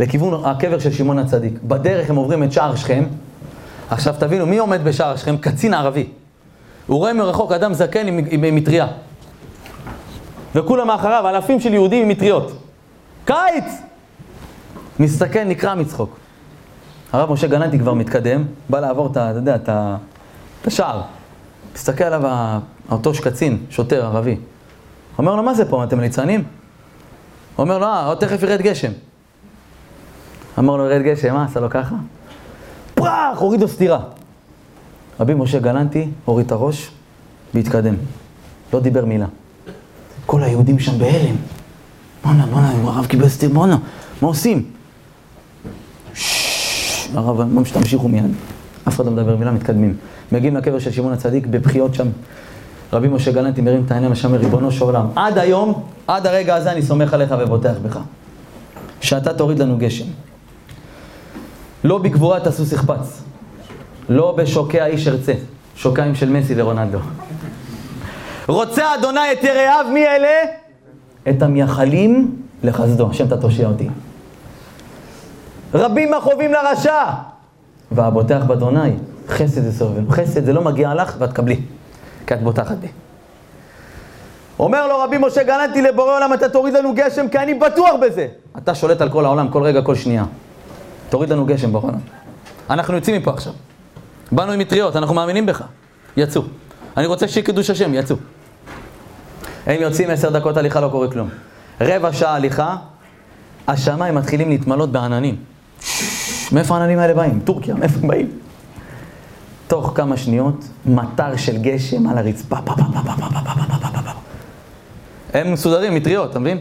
לכיוון 0.00 0.44
הקבר 0.44 0.78
של 0.78 0.92
שמעון 0.92 1.18
הצדיק. 1.18 1.52
בדרך 1.62 2.10
הם 2.10 2.16
עוברים 2.16 2.42
את 2.42 2.52
שער 2.52 2.76
שכם. 2.76 3.04
עכשיו 3.90 4.14
תבינו, 4.18 4.46
מי 4.46 4.58
עומד 4.58 4.84
בשער 4.84 5.16
שכם? 5.16 5.36
קצין 5.36 5.74
ערבי. 5.74 6.06
הוא 6.86 6.98
רואה 6.98 7.12
מרחוק 7.12 7.52
אדם 7.52 7.74
זקן 7.74 8.06
עם, 8.06 8.18
עם, 8.30 8.44
עם 8.44 8.54
מטריה. 8.54 8.86
וכולם 10.54 10.86
מאחריו, 10.86 11.28
אלפים 11.28 11.60
של 11.60 11.74
יהודים 11.74 12.02
עם 12.02 12.08
מטריות. 12.08 12.52
קיץ! 13.24 13.82
מסתכל, 15.00 15.44
נקרע 15.44 15.74
מצחוק. 15.74 16.16
הרב 17.12 17.32
משה 17.32 17.46
גננטי 17.46 17.78
כבר 17.78 17.94
מתקדם, 17.94 18.44
בא 18.68 18.80
לעבור 18.80 19.06
את, 19.06 19.10
אתה 19.10 19.32
יודע, 19.34 19.56
את 19.56 19.68
השער. 20.66 21.02
מסתכל 21.74 22.04
עליו 22.04 22.60
אותו 22.90 23.14
שקצין, 23.14 23.58
שוטר 23.70 24.04
ערבי. 24.04 24.36
אומר 25.18 25.34
לו, 25.34 25.42
מה 25.42 25.54
זה 25.54 25.70
פה, 25.70 25.84
אתם 25.84 26.00
ליצנים? 26.00 26.44
אומר 27.58 27.78
לו, 27.78 27.86
אה, 27.86 28.06
עוד 28.06 28.18
תכף 28.18 28.42
ירד 28.42 28.60
גשם. 28.62 28.92
אמר 30.58 30.76
לו, 30.76 30.90
ירד 30.90 31.02
גשם, 31.02 31.34
מה, 31.34 31.44
עשה 31.44 31.60
לו 31.60 31.70
ככה? 31.70 31.94
פרח, 32.94 33.38
הוריד 33.38 33.60
לו 33.60 33.68
סטירה. 33.68 33.98
רבי 35.20 35.34
משה 35.34 35.58
גלנטי 35.58 36.08
הוריד 36.24 36.46
את 36.46 36.52
הראש 36.52 36.90
והתקדם. 37.54 37.94
לא 38.72 38.80
דיבר 38.80 39.04
מילה. 39.04 39.26
כל 40.26 40.42
היהודים 40.42 40.78
שם 40.78 40.98
בהלם. 40.98 41.36
בואנה, 42.24 42.46
בואנה, 42.46 42.70
הרב 42.70 43.06
קיבל 43.06 43.28
סטיר, 43.28 43.50
בואנה, 43.50 43.78
מה 44.22 44.28
עושים? 44.28 44.64
הרב, 47.14 47.40
אמרו 47.40 47.64
שתמשיכו 47.64 48.08
מיד. 48.08 48.24
אף 48.88 48.96
אחד 48.96 49.06
לא 49.06 49.12
מדבר 49.12 49.36
מילה, 49.36 49.50
מתקדמים. 49.50 49.96
מגיעים 50.32 50.56
לקבר 50.56 50.78
של 50.78 50.90
שמעון 50.90 51.12
הצדיק, 51.12 51.46
בבחיות 51.46 51.94
שם. 51.94 52.08
רבי 52.92 53.08
משה 53.08 53.32
גלנטי 53.32 53.60
מרים 53.60 53.82
את 53.86 53.90
העיניים 53.90 54.12
לשם, 54.12 54.34
ריבונו 54.34 54.72
של 54.72 54.84
עולם. 54.84 55.06
עד 55.16 55.38
היום, 55.38 55.82
עד 56.06 56.26
הרגע 56.26 56.54
הזה 56.54 56.72
אני 56.72 56.82
סומך 56.82 57.14
עליך 57.14 57.34
ובוטח 57.40 57.74
בך. 57.82 57.98
שאתה 59.00 59.34
תוריד 59.34 59.58
לנו 59.58 59.78
גשם. 59.78 60.04
לא 61.84 61.98
בגבורה 61.98 62.40
תעשו 62.40 62.66
שכפץ. 62.66 63.22
לא 64.10 64.34
בשוקי 64.36 64.80
האיש 64.80 65.08
ארצה. 65.08 65.32
שוקיים 65.76 66.14
של 66.14 66.30
מסי 66.30 66.54
ורונלדו. 66.56 66.98
רוצה 68.48 68.94
אדוני 68.94 69.32
את 69.32 69.44
יראיו, 69.44 69.86
מי 69.92 70.06
אלה? 70.06 70.42
את 71.28 71.42
המייחלים 71.42 72.36
לחסדו. 72.62 73.10
השם 73.10 73.26
אתה 73.26 73.36
תושיע 73.36 73.68
אותי. 73.68 73.88
רבים 75.74 76.14
החובים 76.14 76.52
לרשע. 76.52 77.04
והבוטח 77.92 78.42
באדוני, 78.46 78.90
חסד 79.28 79.62
זה 79.62 79.72
סובל. 79.72 80.02
חסד 80.10 80.44
זה 80.44 80.52
לא 80.52 80.62
מגיע 80.62 80.94
לך 80.94 81.16
ואת 81.18 81.32
קבלי, 81.32 81.60
כי 82.26 82.34
את 82.34 82.42
בוטחת 82.42 82.76
בי. 82.76 82.88
אומר 84.58 84.86
לו 84.86 84.98
רבי 84.98 85.18
משה 85.18 85.42
גננתי 85.42 85.82
לבורא 85.82 86.16
עולם, 86.16 86.34
אתה 86.34 86.48
תוריד 86.48 86.74
לנו 86.74 86.94
גשם, 86.94 87.28
כי 87.28 87.38
אני 87.38 87.54
בטוח 87.54 87.90
בזה. 88.02 88.26
אתה 88.58 88.74
שולט 88.74 89.00
על 89.00 89.08
כל 89.08 89.24
העולם, 89.24 89.48
כל 89.48 89.62
רגע, 89.62 89.82
כל 89.82 89.94
שנייה. 89.94 90.24
תוריד 91.08 91.30
לנו 91.30 91.46
גשם 91.46 91.72
בעולם. 91.72 91.98
אנחנו 92.70 92.94
יוצאים 92.94 93.16
מפה 93.16 93.30
עכשיו. 93.30 93.52
באנו 94.32 94.52
עם 94.52 94.58
מטריות, 94.58 94.96
אנחנו 94.96 95.14
מאמינים 95.14 95.46
בך. 95.46 95.62
יצאו. 96.16 96.42
אני 96.96 97.06
רוצה 97.06 97.28
שיהיה 97.28 97.46
קידוש 97.46 97.70
השם, 97.70 97.94
יצאו. 97.94 98.16
הם 99.66 99.82
יוצאים 99.82 100.10
עשר 100.10 100.30
דקות 100.30 100.56
הליכה, 100.56 100.80
לא 100.80 100.88
קורה 100.88 101.10
כלום. 101.10 101.28
רבע 101.80 102.12
שעה 102.12 102.34
הליכה, 102.34 102.76
השמיים 103.68 104.14
מתחילים 104.14 104.50
להתמלות 104.50 104.92
בעננים. 104.92 105.36
מאיפה 106.52 106.76
העננים 106.76 106.98
האלה 106.98 107.14
באים? 107.14 107.40
טורקיה, 107.44 107.74
מאיפה 107.74 107.98
הם 108.02 108.08
באים? 108.08 108.30
תוך 109.66 109.92
כמה 109.94 110.16
שניות, 110.16 110.64
מטר 110.86 111.36
של 111.36 111.56
גשם 111.56 112.06
על 112.06 112.18
הרצפה. 112.18 112.56
הם 115.32 115.52
מסודרים, 115.52 115.94
מטריות, 115.94 116.30
אתה 116.30 116.38
מבין? 116.38 116.58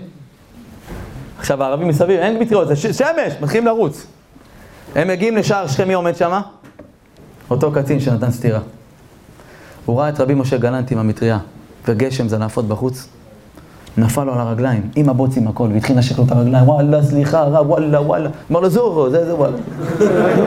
עכשיו 1.39 1.63
הערבים 1.63 1.88
מסביב, 1.88 2.20
אין 2.20 2.39
מטריות, 2.39 2.67
זה 2.67 2.76
שמש, 2.76 3.34
מתחילים 3.41 3.65
לרוץ. 3.65 4.07
הם 4.95 5.07
מגיעים 5.07 5.38
לשער 5.38 5.67
שכם, 5.67 5.88
מי 5.88 5.93
עומד 5.93 6.15
שם? 6.15 6.41
אותו 7.51 7.71
קצין 7.71 7.99
שנתן 7.99 8.31
סטירה. 8.31 8.59
הוא 9.85 9.99
ראה 9.99 10.09
את 10.09 10.19
רבי 10.19 10.33
משה 10.33 10.57
גלנט 10.57 10.91
עם 10.91 10.97
המטריה, 10.97 11.37
וגשם 11.87 12.27
זנפות 12.27 12.67
בחוץ. 12.67 13.07
נפל 13.97 14.23
לו 14.23 14.33
על 14.33 14.39
הרגליים, 14.39 14.89
עם 14.95 15.09
הבוצים 15.09 15.47
הכל, 15.47 15.69
והתחיל 15.73 15.95
לנשק 15.95 16.17
לו 16.17 16.23
את 16.23 16.31
הרגליים, 16.31 16.69
וואלה, 16.69 17.03
סליחה, 17.03 17.39
הרב, 17.39 17.69
וואלה, 17.69 18.01
וואלה. 18.01 18.29
אמר 18.51 18.59
לו, 18.59 18.69
זורו, 18.69 19.09
זה 19.09 19.25
זה 19.25 19.35
וואלה. 19.35 19.57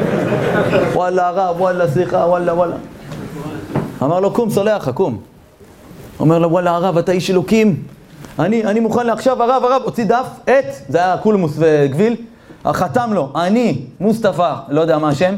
וואלה, 0.95 1.29
הרב, 1.29 1.61
וואלה, 1.61 1.91
סליחה, 1.91 2.17
וואלה, 2.17 2.55
וואלה. 2.55 2.77
אמר 4.03 4.21
לו, 4.21 4.31
קום, 4.31 4.51
סולח 4.51 4.89
קום. 4.91 5.19
אומר 6.21 6.39
לו, 6.39 6.51
וואלה, 6.51 6.71
הרב, 6.71 6.99
אתה 6.99 7.13
איש 7.13 7.31
אלוקים. 7.31 7.83
אני, 8.39 8.65
אני 8.65 8.81
מוכן 8.81 9.07
לעכשיו, 9.07 9.43
הרב, 9.43 9.65
הרב, 9.65 9.83
הוציא 9.85 10.05
דף, 10.05 10.27
עט, 10.47 10.65
זה 10.89 10.99
היה 10.99 11.17
קולמוס 11.17 11.53
וגביל, 11.59 12.17
חתם 12.67 13.11
לו, 13.13 13.33
אני, 13.37 13.85
מוסטפא, 14.01 14.55
לא 14.69 14.81
יודע 14.81 14.99
מה 14.99 15.09
השם, 15.09 15.35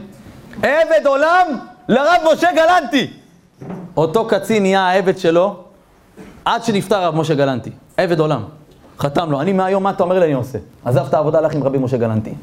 עבד 0.63 1.07
עולם 1.07 1.47
לרב 1.89 2.23
משה 2.33 2.49
גלנטי. 2.53 3.11
אותו 3.97 4.29
קצין 4.29 4.63
נהיה 4.63 4.81
העבד 4.81 5.19
שלו 5.19 5.57
עד 6.45 6.65
שנפטר 6.65 6.97
הרב 6.97 7.15
משה 7.15 7.35
גלנטי. 7.35 7.71
עבד 7.97 8.21
עולם. 8.21 8.43
חתם 8.99 9.31
לו, 9.31 9.41
אני 9.41 9.53
מהיום, 9.53 9.83
מה 9.83 9.91
אתה 9.91 10.03
אומר 10.03 10.19
לי 10.19 10.25
אני 10.25 10.33
עושה? 10.33 10.59
עזב 10.85 11.07
את 11.09 11.15
העבודה, 11.15 11.39
הלך 11.39 11.55
עם 11.55 11.63
רבי 11.63 11.79
משה 11.79 11.97
גלנטי. 11.97 12.35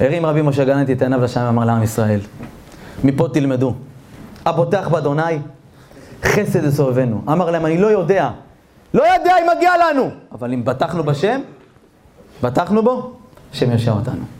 הרים 0.00 0.26
רבי 0.26 0.42
משה 0.42 0.64
גלנטי 0.64 0.92
את 0.92 1.02
עיניו 1.02 1.20
לשם 1.20 1.40
ואמר 1.46 1.64
לעם 1.64 1.82
ישראל, 1.82 2.20
מפה 3.04 3.28
תלמדו. 3.32 3.74
הפותח 4.46 4.88
באדוני, 4.90 5.38
חסד 6.24 6.64
יסובבנו. 6.64 7.22
אמר 7.28 7.50
להם, 7.50 7.66
אני 7.66 7.78
לא 7.78 7.86
יודע, 7.86 8.30
לא 8.94 9.02
יודע 9.02 9.38
אם 9.38 9.46
מגיע 9.56 9.72
לנו, 9.76 10.10
אבל 10.32 10.52
אם 10.52 10.64
בטחנו 10.64 11.04
בשם, 11.04 11.40
בטחנו 12.42 12.82
בו, 12.82 13.12
השם 13.52 13.72
ישע 13.72 13.92
אותנו. 13.92 14.37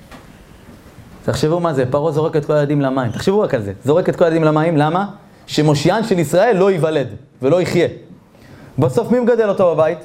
תחשבו 1.28 1.60
מה 1.60 1.74
זה, 1.74 1.84
פרעה 1.90 2.12
זורק 2.12 2.36
את 2.36 2.44
כל 2.44 2.52
הילדים 2.52 2.80
למים. 2.80 3.12
תחשבו 3.12 3.40
רק 3.40 3.54
על 3.54 3.62
זה, 3.62 3.72
זורק 3.84 4.08
את 4.08 4.16
כל 4.16 4.24
הילדים 4.24 4.44
למים, 4.44 4.76
למה? 4.76 5.06
שמושיען 5.46 6.04
של 6.04 6.18
ישראל 6.18 6.56
לא 6.56 6.70
ייוולד 6.70 7.08
ולא 7.42 7.62
יחיה. 7.62 7.88
בסוף 8.78 9.10
מי 9.10 9.20
מגדל 9.20 9.48
אותו 9.48 9.74
בבית? 9.74 9.98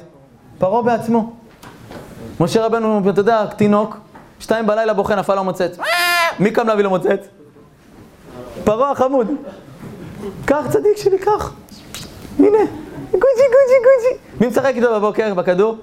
פרעה 0.58 0.82
בעצמו. 0.82 1.32
משה 2.40 2.66
רבנו, 2.66 3.10
אתה 3.10 3.20
יודע, 3.20 3.46
תינוק, 3.46 3.96
שתיים 4.40 4.66
בלילה 4.66 4.94
בוכה, 4.94 5.14
נפל 5.14 5.34
לו 5.34 5.44
מוצץ. 5.44 5.78
מי 6.40 6.50
קם 6.50 6.66
להביא 6.66 6.84
לו 6.84 6.90
מוצץ? 6.90 7.28
פרעה 8.64 8.90
החמוד. 8.90 9.26
קח 10.44 10.66
צדיק 10.68 10.96
שלי, 10.96 11.18
קח. 11.18 11.52
הנה, 12.38 12.58
גוצ'י, 13.12 13.44
גוצ'י, 13.54 13.78
גוצ'י. 13.84 14.40
מי 14.40 14.46
משחק 14.46 14.72
איתו 14.76 14.94
בבוקר, 14.94 15.34
בכדור? 15.34 15.76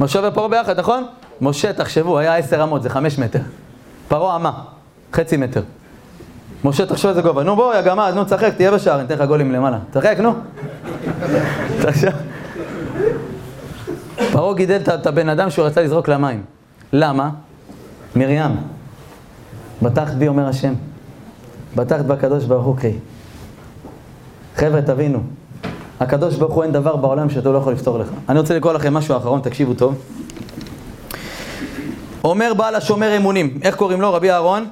משה 0.00 0.20
ופרעה 0.28 0.48
ביחד, 0.48 0.78
נכון? 0.78 1.06
משה, 1.40 1.72
תחשבו, 1.72 2.18
היה 2.18 2.36
עשר 2.36 2.62
אמות, 2.62 2.82
זה 2.82 2.90
חמש 2.90 3.18
מטר. 3.18 3.40
פרעה 4.08 4.36
אמה, 4.36 4.52
חצי 5.12 5.36
מטר. 5.36 5.62
משה, 6.64 6.86
תחשוב 6.86 7.08
איזה 7.08 7.22
גובה. 7.22 7.42
נו 7.42 7.56
בוא, 7.56 7.74
יא 7.74 7.80
גמד, 7.80 8.12
נו, 8.14 8.24
תשחק, 8.24 8.54
תהיה 8.56 8.70
בשער, 8.70 9.02
ניתן 9.02 9.14
לך 9.14 9.22
גולים 9.22 9.52
למעלה. 9.52 9.78
תשחק, 9.90 10.16
נו. 10.20 10.34
פרעה 14.32 14.54
גידל 14.54 14.80
את 14.94 15.06
הבן 15.06 15.28
אדם 15.28 15.50
שהוא 15.50 15.66
רצה 15.66 15.82
לזרוק 15.82 16.08
למים. 16.08 16.42
למה? 16.92 17.30
מרים, 18.16 18.56
בטחת 19.82 20.14
בי, 20.14 20.28
אומר 20.28 20.48
השם. 20.48 20.74
בטחת 21.76 22.04
בקדוש 22.04 22.44
ברוך 22.44 22.64
הוא 22.64 22.76
קרי. 22.76 22.98
חבר'ה, 24.56 24.82
תבינו, 24.82 25.22
הקדוש 26.00 26.34
ברוך 26.34 26.54
הוא 26.54 26.62
אין 26.62 26.72
דבר 26.72 26.96
בעולם 26.96 27.30
שאתה 27.30 27.48
לא 27.48 27.58
יכול 27.58 27.72
לפתור 27.72 27.98
לך. 27.98 28.08
אני 28.28 28.38
רוצה 28.38 28.56
לקרוא 28.56 28.72
לכם 28.72 28.94
משהו 28.94 29.16
אחרון, 29.16 29.40
תקשיבו 29.40 29.74
טוב. 29.74 29.94
אומר 32.26 32.54
בעל 32.54 32.74
השומר 32.74 33.16
אמונים, 33.16 33.58
איך 33.62 33.76
קוראים 33.76 34.00
לו? 34.00 34.12
רבי 34.12 34.30
אהרון? 34.30 34.68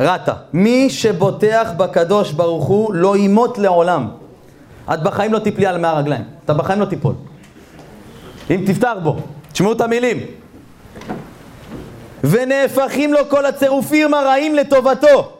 רטה. 0.00 0.32
מי 0.52 0.90
שבוטח 0.90 1.70
בקדוש 1.76 2.32
ברוך 2.32 2.64
הוא 2.64 2.94
לא 2.94 3.16
ימות 3.16 3.58
לעולם. 3.58 4.08
את 4.94 5.02
בחיים 5.02 5.32
לא 5.32 5.38
תיפלי 5.38 5.66
על 5.66 5.78
מאה 5.78 5.98
רגליים. 5.98 6.24
אתה 6.44 6.54
בחיים 6.54 6.80
לא 6.80 6.84
תיפול. 6.84 7.14
אם 8.50 8.64
תפתח 8.66 8.92
בו, 9.02 9.16
תשמעו 9.52 9.72
את 9.72 9.80
המילים. 9.80 10.18
ונהפכים 12.24 13.12
לו 13.12 13.20
כל 13.28 13.46
הצירופים 13.46 14.14
הרעים 14.14 14.54
לטובתו. 14.54 15.32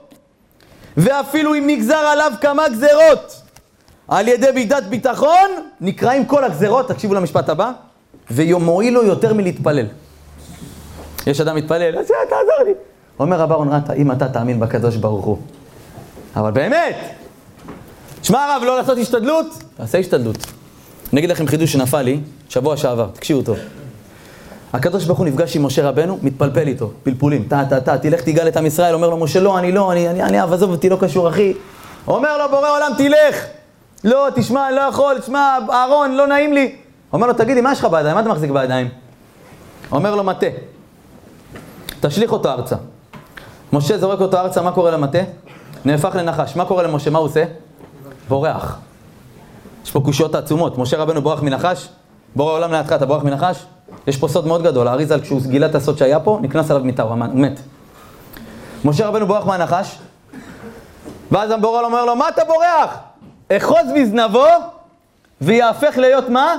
ואפילו 0.97 1.55
אם 1.55 1.65
נגזר 1.67 1.95
עליו 1.95 2.33
כמה 2.41 2.69
גזרות, 2.69 3.43
על 4.09 4.29
ידי 4.29 4.51
מידת 4.55 4.83
ביטחון, 4.83 5.51
נקראים 5.81 6.25
כל 6.25 6.45
הגזרות, 6.45 6.89
תקשיבו 6.89 7.15
למשפט 7.15 7.49
הבא, 7.49 7.71
ומועיל 8.31 8.95
לו 8.95 9.05
יותר 9.05 9.35
מלהתפלל. 9.35 9.87
יש 11.27 11.41
אדם 11.41 11.57
מתפלל, 11.57 11.99
אז 11.99 12.07
תעזור 12.07 12.65
לי. 12.67 12.73
אומר 13.19 13.41
רב 13.41 13.51
אהרון 13.51 13.69
רטה, 13.69 13.93
אם 13.93 14.13
אתה 14.13 14.29
תאמין 14.29 14.61
בקדוש 14.61 14.97
ברוך 14.97 15.25
הוא. 15.25 15.39
אבל 16.37 16.51
באמת, 16.51 16.97
שמע 18.23 18.45
הרב, 18.45 18.63
לא 18.67 18.77
לעשות 18.77 18.99
השתדלות? 18.99 19.47
תעשה 19.77 19.99
השתדלות. 19.99 20.37
אני 21.13 21.21
אגיד 21.21 21.31
לכם 21.31 21.47
חידוש 21.47 21.73
שנפל 21.73 22.03
לי, 22.03 22.21
שבוע 22.49 22.77
שעבר, 22.77 23.09
תקשיבו 23.13 23.43
טוב. 23.43 23.59
הקדוש 24.73 25.05
ברוך 25.05 25.19
הוא 25.19 25.27
נפגש 25.27 25.57
עם 25.57 25.67
משה 25.67 25.89
רבנו, 25.89 26.19
מתפלפל 26.23 26.69
איתו, 26.69 26.91
פלפולים, 27.03 27.45
טה 27.49 27.63
טה 27.71 27.81
טה, 27.81 27.99
תלך 27.99 28.21
תגאל 28.21 28.49
את 28.49 28.57
עם 28.57 28.67
ישראל, 28.67 28.95
אומר 28.95 29.09
לו 29.11 29.17
משה 29.17 29.41
לא, 29.41 29.59
אני 29.59 29.73
לא, 29.73 29.93
אני, 29.93 30.09
אני, 30.09 30.23
אני, 30.23 30.39
עזוב 30.39 30.71
אותי, 30.71 30.89
לא 30.89 30.97
קשור 31.01 31.29
אחי. 31.29 31.53
אומר 32.09 32.39
לו 32.39 32.51
בורא 32.51 32.71
עולם, 32.71 32.93
תלך. 32.99 33.47
לא, 34.05 34.29
תשמע, 34.35 34.69
אני 34.69 34.77
לא 34.77 34.81
יכול, 34.81 35.19
תשמע, 35.19 35.59
אהרון, 35.71 36.15
לא 36.15 36.27
נעים 36.27 36.53
לי. 36.53 36.77
אומר 37.13 37.27
לו, 37.27 37.33
תגיד 37.33 37.55
לי, 37.55 37.61
מה 37.61 37.73
יש 37.73 37.79
לך 37.79 37.85
בידיים? 37.85 38.15
מה 38.15 38.21
אתה 38.21 38.29
מחזיק 38.29 38.51
בידיים? 38.51 38.89
אומר 39.93 40.15
לו, 40.15 40.25
מטה. 40.25 40.47
תשליך 42.03 42.33
אותו 42.33 42.51
ארצה. 42.51 42.77
משה 43.73 43.99
זורק 43.99 44.21
אותו 44.21 44.39
ארצה, 44.39 44.63
מה 44.63 44.73
קורה 44.73 44.91
למטה? 44.91 45.19
נהפך 45.85 46.15
לנחש. 46.15 46.57
מה 46.57 46.65
קורה 46.65 46.83
למשה? 46.83 47.11
מה 47.11 47.19
הוא 47.19 47.27
עושה? 47.27 47.45
בורח. 48.29 48.79
יש 49.85 49.91
פה 49.91 50.01
קושיות 50.01 50.35
עצומות. 50.35 50.79
משה 50.79 50.97
רבנו 50.97 51.23
בורח 51.23 51.43
מנחש? 51.43 51.89
בורא 52.37 52.53
עולם 52.53 52.73
לידך, 52.73 52.93
אתה 52.93 53.07
בורח 53.07 53.23
מנחש? 53.23 53.65
יש 54.07 54.17
פה 54.17 54.29
סוד 54.29 54.47
מאוד 54.47 54.63
גדול. 54.63 54.89
האריזל, 54.89 55.21
כשהוא 55.21 55.41
גילה 55.47 55.67
את 55.67 55.75
הסוד 55.75 55.99
שהיה 55.99 56.21
פה, 56.21 56.39
נכנס 56.43 56.71
עליו 56.71 56.85
מיטה, 56.85 57.03
הוא 57.03 57.17
מת. 57.17 57.61
משה 58.85 59.07
רבנו 59.07 59.27
בורח 59.27 59.47
מהנחש, 59.47 59.99
ואז 61.33 61.51
הבורא 61.51 61.81
אומר 61.85 62.05
לו, 62.05 62.17
מה 62.17 62.29
אתה 62.29 62.43
בורח? 62.45 62.97
אחוז 63.57 63.87
בזנבו 63.97 64.47
ויהפך 65.41 65.99
להיות 65.99 66.29
מה? 66.29 66.55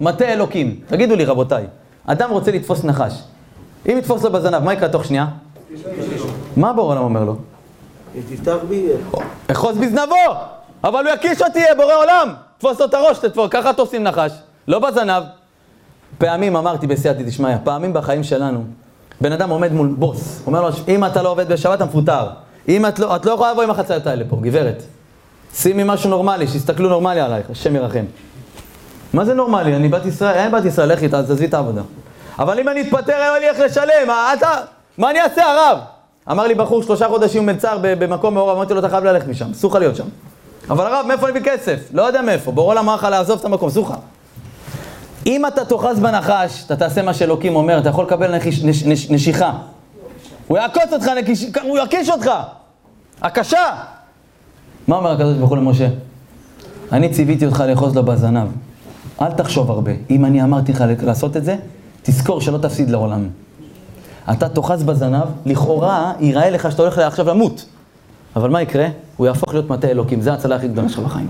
מטה 0.00 0.24
אלוקים. 0.24 0.80
תגידו 0.86 1.16
לי, 1.16 1.24
רבותיי, 1.24 1.66
אדם 2.06 2.30
רוצה 2.30 2.50
לתפוס 2.50 2.84
נחש. 2.84 3.12
אם 3.88 3.98
יתפוס 3.98 4.24
לו 4.24 4.32
בזנב, 4.32 4.58
מה 4.58 4.72
יקרה 4.72 4.88
תוך 4.88 5.04
שנייה? 5.04 5.26
מה 6.56 6.72
בורא 6.72 6.92
עולם 6.92 7.04
אומר 7.04 7.24
לו? 7.24 7.36
תפתח 8.30 8.56
בי. 8.68 8.86
אחוז 9.52 9.78
בזנבו! 9.78 10.14
אבל 10.84 11.06
הוא 11.06 11.14
יקיש 11.14 11.42
אותי, 11.42 11.60
בורא 11.76 11.94
עולם! 11.94 12.34
תפוס 12.58 12.80
לו 12.80 12.86
את 12.86 12.94
הראש, 12.94 13.18
תתפוס, 13.18 13.48
ככה 13.50 13.72
תופסים 13.72 14.02
נחש. 14.02 14.32
לא 14.68 14.78
בזנב. 14.78 15.22
פעמים 16.18 16.56
אמרתי 16.56 16.86
בסייעתא 16.86 17.22
דשמיא, 17.22 17.56
פעמים 17.64 17.92
בחיים 17.92 18.24
שלנו, 18.24 18.64
בן 19.20 19.32
אדם 19.32 19.50
עומד 19.50 19.72
מול 19.72 19.94
בוס, 19.98 20.42
אומר 20.46 20.62
לו, 20.62 20.68
אם 20.88 21.04
אתה 21.04 21.22
לא 21.22 21.28
עובד 21.28 21.48
בשבת, 21.48 21.74
אתה 21.74 21.84
מפוטר. 21.84 22.26
אם 22.68 22.86
את 22.86 22.98
לא, 22.98 23.16
את 23.16 23.26
לא 23.26 23.32
יכולה 23.32 23.52
לבוא 23.52 23.62
עם 23.62 23.70
החצאיות 23.70 24.06
האלה 24.06 24.24
פה, 24.28 24.38
גברת. 24.40 24.82
שימי 25.54 25.82
משהו 25.86 26.10
נורמלי, 26.10 26.48
שיסתכלו 26.48 26.88
נורמלי 26.88 27.20
עלייך, 27.20 27.50
השם 27.50 27.76
ירחם. 27.76 28.04
מה 29.12 29.24
זה 29.24 29.34
נורמלי? 29.34 29.76
אני 29.76 29.88
בת 29.88 30.06
ישראל, 30.06 30.34
אין 30.34 30.52
בת 30.52 30.64
ישראל, 30.64 30.92
לכי, 30.92 31.08
תעזבי 31.08 31.44
את 31.44 31.54
העבודה. 31.54 31.82
אבל 32.38 32.58
אם 32.58 32.68
אני 32.68 32.80
אתפטר, 32.80 33.12
אין 33.12 33.40
לי 33.40 33.48
איך 33.48 33.60
לשלם, 33.60 34.10
אתה, 34.38 34.50
מה 34.98 35.10
אני 35.10 35.20
אעשה, 35.20 35.44
הרב? 35.44 35.78
אמר 36.30 36.46
לי 36.46 36.54
בחור 36.54 36.82
שלושה 36.82 37.08
חודשים 37.08 37.46
מלצר 37.46 37.78
במקום 37.82 38.34
מעורב, 38.34 38.56
אמרתי 38.56 38.74
לו, 38.74 38.80
אתה 38.80 38.88
חייב 38.88 39.04
ללכת 39.04 39.28
משם, 39.28 39.50
אסור 39.50 39.70
לך 39.70 39.76
להיות 39.76 39.96
שם. 39.96 40.06
אבל 40.70 40.86
הרב, 40.86 41.04
מאיפה 41.08 41.28
אני 41.28 41.38
מביא 41.38 41.52
כסף? 41.52 41.80
לא 41.92 42.02
יודע 42.02 42.22
מאיפה, 42.22 42.52
בורא 42.52 42.66
עולם 42.66 42.84
אמר 42.84 42.94
לך 42.94 43.04
לעזוב 43.10 43.38
את 43.38 43.44
המקום, 43.44 43.68
לך. 43.82 43.94
אם 45.26 45.46
אתה 45.46 45.64
תאחז 45.64 46.00
בנחש, 46.00 46.64
אתה 46.66 46.76
תעשה 46.76 47.02
מה 47.02 47.14
שאלוקים 47.14 47.56
אומר, 47.56 47.78
אתה 47.78 47.88
יכול 47.88 48.04
לקבל 48.04 48.36
נחיש, 48.36 48.64
נש, 48.64 48.84
נש, 48.84 49.10
נשיכה. 49.10 49.52
הוא 50.46 50.58
יעקוץ 50.58 50.92
אותך, 50.92 51.08
נקיש, 51.08 51.46
הוא 51.62 51.78
יקיש 51.78 52.10
אותך. 52.10 52.30
הקשה. 53.22 53.74
מה 54.88 54.96
אומר 54.96 55.10
הקדוש 55.10 55.36
ברוך 55.36 55.50
הוא 55.50 55.58
למשה? 55.58 55.88
אני 56.92 57.08
ציוויתי 57.08 57.46
אותך 57.46 57.64
לאחוז 57.68 57.96
לו 57.96 58.02
בזנב. 58.02 58.48
אל 59.22 59.32
תחשוב 59.32 59.70
הרבה. 59.70 59.92
אם 60.10 60.24
אני 60.24 60.42
אמרתי 60.42 60.72
לך 60.72 60.84
לעשות 61.02 61.36
את 61.36 61.44
זה, 61.44 61.56
תזכור 62.06 62.40
שלא 62.40 62.58
תפסיד 62.58 62.90
לעולם. 62.90 63.28
אתה 64.30 64.48
תאחז 64.48 64.82
בזנב, 64.82 65.24
לכאורה 65.46 66.12
ייראה 66.20 66.50
לך 66.50 66.72
שאתה 66.72 66.82
הולך 66.82 66.98
עכשיו 66.98 67.28
למות. 67.28 67.64
אבל 68.36 68.50
מה 68.50 68.62
יקרה? 68.62 68.88
הוא 69.16 69.26
יהפוך 69.26 69.52
להיות 69.52 69.70
מטה 69.70 69.88
אלוקים, 69.88 70.20
זה 70.20 70.30
ההצלה 70.30 70.56
הכי 70.56 70.68
גדולה 70.68 70.88
שלך 70.88 70.98
בחיים. 70.98 71.28